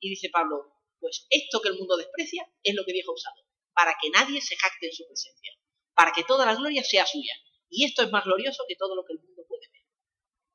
Y 0.00 0.10
dice 0.10 0.28
Pablo, 0.30 0.74
pues 0.98 1.26
esto 1.30 1.60
que 1.60 1.68
el 1.68 1.78
mundo 1.78 1.96
desprecia 1.96 2.42
es 2.64 2.74
lo 2.74 2.84
que 2.84 2.92
Dios 2.92 3.06
ha 3.08 3.12
usado, 3.12 3.36
para 3.72 3.94
que 4.00 4.10
nadie 4.10 4.40
se 4.40 4.56
jacte 4.56 4.86
en 4.86 4.92
su 4.92 5.06
presencia, 5.06 5.52
para 5.94 6.10
que 6.10 6.24
toda 6.24 6.46
la 6.46 6.56
gloria 6.56 6.82
sea 6.82 7.06
suya. 7.06 7.34
Y 7.68 7.84
esto 7.84 8.02
es 8.02 8.10
más 8.10 8.24
glorioso 8.24 8.64
que 8.66 8.74
todo 8.74 8.96
lo 8.96 9.04
que 9.04 9.12
el 9.12 9.20
mundo 9.20 9.44
puede 9.46 9.68
ver. 9.72 9.82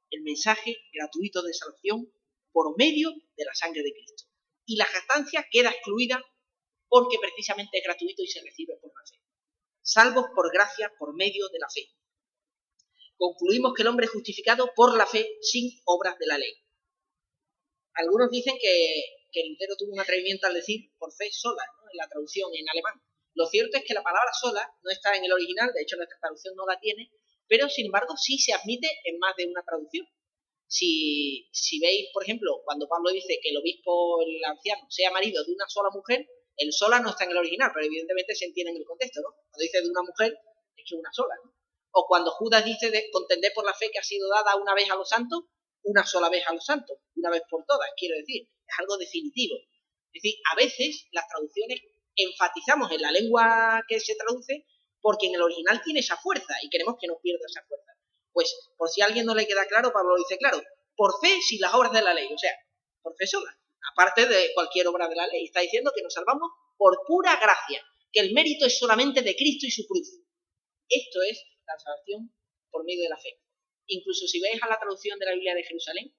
El 0.09 0.23
mensaje 0.23 0.75
gratuito 0.91 1.41
de 1.41 1.53
salvación 1.53 2.11
por 2.51 2.77
medio 2.77 3.13
de 3.37 3.45
la 3.45 3.53
sangre 3.55 3.81
de 3.81 3.93
Cristo. 3.93 4.25
Y 4.65 4.75
la 4.75 4.85
jactancia 4.85 5.47
queda 5.49 5.69
excluida 5.69 6.21
porque 6.89 7.17
precisamente 7.19 7.77
es 7.77 7.83
gratuito 7.83 8.21
y 8.23 8.27
se 8.27 8.41
recibe 8.41 8.77
por 8.81 8.91
la 8.93 9.05
fe. 9.05 9.21
Salvos 9.81 10.25
por 10.35 10.51
gracia 10.51 10.93
por 10.97 11.15
medio 11.15 11.47
de 11.49 11.59
la 11.59 11.69
fe. 11.69 11.89
Concluimos 13.15 13.73
que 13.73 13.81
el 13.81 13.87
hombre 13.87 14.05
es 14.05 14.11
justificado 14.11 14.71
por 14.75 14.95
la 14.95 15.05
fe 15.05 15.37
sin 15.41 15.71
obras 15.85 16.17
de 16.19 16.27
la 16.27 16.37
ley. 16.37 16.53
Algunos 17.95 18.29
dicen 18.29 18.55
que, 18.61 19.03
que 19.31 19.43
Lutero 19.49 19.75
tuvo 19.75 19.93
un 19.93 19.99
atrevimiento 19.99 20.45
al 20.45 20.53
decir 20.53 20.91
por 20.99 21.11
fe 21.13 21.31
sola, 21.31 21.63
en 21.91 21.97
la 21.97 22.07
traducción 22.07 22.51
en 22.53 22.69
alemán. 22.69 23.01
Lo 23.33 23.47
cierto 23.47 23.77
es 23.77 23.83
que 23.85 23.93
la 23.93 24.03
palabra 24.03 24.31
sola 24.33 24.69
no 24.83 24.91
está 24.91 25.15
en 25.15 25.25
el 25.25 25.31
original, 25.31 25.71
de 25.73 25.81
hecho 25.81 25.95
nuestra 25.95 26.19
traducción 26.19 26.55
no 26.55 26.65
la 26.65 26.79
tiene, 26.79 27.11
pero 27.47 27.69
sin 27.69 27.87
embargo 27.87 28.15
sí 28.17 28.37
se 28.37 28.53
admite 28.53 28.87
en 29.05 29.17
más 29.19 29.35
de 29.35 29.45
una 29.45 29.63
traducción. 29.63 30.07
Si, 30.67 31.47
si 31.51 31.79
veis, 31.79 32.09
por 32.13 32.23
ejemplo, 32.23 32.61
cuando 32.65 32.87
Pablo 32.87 33.11
dice 33.11 33.39
que 33.41 33.49
el 33.49 33.57
obispo, 33.57 34.21
el 34.21 34.43
anciano, 34.43 34.85
sea 34.89 35.11
marido 35.11 35.43
de 35.43 35.53
una 35.53 35.67
sola 35.67 35.89
mujer, 35.93 36.27
el 36.57 36.73
sola 36.73 36.99
no 36.99 37.11
está 37.11 37.25
en 37.25 37.31
el 37.31 37.37
original, 37.37 37.71
pero 37.73 37.85
evidentemente 37.85 38.35
se 38.35 38.45
entiende 38.45 38.71
en 38.71 38.77
el 38.77 38.85
contexto, 38.85 39.21
¿no? 39.21 39.29
Cuando 39.29 39.61
dice 39.61 39.81
de 39.81 39.89
una 39.89 40.01
mujer, 40.01 40.37
es 40.75 40.85
que 40.87 40.95
una 40.95 41.13
sola, 41.13 41.35
¿no? 41.43 41.53
O 41.91 42.05
cuando 42.07 42.31
Judas 42.31 42.65
dice 42.65 42.91
de 42.91 43.09
contender 43.11 43.51
por 43.53 43.65
la 43.65 43.73
fe 43.73 43.89
que 43.91 43.99
ha 43.99 44.03
sido 44.03 44.27
dada 44.29 44.55
una 44.55 44.73
vez 44.73 44.89
a 44.89 44.95
los 44.95 45.07
santos, 45.07 45.45
una 45.83 46.05
sola 46.05 46.29
vez 46.29 46.43
a 46.47 46.53
los 46.53 46.65
santos, 46.65 46.97
una 47.15 47.29
vez 47.29 47.43
por 47.49 47.63
todas, 47.65 47.89
quiero 47.95 48.15
decir, 48.17 48.43
es 48.43 48.79
algo 48.79 48.97
definitivo. 48.97 49.55
Es 50.13 50.21
decir, 50.21 50.35
a 50.51 50.55
veces 50.55 51.07
las 51.11 51.27
traducciones 51.27 51.81
enfatizamos 52.15 52.91
en 52.91 53.01
la 53.01 53.11
lengua 53.11 53.83
que 53.87 53.99
se 53.99 54.15
traduce 54.15 54.65
porque 54.99 55.27
en 55.27 55.35
el 55.35 55.41
original 55.41 55.81
tiene 55.83 55.99
esa 55.99 56.17
fuerza 56.17 56.55
y 56.63 56.69
queremos 56.69 56.95
que 56.99 57.07
no 57.07 57.19
pierda 57.21 57.45
esa 57.47 57.65
fuerza. 57.67 57.93
Pues, 58.33 58.53
por 58.75 58.89
si 58.89 59.01
a 59.01 59.05
alguien 59.05 59.25
no 59.25 59.35
le 59.35 59.47
queda 59.47 59.65
claro, 59.65 59.93
Pablo 59.93 60.11
lo 60.11 60.17
dice 60.17 60.37
claro, 60.37 60.61
por 60.95 61.19
fe 61.21 61.39
sin 61.41 61.61
las 61.61 61.73
obras 61.73 61.93
de 61.93 62.01
la 62.01 62.13
ley, 62.13 62.27
o 62.33 62.37
sea, 62.37 62.51
por 63.01 63.15
fe 63.15 63.27
sola 63.27 63.57
aparte 63.91 64.27
de 64.27 64.51
cualquier 64.53 64.87
obra 64.87 65.07
de 65.07 65.15
la 65.15 65.27
ley. 65.27 65.45
Está 65.45 65.61
diciendo 65.61 65.91
que 65.95 66.01
nos 66.01 66.13
salvamos 66.13 66.49
por 66.77 66.99
pura 67.05 67.35
gracia, 67.37 67.83
que 68.11 68.19
el 68.19 68.33
mérito 68.33 68.65
es 68.65 68.77
solamente 68.77 69.21
de 69.21 69.35
Cristo 69.35 69.65
y 69.65 69.71
su 69.71 69.85
cruz. 69.87 70.09
Esto 70.89 71.21
es 71.23 71.43
la 71.65 71.77
salvación 71.77 72.33
por 72.69 72.85
medio 72.85 73.03
de 73.03 73.09
la 73.09 73.17
fe. 73.17 73.39
Incluso 73.87 74.27
si 74.27 74.39
veis 74.39 74.61
a 74.61 74.67
la 74.67 74.79
traducción 74.79 75.17
de 75.19 75.25
la 75.25 75.33
Biblia 75.33 75.55
de 75.55 75.63
Jerusalén, 75.63 76.13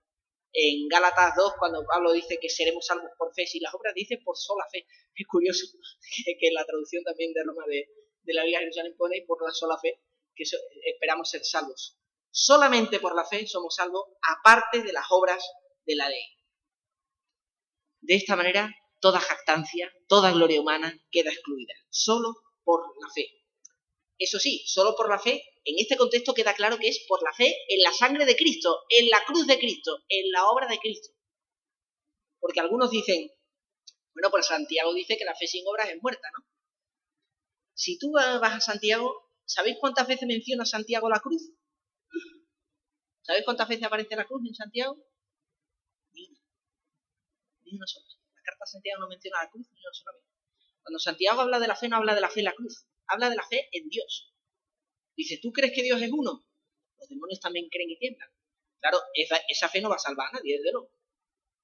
en 0.53 0.89
Gálatas 0.89 1.35
2, 1.37 1.55
cuando 1.59 1.85
Pablo 1.85 2.12
dice 2.12 2.39
que 2.41 2.49
seremos 2.49 2.87
salvos 2.87 3.11
por 3.19 3.35
fe, 3.35 3.47
si 3.47 3.61
las 3.61 3.75
obras 3.75 3.95
dice 3.95 4.19
por 4.25 4.37
sola 4.37 4.64
fe. 4.71 4.87
Es 5.14 5.27
curioso 5.27 5.66
que, 6.25 6.51
la 6.53 6.64
traducción 6.64 7.03
también 7.05 7.33
de 7.33 7.43
Roma 7.45 7.64
de, 7.66 7.89
de, 8.23 8.35
la 8.35 8.43
Biblia 8.43 8.61
de 8.61 8.64
Jerusalén 8.66 8.97
pone 8.97 9.25
por 9.27 9.45
la 9.45 9.53
sola 9.53 9.77
fe, 9.79 10.01
que 10.35 10.45
esperamos 10.45 11.29
ser 11.29 11.45
salvos. 11.45 11.99
Solamente 12.31 13.01
por 13.01 13.14
la 13.14 13.25
fe 13.25 13.47
somos 13.47 13.75
salvos, 13.75 14.05
aparte 14.37 14.83
de 14.83 14.93
las 14.93 15.07
obras 15.11 15.45
de 15.85 15.97
la 15.97 16.09
ley. 16.09 16.38
De 18.09 18.15
esta 18.15 18.37
manera, 18.37 18.75
toda 19.01 19.21
jactancia, 19.21 19.93
toda 20.07 20.33
gloria 20.33 20.63
humana 20.63 20.99
queda 21.11 21.31
excluida, 21.31 21.75
solo 21.91 22.37
por 22.65 22.81
la 23.03 23.13
fe. 23.13 23.29
Eso 24.17 24.39
sí, 24.39 24.65
solo 24.67 24.97
por 24.97 25.11
la 25.11 25.19
fe, 25.19 25.45
en 25.67 25.75
este 25.79 25.99
contexto 25.99 26.33
queda 26.33 26.55
claro 26.55 26.79
que 26.79 26.89
es 26.89 27.05
por 27.07 27.23
la 27.23 27.35
fe 27.35 27.55
en 27.69 27.83
la 27.83 27.93
sangre 27.93 28.25
de 28.25 28.35
Cristo, 28.35 28.85
en 28.89 29.11
la 29.11 29.23
cruz 29.27 29.47
de 29.47 29.59
Cristo, 29.59 30.05
en 30.09 30.33
la 30.33 30.49
obra 30.49 30.67
de 30.67 30.79
Cristo. 30.79 31.11
Porque 32.41 32.61
algunos 32.61 32.91
dicen, 32.91 33.31
bueno, 34.15 34.31
pues 34.31 34.47
Santiago 34.47 34.95
dice 34.95 35.19
que 35.19 35.27
la 35.27 35.35
fe 35.35 35.47
sin 35.47 35.69
obras 35.69 35.91
es 35.91 35.99
muerta, 36.01 36.31
¿no? 36.33 36.47
Si 37.75 37.99
tú 37.99 38.13
vas 38.13 38.43
a 38.43 38.61
Santiago, 38.61 39.15
¿sabéis 39.45 39.77
cuántas 39.79 40.09
veces 40.09 40.27
menciona 40.27 40.65
Santiago 40.65 41.11
la 41.11 41.21
cruz? 41.21 41.43
¿Sabéis 43.21 43.45
cuántas 43.45 43.69
veces 43.69 43.85
aparece 43.85 44.17
la 44.17 44.25
cruz 44.25 44.41
en 44.49 44.55
Santiago? 44.55 44.97
Una 47.77 47.87
sola. 47.87 48.07
La 48.35 48.43
carta 48.43 48.64
de 48.64 48.71
Santiago 48.71 49.01
no 49.01 49.09
menciona 49.09 49.43
la 49.43 49.51
cruz 49.51 49.66
ni 49.71 49.81
una 49.81 49.93
sola 49.93 50.12
vez. 50.12 50.25
Cuando 50.83 50.99
Santiago 50.99 51.41
habla 51.43 51.59
de 51.59 51.69
la 51.69 51.77
fe, 51.77 51.89
no 51.89 51.97
habla 51.97 52.14
de 52.14 52.21
la 52.21 52.31
fe 52.31 52.41
en 52.41 52.45
la 52.45 52.55
cruz, 52.55 52.87
habla 53.07 53.31
de 53.31 53.37
la 53.37 53.47
fe 53.47 53.69
en 53.73 53.89
Dios. 53.89 54.35
Dice, 55.16 55.39
¿tú 55.43 55.53
crees 55.53 55.73
que 55.75 55.83
Dios 55.83 56.01
es 56.01 56.11
uno? 56.12 56.47
Los 56.99 57.09
demonios 57.09 57.41
también 57.41 57.69
creen 57.69 57.91
y 57.91 57.99
tiemblan. 57.99 58.31
Claro, 58.81 58.99
esa, 59.14 59.69
fe 59.69 59.81
no 59.81 59.91
va 59.91 59.97
a 59.97 59.99
salvar 59.99 60.29
a 60.29 60.39
nadie, 60.39 60.57
desde 60.57 60.73
luego. 60.73 60.91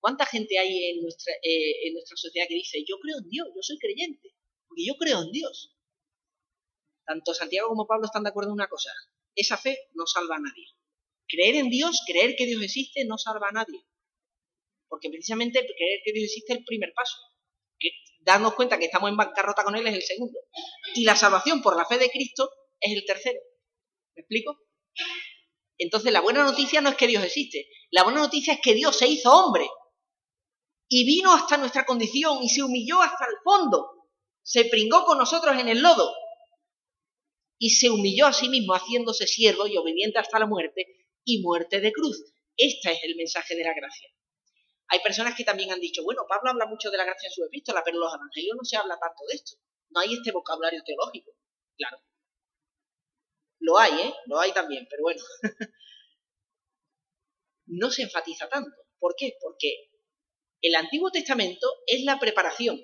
¿Cuánta 0.00 0.26
gente 0.26 0.58
hay 0.58 0.90
en 0.90 1.02
nuestra, 1.02 1.32
eh, 1.42 1.86
en 1.86 1.94
nuestra 1.94 2.16
sociedad 2.16 2.46
que 2.48 2.54
dice, 2.54 2.84
yo 2.86 2.98
creo 2.98 3.18
en 3.18 3.28
Dios, 3.28 3.48
yo 3.54 3.62
soy 3.62 3.78
creyente, 3.78 4.34
porque 4.66 4.84
yo 4.84 4.94
creo 4.96 5.22
en 5.22 5.32
Dios? 5.32 5.74
Tanto 7.06 7.32
Santiago 7.32 7.68
como 7.68 7.86
Pablo 7.86 8.06
están 8.06 8.24
de 8.24 8.30
acuerdo 8.30 8.50
en 8.50 8.54
una 8.54 8.68
cosa, 8.68 8.90
esa 9.34 9.56
fe 9.56 9.88
no 9.94 10.06
salva 10.06 10.36
a 10.36 10.40
nadie. 10.40 10.66
Creer 11.26 11.56
en 11.56 11.70
Dios, 11.70 12.02
creer 12.06 12.36
que 12.36 12.46
Dios 12.46 12.62
existe, 12.62 13.04
no 13.04 13.16
salva 13.18 13.48
a 13.48 13.52
nadie. 13.52 13.86
Porque 14.88 15.08
precisamente 15.10 15.60
creer 15.60 16.00
que 16.04 16.12
Dios 16.12 16.24
existe 16.24 16.52
es 16.52 16.58
el 16.60 16.64
primer 16.64 16.92
paso. 16.94 17.16
Darnos 18.20 18.54
cuenta 18.54 18.78
que 18.78 18.86
estamos 18.86 19.10
en 19.10 19.16
bancarrota 19.16 19.64
con 19.64 19.76
Él 19.76 19.86
es 19.86 19.94
el 19.94 20.02
segundo. 20.02 20.38
Y 20.94 21.04
la 21.04 21.14
salvación 21.14 21.60
por 21.60 21.76
la 21.76 21.84
fe 21.84 21.98
de 21.98 22.10
Cristo 22.10 22.50
es 22.80 22.92
el 22.92 23.04
tercero. 23.04 23.38
¿Me 24.16 24.22
explico? 24.22 24.58
Entonces 25.76 26.12
la 26.12 26.20
buena 26.20 26.42
noticia 26.42 26.80
no 26.80 26.90
es 26.90 26.96
que 26.96 27.06
Dios 27.06 27.22
existe. 27.22 27.68
La 27.90 28.02
buena 28.02 28.20
noticia 28.20 28.54
es 28.54 28.60
que 28.62 28.74
Dios 28.74 28.96
se 28.96 29.08
hizo 29.08 29.30
hombre. 29.30 29.68
Y 30.88 31.04
vino 31.04 31.34
hasta 31.34 31.56
nuestra 31.56 31.84
condición 31.84 32.42
y 32.42 32.48
se 32.48 32.62
humilló 32.62 33.02
hasta 33.02 33.26
el 33.26 33.36
fondo. 33.42 34.08
Se 34.42 34.64
pringó 34.66 35.04
con 35.04 35.18
nosotros 35.18 35.58
en 35.58 35.68
el 35.68 35.82
lodo. 35.82 36.14
Y 37.58 37.70
se 37.70 37.90
humilló 37.90 38.26
a 38.26 38.32
sí 38.32 38.48
mismo 38.48 38.74
haciéndose 38.74 39.26
siervo 39.26 39.66
y 39.66 39.76
obediente 39.76 40.18
hasta 40.18 40.38
la 40.38 40.46
muerte 40.46 40.86
y 41.24 41.42
muerte 41.42 41.80
de 41.80 41.92
cruz. 41.92 42.22
Este 42.56 42.92
es 42.92 42.98
el 43.04 43.16
mensaje 43.16 43.54
de 43.54 43.64
la 43.64 43.74
gracia. 43.74 44.08
Hay 44.88 45.00
personas 45.00 45.34
que 45.34 45.44
también 45.44 45.72
han 45.72 45.80
dicho, 45.80 46.04
bueno, 46.04 46.22
Pablo 46.28 46.50
habla 46.50 46.66
mucho 46.66 46.90
de 46.90 46.98
la 46.98 47.04
gracia 47.04 47.28
en 47.28 47.32
su 47.32 47.44
epístola, 47.44 47.82
pero 47.84 47.96
en 47.96 48.00
los 48.00 48.14
evangelios 48.14 48.56
no 48.56 48.64
se 48.64 48.76
habla 48.76 48.98
tanto 48.98 49.24
de 49.28 49.34
esto. 49.34 49.56
No 49.90 50.00
hay 50.00 50.14
este 50.14 50.32
vocabulario 50.32 50.82
teológico. 50.84 51.32
Claro. 51.76 51.98
Lo 53.60 53.78
hay, 53.78 53.92
¿eh? 53.92 54.14
Lo 54.26 54.38
hay 54.40 54.52
también, 54.52 54.86
pero 54.90 55.02
bueno. 55.02 55.22
no 57.66 57.90
se 57.90 58.02
enfatiza 58.02 58.48
tanto. 58.48 58.76
¿Por 58.98 59.14
qué? 59.16 59.36
Porque 59.40 59.90
el 60.60 60.74
Antiguo 60.74 61.10
Testamento 61.10 61.66
es 61.86 62.04
la 62.04 62.18
preparación. 62.18 62.80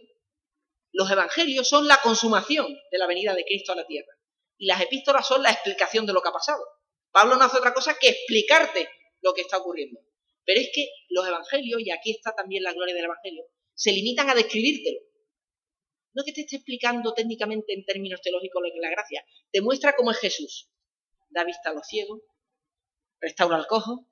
Los 0.92 1.10
evangelios 1.10 1.68
son 1.68 1.86
la 1.86 2.00
consumación 2.00 2.66
de 2.90 2.98
la 2.98 3.06
venida 3.06 3.34
de 3.34 3.44
Cristo 3.44 3.72
a 3.72 3.76
la 3.76 3.86
tierra. 3.86 4.12
Y 4.58 4.66
las 4.66 4.80
epístolas 4.80 5.26
son 5.26 5.42
la 5.42 5.50
explicación 5.50 6.06
de 6.06 6.12
lo 6.12 6.22
que 6.22 6.28
ha 6.28 6.32
pasado. 6.32 6.62
Pablo 7.10 7.36
no 7.36 7.44
hace 7.44 7.58
otra 7.58 7.74
cosa 7.74 7.98
que 7.98 8.08
explicarte 8.08 8.88
lo 9.20 9.32
que 9.32 9.42
está 9.42 9.58
ocurriendo. 9.58 10.00
Pero 10.44 10.60
es 10.60 10.70
que 10.74 10.88
los 11.08 11.26
evangelios, 11.26 11.80
y 11.82 11.90
aquí 11.90 12.10
está 12.12 12.34
también 12.34 12.62
la 12.62 12.72
gloria 12.72 12.94
del 12.94 13.04
evangelio, 13.04 13.44
se 13.74 13.92
limitan 13.92 14.28
a 14.30 14.34
describírtelo. 14.34 15.00
No 16.12 16.24
que 16.24 16.32
te 16.32 16.42
esté 16.42 16.56
explicando 16.56 17.14
técnicamente 17.14 17.72
en 17.72 17.84
términos 17.84 18.20
teológicos 18.20 18.62
lo 18.62 18.68
que 18.70 18.78
es 18.78 18.82
la 18.82 18.90
gracia. 18.90 19.24
Te 19.50 19.60
muestra 19.60 19.94
cómo 19.96 20.10
es 20.10 20.18
Jesús. 20.18 20.70
Da 21.28 21.44
vista 21.44 21.70
a 21.70 21.74
los 21.74 21.86
ciegos, 21.86 22.20
restaura 23.20 23.56
al 23.56 23.66
cojo, 23.66 24.10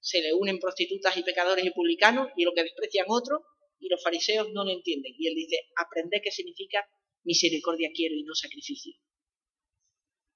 se 0.00 0.22
le 0.22 0.32
unen 0.32 0.58
prostitutas 0.58 1.16
y 1.16 1.22
pecadores 1.22 1.64
y 1.64 1.70
publicanos 1.70 2.30
y 2.36 2.44
lo 2.44 2.52
que 2.54 2.62
desprecian 2.62 3.06
otros 3.08 3.42
y 3.78 3.88
los 3.88 4.02
fariseos 4.02 4.48
no 4.52 4.64
lo 4.64 4.70
entienden. 4.70 5.12
Y 5.18 5.28
él 5.28 5.34
dice, 5.34 5.58
aprende 5.76 6.22
qué 6.22 6.30
significa 6.30 6.88
misericordia 7.24 7.90
quiero 7.94 8.14
y 8.14 8.22
no 8.22 8.34
sacrificio. 8.34 8.94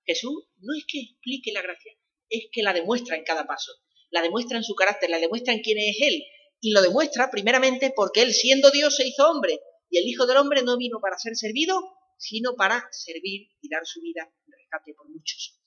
Jesús 0.05 0.49
no 0.59 0.77
es 0.77 0.85
que 0.87 1.01
explique 1.01 1.53
la 1.53 1.63
gracia, 1.63 1.93
es 2.29 2.49
que 2.53 2.63
la 2.63 2.73
demuestra 2.73 3.17
en 3.17 3.25
cada 3.25 3.47
paso 3.47 3.73
la 4.11 4.23
demuestra 4.23 4.57
en 4.57 4.65
su 4.65 4.75
carácter, 4.75 5.11
la 5.11 5.19
demuestra 5.19 5.53
en 5.55 5.61
quién 5.61 5.79
es 5.79 5.97
Él. 6.01 6.23
Y 6.61 6.73
lo 6.73 6.83
demuestra 6.83 7.31
primeramente 7.31 7.93
porque 7.95 8.23
Él, 8.23 8.35
siendo 8.35 8.71
Dios, 8.71 8.97
se 8.97 9.07
hizo 9.07 9.29
hombre. 9.29 9.61
Y 9.89 9.99
el 9.99 10.07
Hijo 10.07 10.27
del 10.27 10.37
Hombre 10.37 10.63
no 10.63 10.77
vino 10.77 11.01
para 11.01 11.19
ser 11.19 11.35
servido, 11.37 11.81
sino 12.19 12.55
para 12.55 12.87
servir 12.93 13.49
y 13.61 13.69
dar 13.69 13.85
su 13.85 14.01
vida 14.01 14.23
en 14.47 14.53
rescate 14.53 14.95
por 14.95 15.09
muchos. 15.09 15.59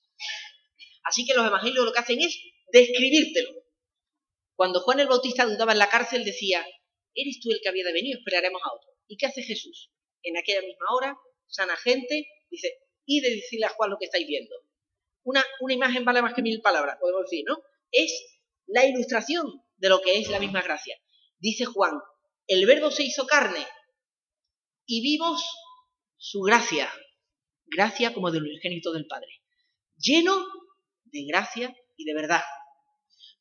Así 1.04 1.26
que 1.26 1.34
los 1.34 1.46
evangelios 1.46 1.84
lo 1.84 1.92
que 1.92 2.00
hacen 2.00 2.22
es 2.22 2.40
describírtelo. 2.72 3.64
Cuando 4.56 4.80
Juan 4.82 5.00
el 5.00 5.08
Bautista 5.08 5.46
dudaba 5.46 5.74
en 5.74 5.80
la 5.80 5.90
cárcel, 5.90 6.24
decía, 6.24 6.66
¿eres 7.14 7.40
tú 7.42 7.52
el 7.52 7.60
que 7.62 7.70
había 7.70 7.84
de 7.86 7.94
venir? 7.94 8.18
Esperaremos 8.18 8.62
a 8.64 8.74
otro. 8.74 8.90
¿Y 9.08 9.18
qué 9.18 9.26
hace 9.26 9.42
Jesús? 9.44 9.92
En 10.22 10.38
aquella 10.38 10.62
misma 10.62 10.86
hora, 10.96 11.18
sana 11.48 11.76
gente, 11.76 12.28
dice, 12.50 12.78
y 13.06 13.20
de 13.20 13.32
decirle 13.36 13.66
a 13.66 13.70
Juan 13.70 13.90
lo 13.90 13.98
que 13.98 14.06
estáis 14.06 14.28
viendo. 14.28 14.56
Una, 15.24 15.44
una 15.60 15.74
imagen 15.74 16.06
vale 16.06 16.22
más 16.22 16.34
que 16.34 16.42
mil 16.42 16.62
palabras, 16.62 16.98
podemos 17.00 17.24
decir, 17.24 17.44
¿no? 17.48 17.58
Es 17.92 18.33
la 18.68 18.86
ilustración 18.86 19.64
de 19.78 19.90
lo 19.90 20.02
que 20.02 20.20
es 20.20 20.30
la 20.30 20.40
misma 20.40 20.62
gracia. 20.62 20.98
Dice 21.40 21.66
Juan, 21.66 21.94
el 22.48 22.66
verbo 22.66 22.92
se 22.92 23.04
hizo 23.04 23.26
carne 23.26 23.66
y 24.86 25.02
vimos 25.02 25.44
su 26.18 26.42
gracia, 26.42 26.92
gracia 27.66 28.14
como 28.14 28.32
del 28.32 28.44
unigénito 28.44 28.92
del 28.94 29.08
Padre, 29.08 29.42
lleno 29.98 30.46
de 31.06 31.26
gracia 31.26 31.76
y 31.98 32.06
de 32.06 32.14
verdad. 32.14 32.42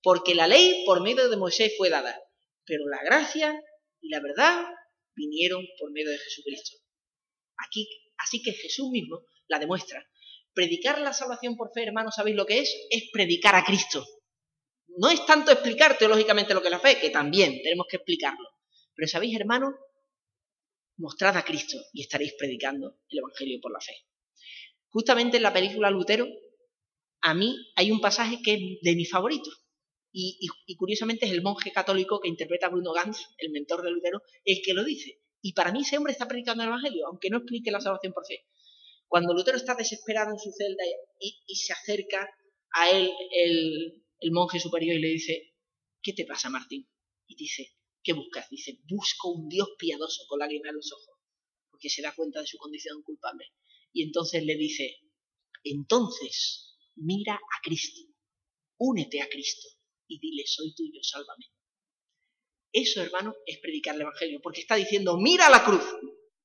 Porque 0.02 0.34
la 0.34 0.48
ley 0.48 0.84
por 0.84 1.00
medio 1.00 1.28
de 1.28 1.36
Moisés 1.36 1.74
fue 1.76 1.90
dada, 1.90 2.20
pero 2.64 2.88
la 2.88 3.02
gracia 3.04 3.60
y 4.00 4.08
la 4.08 4.20
verdad 4.20 4.66
vinieron 5.14 5.64
por 5.78 5.92
medio 5.92 6.10
de 6.10 6.18
Jesucristo. 6.18 6.76
Aquí, 7.66 7.88
así 8.18 8.42
que 8.42 8.52
Jesús 8.52 8.90
mismo 8.90 9.20
la 9.46 9.58
demuestra. 9.58 10.04
Predicar 10.52 11.00
la 11.00 11.12
salvación 11.12 11.56
por 11.56 11.72
fe, 11.72 11.84
hermanos, 11.84 12.14
¿sabéis 12.16 12.36
lo 12.36 12.46
que 12.46 12.58
es? 12.60 12.86
Es 12.90 13.04
predicar 13.12 13.54
a 13.54 13.64
Cristo. 13.64 14.04
No 14.99 15.11
es 15.11 15.24
tanto 15.26 15.51
explicar 15.53 15.97
teológicamente 15.97 16.55
lo 16.55 16.61
que 16.61 16.68
es 16.68 16.72
la 16.72 16.80
fe, 16.80 16.99
que 16.99 17.11
también 17.11 17.62
tenemos 17.62 17.86
que 17.88 17.97
explicarlo. 17.97 18.49
Pero 18.95 19.09
sabéis, 19.09 19.38
hermanos, 19.38 19.74
mostrad 20.97 21.36
a 21.36 21.45
Cristo 21.45 21.78
y 21.93 22.03
estaréis 22.03 22.34
predicando 22.38 22.99
el 23.09 23.18
Evangelio 23.18 23.61
por 23.61 23.72
la 23.72 23.80
fe. 23.80 23.95
Justamente 24.88 25.38
en 25.38 25.43
la 25.43 25.53
película 25.53 25.90
Lutero, 25.90 26.28
a 27.22 27.34
mí 27.34 27.57
hay 27.76 27.90
un 27.90 28.01
pasaje 28.01 28.38
que 28.45 28.55
es 28.55 28.61
de 28.82 28.97
mis 28.97 29.11
favoritos. 29.11 29.59
Y, 30.14 30.47
curiosamente 30.76 31.24
es 31.24 31.32
el 31.32 31.40
monje 31.40 31.72
católico 31.72 32.20
que 32.20 32.28
interpreta 32.28 32.66
a 32.66 32.70
Bruno 32.70 32.93
Ganz, 32.93 33.18
el 33.38 33.51
mentor 33.51 33.82
de 33.82 33.90
Lutero, 33.90 34.22
el 34.45 34.61
que 34.62 34.74
lo 34.74 34.84
dice. 34.84 35.22
Y 35.40 35.55
para 35.55 35.72
mí 35.72 35.80
ese 35.80 35.97
hombre 35.97 36.12
está 36.12 36.28
predicando 36.28 36.62
el 36.62 36.68
Evangelio, 36.68 37.07
aunque 37.07 37.30
no 37.30 37.38
explique 37.38 37.70
la 37.70 37.80
salvación 37.80 38.12
por 38.12 38.26
fe. 38.26 38.45
Cuando 39.09 39.32
Lutero 39.32 39.57
está 39.57 39.74
desesperado 39.74 40.32
en 40.32 40.38
su 40.38 40.53
celda 40.53 40.84
y, 41.18 41.57
se 41.57 41.72
acerca 41.72 42.28
a 42.72 42.90
él 42.90 43.11
el, 43.30 44.01
el 44.22 44.30
monje 44.30 44.60
superior 44.60 44.96
y 44.96 45.00
le 45.00 45.08
dice, 45.08 45.54
¿qué 46.00 46.12
te 46.12 46.24
pasa, 46.24 46.48
Martín? 46.48 46.88
Y 47.26 47.36
dice, 47.36 47.74
¿qué 48.02 48.12
buscas? 48.12 48.48
Dice, 48.48 48.78
busco 48.88 49.32
un 49.32 49.48
Dios 49.48 49.68
piadoso 49.78 50.24
con 50.28 50.38
lágrimas 50.38 50.70
en 50.70 50.76
los 50.76 50.92
ojos, 50.92 51.18
porque 51.70 51.90
se 51.90 52.02
da 52.02 52.14
cuenta 52.14 52.40
de 52.40 52.46
su 52.46 52.56
condición 52.58 53.02
culpable. 53.02 53.52
Y 53.92 54.02
entonces 54.02 54.44
le 54.44 54.56
dice, 54.56 55.00
entonces 55.64 56.76
mira 56.96 57.34
a 57.34 57.60
Cristo, 57.62 58.00
únete 58.78 59.20
a 59.20 59.28
Cristo 59.28 59.68
y 60.06 60.18
dile, 60.18 60.44
soy 60.46 60.74
tuyo, 60.74 61.02
sálvame. 61.02 61.46
Eso, 62.72 63.02
hermano, 63.02 63.34
es 63.44 63.58
predicar 63.58 63.94
el 63.94 64.02
Evangelio, 64.02 64.40
porque 64.42 64.62
está 64.62 64.76
diciendo, 64.76 65.18
mira 65.18 65.46
a 65.46 65.50
la 65.50 65.64
cruz. 65.64 65.84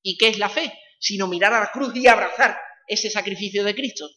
¿Y 0.02 0.18
qué 0.18 0.28
es 0.28 0.38
la 0.38 0.50
fe? 0.50 0.72
Sino 1.00 1.26
mirar 1.26 1.54
a 1.54 1.60
la 1.60 1.70
cruz 1.72 1.94
y 1.96 2.06
abrazar 2.06 2.56
ese 2.86 3.10
sacrificio 3.10 3.64
de 3.64 3.74
Cristo. 3.74 4.08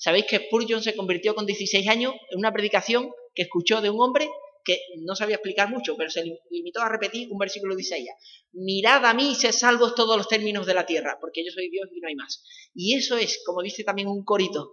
¿Sabéis 0.00 0.24
que 0.24 0.38
Spurgeon 0.38 0.82
se 0.82 0.96
convirtió 0.96 1.34
con 1.34 1.44
16 1.44 1.86
años 1.86 2.14
en 2.30 2.38
una 2.38 2.52
predicación 2.52 3.10
que 3.34 3.42
escuchó 3.42 3.82
de 3.82 3.90
un 3.90 4.00
hombre 4.00 4.30
que 4.64 4.78
no 5.02 5.14
sabía 5.14 5.36
explicar 5.36 5.68
mucho, 5.68 5.94
pero 5.94 6.08
se 6.08 6.24
limitó 6.50 6.80
a 6.80 6.88
repetir 6.88 7.28
un 7.30 7.36
versículo 7.36 7.76
de 7.76 7.82
Isaías. 7.82 8.16
Mirad 8.52 9.04
a 9.04 9.12
mí 9.12 9.32
y 9.32 9.34
se 9.34 9.52
salvos 9.52 9.94
todos 9.94 10.16
los 10.16 10.26
términos 10.26 10.66
de 10.66 10.72
la 10.72 10.86
tierra, 10.86 11.18
porque 11.20 11.44
yo 11.44 11.52
soy 11.52 11.68
Dios 11.68 11.86
y 11.92 12.00
no 12.00 12.08
hay 12.08 12.14
más. 12.14 12.42
Y 12.72 12.96
eso 12.96 13.18
es, 13.18 13.42
como 13.44 13.60
dice 13.60 13.84
también 13.84 14.08
un 14.08 14.24
corito, 14.24 14.72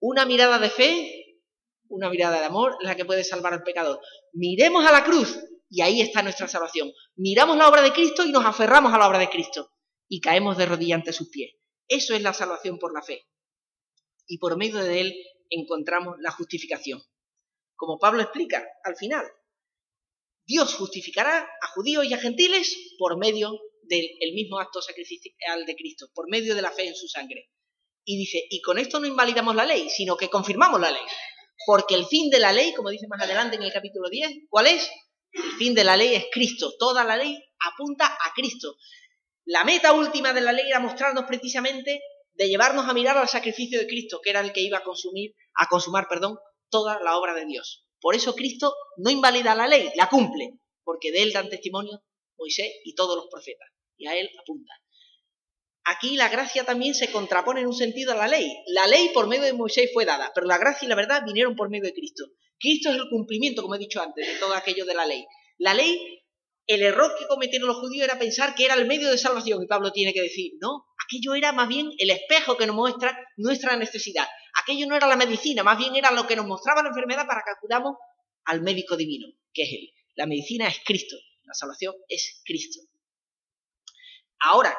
una 0.00 0.24
mirada 0.24 0.58
de 0.58 0.70
fe, 0.70 1.42
una 1.88 2.08
mirada 2.08 2.40
de 2.40 2.46
amor, 2.46 2.74
la 2.80 2.96
que 2.96 3.04
puede 3.04 3.24
salvar 3.24 3.52
al 3.52 3.64
pecador. 3.64 4.00
Miremos 4.32 4.86
a 4.86 4.92
la 4.92 5.04
cruz 5.04 5.38
y 5.68 5.82
ahí 5.82 6.00
está 6.00 6.22
nuestra 6.22 6.48
salvación. 6.48 6.90
Miramos 7.16 7.58
la 7.58 7.68
obra 7.68 7.82
de 7.82 7.92
Cristo 7.92 8.24
y 8.24 8.32
nos 8.32 8.46
aferramos 8.46 8.94
a 8.94 8.98
la 8.98 9.08
obra 9.08 9.18
de 9.18 9.28
Cristo 9.28 9.72
y 10.08 10.22
caemos 10.22 10.56
de 10.56 10.64
rodillas 10.64 11.00
ante 11.00 11.12
sus 11.12 11.28
pies. 11.28 11.52
Eso 11.86 12.14
es 12.14 12.22
la 12.22 12.32
salvación 12.32 12.78
por 12.78 12.94
la 12.94 13.02
fe 13.02 13.26
y 14.28 14.38
por 14.38 14.56
medio 14.56 14.78
de 14.78 15.00
él 15.00 15.14
encontramos 15.50 16.16
la 16.20 16.30
justificación. 16.30 17.02
Como 17.74 17.98
Pablo 17.98 18.22
explica 18.22 18.64
al 18.84 18.96
final, 18.96 19.26
Dios 20.46 20.74
justificará 20.74 21.38
a 21.40 21.66
judíos 21.74 22.06
y 22.06 22.14
a 22.14 22.18
gentiles 22.18 22.94
por 22.98 23.18
medio 23.18 23.58
del 23.82 24.32
mismo 24.34 24.60
acto 24.60 24.82
sacrificial 24.82 25.64
de 25.66 25.74
Cristo, 25.74 26.10
por 26.14 26.28
medio 26.28 26.54
de 26.54 26.62
la 26.62 26.70
fe 26.70 26.86
en 26.86 26.94
su 26.94 27.08
sangre. 27.08 27.50
Y 28.04 28.18
dice, 28.18 28.46
y 28.48 28.60
con 28.60 28.78
esto 28.78 29.00
no 29.00 29.06
invalidamos 29.06 29.54
la 29.54 29.64
ley, 29.64 29.88
sino 29.90 30.16
que 30.16 30.28
confirmamos 30.28 30.80
la 30.80 30.90
ley. 30.90 31.02
Porque 31.66 31.94
el 31.94 32.06
fin 32.06 32.30
de 32.30 32.38
la 32.38 32.52
ley, 32.52 32.72
como 32.74 32.90
dice 32.90 33.06
más 33.08 33.20
adelante 33.22 33.56
en 33.56 33.62
el 33.62 33.72
capítulo 33.72 34.08
10, 34.08 34.46
¿cuál 34.48 34.66
es? 34.66 34.90
El 35.32 35.52
fin 35.58 35.74
de 35.74 35.84
la 35.84 35.96
ley 35.96 36.14
es 36.14 36.26
Cristo. 36.30 36.74
Toda 36.78 37.04
la 37.04 37.16
ley 37.16 37.36
apunta 37.60 38.06
a 38.06 38.32
Cristo. 38.34 38.76
La 39.44 39.64
meta 39.64 39.92
última 39.92 40.32
de 40.32 40.40
la 40.40 40.52
ley 40.52 40.66
era 40.68 40.80
mostrarnos 40.80 41.24
precisamente 41.24 42.00
de 42.38 42.48
llevarnos 42.48 42.88
a 42.88 42.94
mirar 42.94 43.18
al 43.18 43.28
sacrificio 43.28 43.80
de 43.80 43.86
Cristo, 43.88 44.20
que 44.22 44.30
era 44.30 44.40
el 44.40 44.52
que 44.52 44.62
iba 44.62 44.78
a 44.78 44.84
consumir, 44.84 45.34
a 45.54 45.66
consumar, 45.66 46.06
perdón, 46.08 46.38
toda 46.70 47.00
la 47.02 47.18
obra 47.18 47.34
de 47.34 47.44
Dios. 47.44 47.84
Por 48.00 48.14
eso 48.14 48.34
Cristo 48.34 48.74
no 48.96 49.10
invalida 49.10 49.56
la 49.56 49.66
ley, 49.66 49.90
la 49.96 50.08
cumple, 50.08 50.60
porque 50.84 51.10
de 51.10 51.24
él 51.24 51.32
dan 51.32 51.48
testimonio 51.48 52.00
Moisés 52.38 52.72
y 52.84 52.94
todos 52.94 53.16
los 53.16 53.26
profetas, 53.28 53.68
y 53.96 54.06
a 54.06 54.16
él 54.16 54.30
apunta. 54.40 54.72
Aquí 55.84 56.16
la 56.16 56.28
gracia 56.28 56.64
también 56.64 56.94
se 56.94 57.10
contrapone 57.10 57.60
en 57.60 57.66
un 57.66 57.74
sentido 57.74 58.12
a 58.12 58.16
la 58.16 58.28
ley. 58.28 58.46
La 58.68 58.86
ley 58.86 59.10
por 59.12 59.26
medio 59.26 59.44
de 59.44 59.54
Moisés 59.54 59.90
fue 59.92 60.04
dada, 60.04 60.30
pero 60.34 60.46
la 60.46 60.58
gracia 60.58 60.86
y 60.86 60.88
la 60.88 60.94
verdad 60.94 61.24
vinieron 61.24 61.56
por 61.56 61.70
medio 61.70 61.84
de 61.84 61.94
Cristo. 61.94 62.24
Cristo 62.58 62.90
es 62.90 62.96
el 62.96 63.08
cumplimiento, 63.08 63.62
como 63.62 63.74
he 63.74 63.78
dicho 63.78 64.00
antes, 64.00 64.26
de 64.26 64.38
todo 64.38 64.54
aquello 64.54 64.84
de 64.84 64.94
la 64.94 65.06
ley. 65.06 65.24
La 65.56 65.74
ley, 65.74 66.22
el 66.68 66.82
error 66.82 67.14
que 67.18 67.26
cometieron 67.26 67.66
los 67.66 67.78
judíos 67.78 68.04
era 68.04 68.18
pensar 68.18 68.54
que 68.54 68.66
era 68.66 68.74
el 68.74 68.86
medio 68.86 69.10
de 69.10 69.16
salvación, 69.16 69.62
y 69.62 69.66
Pablo 69.66 69.90
tiene 69.90 70.12
que 70.12 70.20
decir, 70.20 70.52
no, 70.60 70.84
aquello 71.02 71.34
era 71.34 71.50
más 71.52 71.66
bien 71.66 71.90
el 71.96 72.10
espejo 72.10 72.58
que 72.58 72.66
nos 72.66 72.76
muestra 72.76 73.18
nuestra 73.38 73.74
necesidad. 73.76 74.28
Aquello 74.62 74.86
no 74.86 74.94
era 74.94 75.06
la 75.06 75.16
medicina, 75.16 75.62
más 75.62 75.78
bien 75.78 75.96
era 75.96 76.10
lo 76.10 76.26
que 76.26 76.36
nos 76.36 76.46
mostraba 76.46 76.82
la 76.82 76.90
enfermedad 76.90 77.26
para 77.26 77.42
que 77.42 77.52
acudamos 77.52 77.96
al 78.44 78.60
médico 78.60 78.98
divino, 78.98 79.28
que 79.54 79.62
es 79.62 79.68
Él. 79.72 79.94
La 80.14 80.26
medicina 80.26 80.68
es 80.68 80.80
Cristo, 80.84 81.16
la 81.44 81.54
salvación 81.54 81.94
es 82.06 82.42
Cristo. 82.44 82.80
Ahora, 84.40 84.76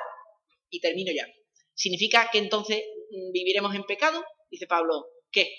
y 0.70 0.80
termino 0.80 1.12
ya, 1.12 1.26
¿significa 1.74 2.30
que 2.32 2.38
entonces 2.38 2.84
mm, 3.10 3.32
viviremos 3.32 3.74
en 3.74 3.84
pecado? 3.86 4.24
Dice 4.52 4.68
Pablo, 4.68 5.08
¿qué? 5.32 5.52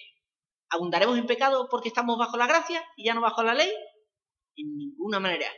¿Abundaremos 0.68 1.18
en 1.18 1.26
pecado 1.26 1.66
porque 1.68 1.88
estamos 1.88 2.16
bajo 2.16 2.36
la 2.36 2.46
gracia 2.46 2.84
y 2.96 3.06
ya 3.06 3.14
no 3.14 3.20
bajo 3.20 3.42
la 3.42 3.54
ley? 3.54 3.72
En 4.54 4.76
ninguna 4.76 5.18
manera. 5.18 5.50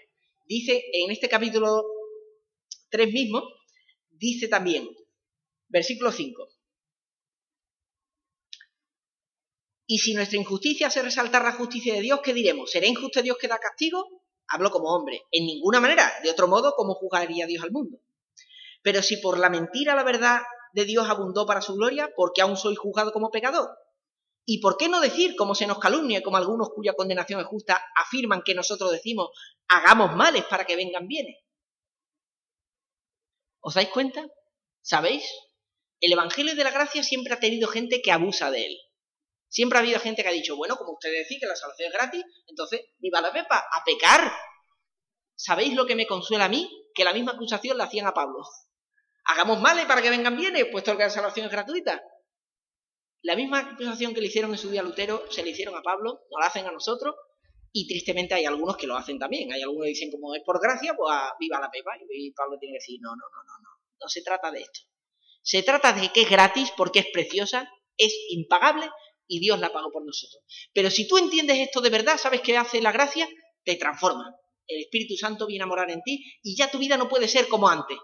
Dice 0.45 0.83
en 0.93 1.11
este 1.11 1.29
capítulo 1.29 1.85
3 2.91 3.13
mismo, 3.13 3.43
dice 4.11 4.49
también, 4.49 4.89
Versículo 5.73 6.13
5. 6.13 6.49
Y 9.87 9.99
si 9.99 10.13
nuestra 10.13 10.39
injusticia 10.39 10.89
hace 10.89 11.01
resaltar 11.01 11.43
la 11.43 11.53
justicia 11.53 11.95
de 11.95 12.03
Dios, 12.03 12.21
¿qué 12.23 12.35
diremos? 12.35 12.71
¿Será 12.71 12.87
injusto 12.87 13.23
Dios 13.23 13.39
que 13.41 13.49
da 13.49 13.59
castigo? 13.59 14.07
Hablo 14.49 14.71
como 14.71 14.95
hombre. 14.95 15.23
En 15.31 15.47
ninguna 15.47 15.81
manera. 15.81 16.13
De 16.23 16.31
otro 16.31 16.47
modo, 16.47 16.75
¿cómo 16.77 16.95
juzgaría 16.95 17.47
Dios 17.47 17.65
al 17.65 17.71
mundo? 17.71 18.01
Pero 18.83 19.01
si 19.01 19.17
por 19.17 19.39
la 19.39 19.49
mentira 19.49 19.95
la 19.95 20.05
verdad 20.05 20.43
de 20.75 20.85
Dios 20.85 21.09
abundó 21.09 21.47
para 21.47 21.63
su 21.63 21.75
gloria, 21.75 22.13
¿por 22.15 22.33
qué 22.35 22.43
aún 22.43 22.59
soy 22.59 22.75
juzgado 22.75 23.13
como 23.13 23.31
pecador? 23.31 23.71
¿Y 24.45 24.61
por 24.61 24.77
qué 24.77 24.89
no 24.89 25.01
decir, 25.01 25.37
como 25.37 25.55
se 25.55 25.67
nos 25.67 25.79
calumnia, 25.79 26.23
como 26.23 26.37
algunos 26.37 26.71
cuya 26.75 26.95
condenación 26.95 27.41
es 27.41 27.47
justa, 27.47 27.83
afirman 27.97 28.43
que 28.43 28.55
nosotros 28.55 28.91
decimos, 28.91 29.31
hagamos 29.69 30.17
males 30.17 30.45
para 30.45 30.65
que 30.65 30.77
vengan 30.77 31.07
bienes? 31.07 31.37
¿Os 33.61 33.75
dais 33.75 33.89
cuenta? 33.89 34.27
¿Sabéis? 34.81 35.25
el 36.03 36.13
Evangelio 36.13 36.57
de 36.57 36.65
la 36.65 36.73
Gracia 36.73 37.05
siempre 37.05 37.33
ha 37.33 37.39
tenido 37.39 37.69
gente 37.69 38.03
que 38.03 38.11
abusa 38.11 38.51
de 38.51 38.67
él. 38.67 38.79
Siempre 39.49 39.79
ha 39.79 39.83
habido 39.83 40.01
gente 40.01 40.23
que 40.23 40.29
ha 40.29 40.33
dicho, 40.33 40.57
bueno, 40.57 40.77
como 40.77 40.95
ustedes 40.95 41.29
decís 41.29 41.39
que 41.41 41.47
la 41.47 41.55
salvación 41.55 41.89
es 41.89 41.95
gratis, 41.95 42.25
entonces, 42.49 42.81
viva 42.99 43.21
la 43.21 43.33
pepa, 43.33 43.59
a 43.59 43.85
pecar. 43.85 44.33
¿Sabéis 45.37 45.75
lo 45.75 45.87
que 45.87 45.95
me 45.95 46.07
consuela 46.07 46.47
a 46.47 46.49
mí? 46.49 46.69
Que 46.93 47.05
la 47.05 47.13
misma 47.13 47.33
acusación 47.33 47.79
la 47.79 47.85
hacían 47.85 48.07
a 48.07 48.15
Pablo. 48.15 48.43
Hagamos 49.27 49.61
males 49.61 49.87
para 49.87 50.03
que 50.03 50.11
vengan 50.11 50.37
bienes, 50.37 50.67
puesto 50.73 50.97
que 50.97 51.05
la 51.05 51.11
salvación 51.11 51.47
es 51.47 51.53
gratuita. 51.53 52.03
La 53.23 53.37
misma 53.37 53.61
acusación 53.61 54.15
que 54.15 54.21
le 54.21 54.27
hicieron 54.27 54.51
en 54.51 54.59
su 54.59 54.71
día 54.71 54.81
a 54.81 54.85
Lutero, 54.85 55.25
se 55.31 55.43
le 55.43 55.51
hicieron 55.51 55.77
a 55.77 55.83
Pablo, 55.83 56.23
nos 56.31 56.41
la 56.41 56.47
hacen 56.47 56.67
a 56.67 56.73
nosotros, 56.73 57.15
y 57.73 57.87
tristemente 57.87 58.35
hay 58.35 58.45
algunos 58.45 58.77
que 58.77 58.87
lo 58.87 58.97
hacen 58.97 59.19
también. 59.19 59.51
Hay 59.53 59.63
algunos 59.63 59.85
que 59.85 59.91
dicen, 59.91 60.11
como 60.11 60.35
es 60.35 60.43
por 60.45 60.61
gracia, 60.61 60.95
pues 60.95 61.17
viva 61.41 61.59
la 61.59 61.71
pepa. 61.71 61.93
Y 62.11 62.31
Pablo 62.33 62.59
tiene 62.59 62.75
que 62.75 62.83
decir, 62.83 62.99
no, 63.01 63.11
no, 63.11 63.17
no, 63.17 63.43
no, 63.45 63.59
no. 63.63 63.69
No 64.01 64.09
se 64.09 64.23
trata 64.23 64.51
de 64.51 64.61
esto. 64.61 64.81
Se 65.41 65.63
trata 65.63 65.93
de 65.93 66.13
que 66.13 66.23
es 66.23 66.31
gratis 66.31 66.71
porque 66.77 67.01
es 67.01 67.07
preciosa, 67.13 67.69
es 67.97 68.15
impagable 68.31 68.89
y 69.27 69.41
Dios 69.41 69.59
la 69.59 69.73
pagó 69.73 69.91
por 69.91 70.05
nosotros. 70.05 70.43
Pero 70.73 70.91
si 70.91 71.09
tú 71.09 71.17
entiendes 71.17 71.59
esto 71.59 71.81
de 71.81 71.91
verdad, 71.91 72.19
¿sabes 72.19 72.43
qué 72.43 72.57
hace 72.57 72.83
la 72.83 72.93
gracia? 72.93 73.29
Te 73.65 73.77
transforma. 73.77 74.37
El 74.67 74.83
Espíritu 74.83 75.17
Santo 75.17 75.47
viene 75.47 75.65
a 75.65 75.67
morar 75.67 75.91
en 75.91 76.03
ti 76.03 76.25
y 76.43 76.57
ya 76.57 76.71
tu 76.71 76.79
vida 76.79 76.97
no 76.97 77.09
puede 77.09 77.27
ser 77.27 77.49
como 77.49 77.69
antes. 77.69 77.97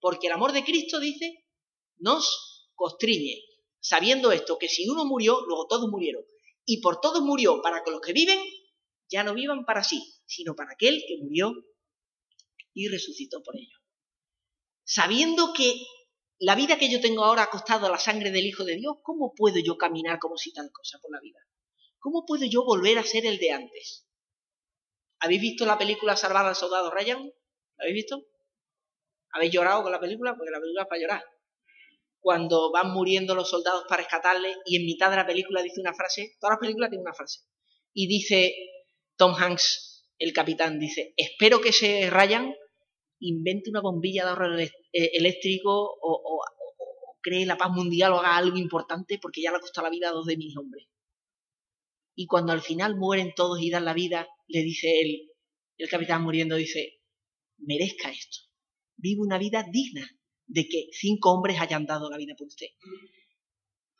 Porque 0.00 0.26
el 0.26 0.34
amor 0.34 0.52
de 0.52 0.64
Cristo, 0.64 1.00
dice, 1.00 1.46
nos 1.98 2.68
constriñe. 2.74 3.40
Sabiendo 3.84 4.32
esto, 4.32 4.56
que 4.56 4.70
si 4.70 4.88
uno 4.88 5.04
murió, 5.04 5.42
luego 5.46 5.66
todos 5.66 5.90
murieron. 5.90 6.24
Y 6.64 6.80
por 6.80 7.02
todos 7.02 7.20
murió 7.20 7.60
para 7.60 7.84
que 7.84 7.90
los 7.90 8.00
que 8.00 8.14
viven 8.14 8.38
ya 9.10 9.22
no 9.22 9.34
vivan 9.34 9.66
para 9.66 9.84
sí, 9.84 10.02
sino 10.24 10.56
para 10.56 10.72
aquel 10.72 11.04
que 11.06 11.18
murió 11.22 11.52
y 12.72 12.88
resucitó 12.88 13.42
por 13.42 13.54
ellos. 13.56 13.78
Sabiendo 14.84 15.52
que 15.52 15.76
la 16.38 16.54
vida 16.54 16.78
que 16.78 16.90
yo 16.90 16.98
tengo 16.98 17.26
ahora 17.26 17.42
acostado 17.42 17.84
a 17.84 17.90
la 17.90 17.98
sangre 17.98 18.30
del 18.30 18.46
Hijo 18.46 18.64
de 18.64 18.76
Dios, 18.76 18.96
¿cómo 19.02 19.34
puedo 19.34 19.58
yo 19.58 19.76
caminar 19.76 20.18
como 20.18 20.38
si 20.38 20.50
tal 20.54 20.72
cosa 20.72 20.98
por 21.02 21.12
la 21.12 21.20
vida? 21.20 21.40
¿Cómo 21.98 22.24
puedo 22.24 22.46
yo 22.46 22.64
volver 22.64 22.96
a 22.98 23.04
ser 23.04 23.26
el 23.26 23.36
de 23.36 23.50
antes? 23.50 24.08
¿Habéis 25.18 25.42
visto 25.42 25.66
la 25.66 25.76
película 25.76 26.16
Salvar 26.16 26.46
al 26.46 26.56
Soldado 26.56 26.90
Ryan? 26.90 27.22
¿La 27.76 27.82
habéis 27.82 27.96
visto? 27.96 28.24
¿Habéis 29.32 29.52
llorado 29.52 29.82
con 29.82 29.92
la 29.92 30.00
película? 30.00 30.34
Porque 30.34 30.50
la 30.50 30.60
película 30.60 30.84
es 30.84 30.88
para 30.88 31.00
llorar. 31.02 31.33
Cuando 32.24 32.72
van 32.72 32.90
muriendo 32.90 33.34
los 33.34 33.50
soldados 33.50 33.84
para 33.86 34.02
rescatarle 34.02 34.56
y 34.64 34.76
en 34.76 34.86
mitad 34.86 35.10
de 35.10 35.16
la 35.16 35.26
película 35.26 35.62
dice 35.62 35.82
una 35.82 35.92
frase, 35.92 36.36
todas 36.40 36.52
las 36.54 36.58
películas 36.58 36.88
tienen 36.88 37.06
una 37.06 37.12
frase. 37.12 37.40
Y 37.92 38.06
dice 38.06 38.54
Tom 39.18 39.34
Hanks, 39.34 40.08
el 40.16 40.32
capitán, 40.32 40.78
dice, 40.78 41.12
espero 41.18 41.60
que 41.60 41.68
ese 41.68 42.08
Ryan 42.08 42.54
invente 43.18 43.68
una 43.68 43.82
bombilla 43.82 44.24
de 44.24 44.30
ahorro 44.30 44.58
eh, 44.58 44.70
eléctrico 44.90 45.98
o, 46.00 46.40
cree 47.20 47.44
la 47.44 47.58
paz 47.58 47.72
mundial 47.72 48.14
o 48.14 48.20
haga 48.20 48.38
algo 48.38 48.56
importante 48.56 49.18
porque 49.20 49.42
ya 49.42 49.50
le 49.50 49.58
ha 49.58 49.60
costado 49.60 49.86
la 49.86 49.90
vida 49.90 50.08
a 50.08 50.12
dos 50.12 50.24
de 50.24 50.38
mis 50.38 50.56
hombres. 50.56 50.88
Y 52.14 52.24
cuando 52.24 52.52
al 52.52 52.62
final 52.62 52.96
mueren 52.96 53.34
todos 53.36 53.60
y 53.60 53.68
dan 53.68 53.84
la 53.84 53.92
vida, 53.92 54.26
le 54.46 54.62
dice 54.62 55.02
él, 55.02 55.30
el 55.76 55.90
capitán 55.90 56.22
muriendo, 56.22 56.56
dice, 56.56 57.02
merezca 57.58 58.10
esto. 58.10 58.38
Vive 58.96 59.20
una 59.20 59.36
vida 59.36 59.62
digna 59.70 60.08
de 60.46 60.68
que 60.68 60.88
cinco 60.92 61.32
hombres 61.32 61.60
hayan 61.60 61.86
dado 61.86 62.10
la 62.10 62.16
vida 62.16 62.34
por 62.36 62.46
usted. 62.46 62.66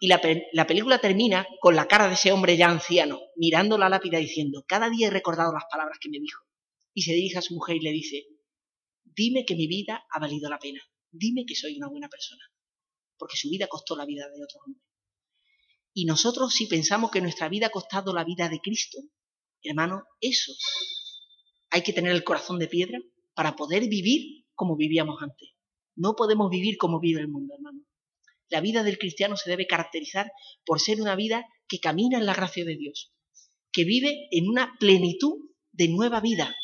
Y 0.01 0.09
la, 0.09 0.21
la, 0.53 0.67
película 0.67 0.99
termina 0.99 1.47
con 1.61 1.77
la 1.77 1.87
cara 1.87 2.09
de 2.09 2.15
ese 2.15 2.33
hombre 2.33 2.57
ya 2.57 2.69
anciano, 2.69 3.21
mirando 3.37 3.79
la 3.79 3.89
lápida 3.89 4.19
diciendo, 4.19 4.65
cada 4.67 4.91
día 4.91 5.07
he 5.07 5.11
recordado 5.11 5.53
las 5.53 5.65
palabras 5.71 5.99
que 6.01 6.11
me 6.11 6.19
dijo. 6.19 6.45
Y 6.93 7.03
se 7.03 7.13
dirige 7.13 7.39
a 7.39 7.43
su 7.43 7.55
mujer 7.55 7.77
y 7.77 7.81
le 7.81 7.93
dice, 7.93 8.27
dime 9.05 9.45
que 9.45 9.55
mi 9.55 9.67
vida 9.67 10.05
ha 10.11 10.21
valido 10.21 10.51
la 10.51 10.59
pena, 10.59 10.81
dime 11.11 11.45
que 11.47 11.55
soy 11.55 11.77
una 11.77 11.89
buena 11.89 12.09
persona, 12.09 12.43
porque 13.17 13.37
su 13.37 13.49
vida 13.49 13.67
costó 13.67 13.97
la 13.97 14.05
vida 14.05 14.29
de 14.29 14.43
otro 14.43 14.61
hombre. 14.67 14.83
Y 15.93 16.05
nosotros 16.07 16.53
si 16.53 16.67
pensamos 16.67 17.11
que 17.11 17.21
nuestra 17.21 17.49
vida 17.49 17.69
ha 17.69 17.71
costado 17.71 18.13
la 18.13 18.25
vida 18.25 18.49
de 18.49 18.61
Cristo, 18.61 18.99
hermano, 19.63 20.05
eso 20.21 20.53
hay 21.71 21.83
que 21.83 21.93
tener 21.93 22.13
el 22.13 22.25
corazón 22.25 22.59
de 22.59 22.69
piedra 22.69 22.99
para 23.35 23.57
poder 23.57 23.89
vivir 23.89 24.45
como 24.55 24.77
vivíamos 24.77 25.23
antes. 25.23 25.54
No 25.97 26.15
podemos 26.17 26.51
vivir 26.51 26.77
como 26.77 27.01
vive 27.01 27.21
el 27.21 27.29
mundo, 27.29 27.55
hermano. 27.55 27.81
La 28.49 28.61
vida 28.61 28.83
del 28.83 28.99
cristiano 28.99 29.37
se 29.37 29.51
debe 29.51 29.67
caracterizar 29.67 30.31
por 30.65 30.81
ser 30.81 31.01
una 31.01 31.17
vida 31.17 31.47
que 31.69 31.81
camina 31.81 32.19
en 32.19 32.27
la 32.27 32.35
gracia 32.35 32.65
de 32.65 32.77
Dios, 32.77 33.13
que 33.73 33.85
vive 33.85 34.29
en 34.31 34.49
una 34.49 34.75
plenitud 34.79 35.51
de 35.73 35.89
nueva 35.89 36.21
vida, 36.21 36.55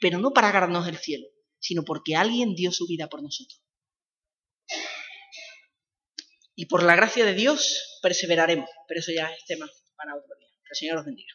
pero 0.00 0.18
no 0.18 0.32
para 0.32 0.50
ganarnos 0.50 0.88
el 0.88 0.96
cielo, 0.96 1.26
sino 1.58 1.84
porque 1.84 2.16
alguien 2.16 2.54
dio 2.54 2.72
su 2.72 2.86
vida 2.86 3.08
por 3.08 3.22
nosotros. 3.22 3.62
Y 6.54 6.66
por 6.66 6.82
la 6.82 6.96
gracia 6.96 7.24
de 7.24 7.34
Dios 7.34 7.98
perseveraremos, 8.02 8.68
pero 8.88 9.00
eso 9.00 9.12
ya 9.12 9.30
es 9.32 9.44
tema 9.44 9.70
para 9.96 10.16
otro 10.16 10.34
día. 10.38 10.48
Que 10.64 10.70
el 10.70 10.76
Señor 10.76 10.98
os 10.98 11.04
bendiga. 11.04 11.32